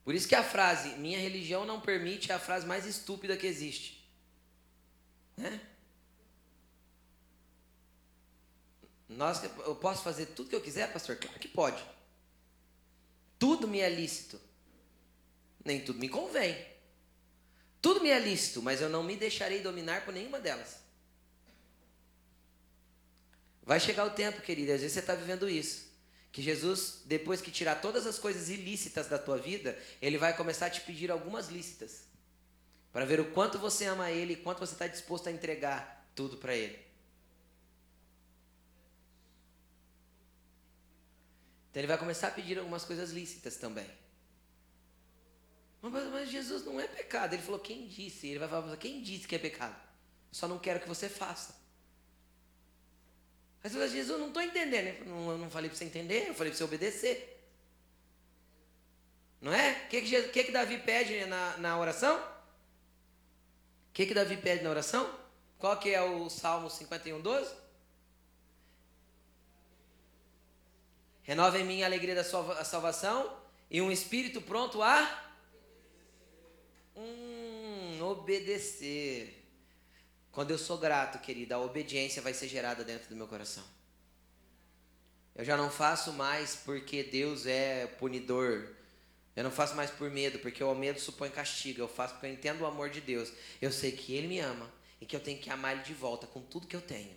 Por 0.05 0.15
isso 0.15 0.27
que 0.27 0.35
a 0.35 0.43
frase 0.43 0.95
minha 0.99 1.19
religião 1.19 1.65
não 1.65 1.81
permite 1.81 2.31
é 2.31 2.35
a 2.35 2.39
frase 2.39 2.65
mais 2.65 2.85
estúpida 2.85 3.35
que 3.35 3.45
existe. 3.45 4.09
Né? 5.35 5.59
Nós, 9.09 9.43
eu 9.43 9.75
posso 9.75 10.01
fazer 10.01 10.27
tudo 10.27 10.49
que 10.49 10.55
eu 10.55 10.61
quiser, 10.61 10.93
pastor? 10.93 11.17
Claro 11.17 11.39
que 11.39 11.47
pode. 11.49 11.83
Tudo 13.37 13.67
me 13.67 13.79
é 13.79 13.89
lícito. 13.89 14.39
Nem 15.63 15.83
tudo 15.83 15.99
me 15.99 16.07
convém. 16.07 16.74
Tudo 17.85 18.01
me 18.01 18.09
é 18.09 18.17
lícito, 18.17 18.63
mas 18.63 18.81
eu 18.81 18.89
não 18.89 19.03
me 19.03 19.15
deixarei 19.15 19.61
dominar 19.61 20.03
por 20.03 20.11
nenhuma 20.11 20.39
delas. 20.39 20.77
Vai 23.61 23.79
chegar 23.79 24.05
o 24.05 24.09
tempo, 24.09 24.41
querido, 24.41 24.71
às 24.71 24.81
vezes 24.81 24.93
você 24.93 25.01
está 25.01 25.13
vivendo 25.13 25.47
isso. 25.47 25.85
Que 26.31 26.41
Jesus, 26.41 27.03
depois 27.05 27.41
que 27.41 27.51
tirar 27.51 27.75
todas 27.75 28.07
as 28.07 28.17
coisas 28.17 28.49
ilícitas 28.49 29.07
da 29.07 29.19
tua 29.19 29.37
vida, 29.37 29.77
Ele 30.01 30.17
vai 30.17 30.35
começar 30.35 30.65
a 30.65 30.69
te 30.71 30.81
pedir 30.81 31.11
algumas 31.11 31.49
lícitas. 31.49 32.05
Para 32.91 33.05
ver 33.05 33.19
o 33.19 33.31
quanto 33.33 33.59
você 33.59 33.85
ama 33.85 34.09
Ele 34.09 34.33
e 34.33 34.37
quanto 34.37 34.57
você 34.57 34.73
está 34.73 34.87
disposto 34.87 35.29
a 35.29 35.31
entregar 35.31 36.09
tudo 36.15 36.37
para 36.37 36.55
Ele. 36.55 36.79
Então 41.69 41.81
ele 41.81 41.87
vai 41.87 41.99
começar 41.99 42.29
a 42.29 42.31
pedir 42.31 42.57
algumas 42.57 42.83
coisas 42.83 43.11
lícitas 43.11 43.57
também. 43.57 43.85
Mas, 45.89 46.07
mas 46.09 46.29
Jesus 46.29 46.63
não 46.65 46.79
é 46.79 46.87
pecado. 46.87 47.33
Ele 47.33 47.41
falou, 47.41 47.59
quem 47.59 47.87
disse? 47.87 48.27
Ele 48.27 48.39
vai 48.39 48.49
falar, 48.49 48.77
quem 48.77 49.01
disse 49.01 49.27
que 49.27 49.35
é 49.35 49.39
pecado? 49.39 49.75
Só 50.31 50.47
não 50.47 50.57
quero 50.57 50.79
que 50.79 50.87
você 50.87 51.07
faça. 51.07 51.55
Mas 53.63 53.73
você 53.73 53.89
Jesus, 53.89 54.19
não 54.19 54.27
estou 54.27 54.41
entendendo. 54.41 55.05
Não, 55.07 55.31
eu 55.31 55.37
não 55.37 55.49
falei 55.49 55.69
para 55.69 55.77
você 55.77 55.85
entender, 55.85 56.27
eu 56.27 56.33
falei 56.33 56.51
para 56.51 56.57
você 56.57 56.63
obedecer. 56.63 57.43
Não 59.41 59.53
é? 59.53 59.71
O 59.85 59.89
que, 59.89 60.01
que, 60.01 60.23
que, 60.29 60.43
que 60.45 60.51
Davi 60.51 60.77
pede 60.79 61.25
na, 61.25 61.57
na 61.57 61.79
oração? 61.79 62.17
O 63.89 63.93
que, 63.93 64.05
que 64.05 64.13
Davi 64.13 64.37
pede 64.37 64.63
na 64.63 64.69
oração? 64.69 65.09
Qual 65.57 65.77
que 65.77 65.89
é 65.89 66.01
o 66.01 66.29
Salmo 66.29 66.69
51, 66.69 67.21
12? 67.21 67.55
Renova 71.23 71.59
em 71.59 71.63
mim 71.63 71.81
a 71.81 71.87
alegria 71.87 72.13
da 72.13 72.23
salvação 72.23 73.35
e 73.69 73.81
um 73.81 73.91
espírito 73.91 74.41
pronto 74.41 74.83
a 74.83 75.24
hum, 76.95 78.01
obedecer. 78.01 79.43
Quando 80.31 80.51
eu 80.51 80.57
sou 80.57 80.77
grato, 80.77 81.19
querida, 81.19 81.55
a 81.55 81.61
obediência 81.61 82.21
vai 82.21 82.33
ser 82.33 82.47
gerada 82.47 82.83
dentro 82.83 83.07
do 83.09 83.15
meu 83.15 83.27
coração. 83.27 83.63
Eu 85.35 85.43
já 85.43 85.57
não 85.57 85.69
faço 85.69 86.13
mais 86.13 86.55
porque 86.55 87.03
Deus 87.03 87.45
é 87.45 87.87
punidor. 87.87 88.69
Eu 89.35 89.43
não 89.43 89.51
faço 89.51 89.75
mais 89.75 89.91
por 89.91 90.09
medo, 90.09 90.39
porque 90.39 90.63
o 90.63 90.73
medo 90.73 90.99
supõe 90.99 91.29
castigo. 91.29 91.81
Eu 91.81 91.87
faço 91.87 92.13
porque 92.13 92.27
eu 92.27 92.31
entendo 92.31 92.61
o 92.61 92.65
amor 92.65 92.89
de 92.89 93.01
Deus. 93.01 93.31
Eu 93.61 93.71
sei 93.71 93.91
que 93.91 94.13
Ele 94.13 94.27
me 94.27 94.39
ama 94.39 94.71
e 95.01 95.05
que 95.05 95.15
eu 95.15 95.19
tenho 95.19 95.39
que 95.39 95.49
amar 95.49 95.73
Ele 95.73 95.83
de 95.83 95.93
volta 95.93 96.25
com 96.25 96.41
tudo 96.41 96.67
que 96.67 96.75
eu 96.75 96.81
tenho. 96.81 97.15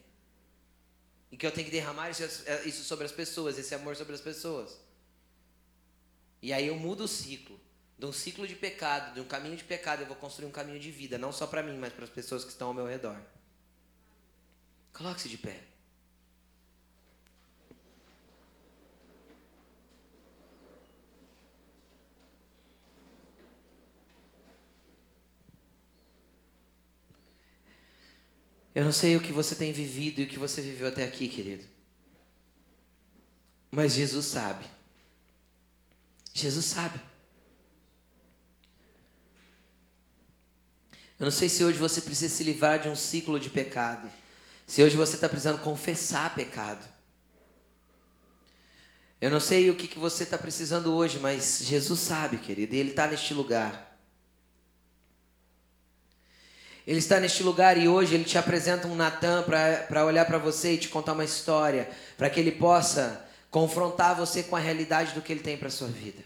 E 1.31 1.37
que 1.37 1.47
eu 1.47 1.53
tenho 1.53 1.67
que 1.67 1.73
derramar 1.73 2.11
isso 2.11 2.85
sobre 2.85 3.05
as 3.05 3.13
pessoas, 3.13 3.59
esse 3.59 3.75
amor 3.75 3.95
sobre 3.95 4.15
as 4.15 4.21
pessoas. 4.21 4.79
E 6.43 6.53
aí 6.53 6.67
eu 6.67 6.77
mudo 6.77 7.05
o 7.05 7.09
ciclo. 7.09 7.61
De 7.99 8.07
um 8.07 8.13
ciclo 8.13 8.47
de 8.47 8.55
pecado, 8.55 9.15
de 9.15 9.21
um 9.21 9.25
caminho 9.25 9.57
de 9.57 9.65
pecado, 9.65 10.03
eu 10.03 10.07
vou 10.07 10.17
construir 10.17 10.47
um 10.47 10.53
caminho 10.53 10.79
de 10.79 10.91
vida, 10.91 11.19
não 11.19 11.33
só 11.33 11.47
para 11.47 11.63
mim, 11.63 11.77
mas 11.77 11.93
para 11.93 12.05
as 12.05 12.11
pessoas 12.11 12.45
que 12.45 12.51
estão 12.51 12.69
ao 12.69 12.75
meu 12.75 12.87
redor. 12.87 13.21
Coloque-se 14.93 15.29
de 15.29 15.37
pé. 15.37 15.65
Eu 28.79 28.85
não 28.85 28.93
sei 28.93 29.17
o 29.17 29.21
que 29.21 29.33
você 29.33 29.57
tem 29.57 29.73
vivido 29.73 30.21
e 30.21 30.25
o 30.25 30.29
que 30.29 30.39
você 30.39 30.63
viveu 30.63 30.87
até 30.87 31.05
aqui, 31.05 31.29
querido. 31.29 31.65
Mas 33.73 33.95
Jesus 33.95 34.27
sabe. 34.27 34.65
Jesus 36.33 36.65
sabe. 36.65 37.08
Eu 41.19 41.25
não 41.25 41.31
sei 41.31 41.49
se 41.49 41.65
hoje 41.65 41.79
você 41.79 42.01
precisa 42.01 42.35
se 42.35 42.45
livrar 42.45 42.79
de 42.79 42.89
um 42.89 42.95
ciclo 42.95 43.41
de 43.41 43.51
pecado. 43.51 44.09
Se 44.67 44.83
hoje 44.83 44.97
você 44.97 45.17
está 45.17 45.29
precisando 45.29 45.61
confessar 45.61 46.35
pecado. 46.35 46.85
Eu 49.21 49.31
não 49.31 49.41
sei 49.41 49.69
o 49.69 49.75
que, 49.75 49.89
que 49.89 49.99
você 49.99 50.23
está 50.23 50.39
precisando 50.39 50.95
hoje, 50.95 51.19
mas 51.19 51.63
Jesus 51.65 51.99
sabe, 51.99 52.39
querido, 52.39 52.75
e 52.75 52.79
Ele 52.79 52.91
está 52.91 53.09
neste 53.09 53.35
lugar. 53.35 53.89
Ele 56.89 57.01
está 57.01 57.21
neste 57.21 57.43
lugar 57.43 57.77
e 57.77 57.87
hoje 57.87 58.15
ele 58.15 58.25
te 58.25 58.39
apresenta 58.39 58.89
um 58.89 58.95
Natan 58.95 59.43
para 59.43 60.07
olhar 60.07 60.25
para 60.25 60.39
você 60.39 60.73
e 60.73 60.79
te 60.79 60.89
contar 60.89 61.13
uma 61.13 61.25
história, 61.25 61.87
para 62.17 62.31
que 62.31 62.41
ele 62.41 62.51
possa 62.51 63.29
confrontar 63.51 64.17
você 64.17 64.43
com 64.43 64.57
a 64.57 64.59
realidade 64.59 65.13
do 65.13 65.21
que 65.21 65.31
ele 65.31 65.43
tem 65.43 65.55
para 65.55 65.69
sua 65.69 65.89
vida. 65.89 66.23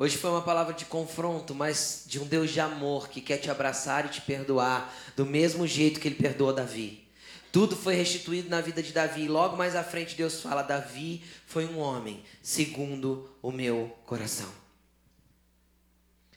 Hoje 0.00 0.16
foi 0.16 0.30
uma 0.30 0.40
palavra 0.40 0.72
de 0.72 0.86
confronto, 0.86 1.54
mas 1.54 2.04
de 2.06 2.18
um 2.18 2.26
Deus 2.26 2.50
de 2.50 2.58
amor 2.58 3.10
que 3.10 3.20
quer 3.20 3.36
te 3.36 3.50
abraçar 3.50 4.06
e 4.06 4.08
te 4.08 4.22
perdoar 4.22 4.90
do 5.14 5.26
mesmo 5.26 5.66
jeito 5.66 6.00
que 6.00 6.08
ele 6.08 6.14
perdoou 6.14 6.54
Davi. 6.54 7.06
Tudo 7.52 7.76
foi 7.76 7.94
restituído 7.96 8.48
na 8.48 8.62
vida 8.62 8.82
de 8.82 8.94
Davi. 8.94 9.28
Logo 9.28 9.58
mais 9.58 9.76
à 9.76 9.84
frente 9.84 10.16
Deus 10.16 10.40
fala: 10.40 10.62
Davi 10.62 11.22
foi 11.44 11.66
um 11.66 11.78
homem 11.78 12.24
segundo 12.40 13.28
o 13.42 13.52
meu 13.52 13.94
coração. 14.06 14.48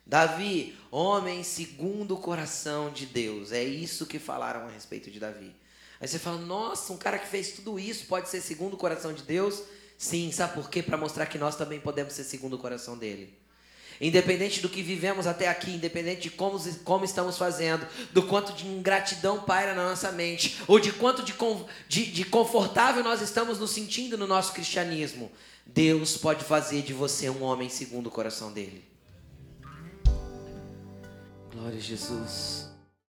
Davi, 0.06 0.78
homem 0.92 1.42
segundo 1.42 2.16
o 2.16 2.20
coração 2.20 2.92
de 2.92 3.06
Deus. 3.06 3.54
É 3.54 3.64
isso 3.64 4.06
que 4.06 4.20
falaram 4.20 4.68
a 4.68 4.72
respeito 4.72 5.10
de 5.10 5.22
Davi. 5.22 5.56
Aí 6.02 6.08
você 6.10 6.20
fala, 6.20 6.38
nossa, 6.38 6.92
um 6.92 6.98
cara 6.98 7.18
que 7.18 7.28
fez 7.30 7.54
tudo 7.54 7.80
isso 7.80 8.08
pode 8.08 8.28
ser 8.28 8.42
segundo 8.42 8.74
o 8.74 8.78
coração 8.78 9.14
de 9.14 9.24
Deus? 9.24 9.64
Sim, 9.98 10.34
sabe 10.34 10.54
por 10.54 10.70
quê? 10.70 10.84
Para 10.84 10.98
mostrar 10.98 11.28
que 11.28 11.38
nós 11.38 11.56
também 11.56 11.80
podemos 11.80 12.12
ser 12.12 12.26
segundo 12.26 12.58
o 12.58 12.60
coração 12.60 12.98
dele. 12.98 13.42
Independente 14.02 14.62
do 14.62 14.70
que 14.70 14.82
vivemos 14.82 15.28
até 15.28 15.48
aqui, 15.48 15.72
independente 15.72 16.24
de 16.24 16.30
como, 16.32 16.60
como 16.84 17.06
estamos 17.06 17.38
fazendo, 17.38 17.88
do 18.12 18.24
quanto 18.24 18.54
de 18.54 18.68
ingratidão 18.68 19.42
paira 19.42 19.74
na 19.74 19.90
nossa 19.90 20.12
mente, 20.12 20.62
ou 20.68 20.80
de 20.80 20.92
quanto 20.92 21.24
de, 21.24 21.34
de, 21.88 22.12
de 22.12 22.26
confortável 22.26 23.04
nós 23.04 23.22
estamos 23.22 23.60
nos 23.60 23.72
sentindo 23.72 24.18
no 24.18 24.28
nosso 24.28 24.54
cristianismo, 24.54 25.32
Deus 25.66 26.18
pode 26.18 26.44
fazer 26.44 26.82
de 26.82 26.94
você 26.94 27.30
um 27.30 27.44
homem 27.44 27.70
segundo 27.70 28.08
o 28.08 28.12
coração 28.12 28.52
dele. 28.52 28.84
Glória 31.52 31.78
a 31.78 31.82
Jesus. 31.82 32.73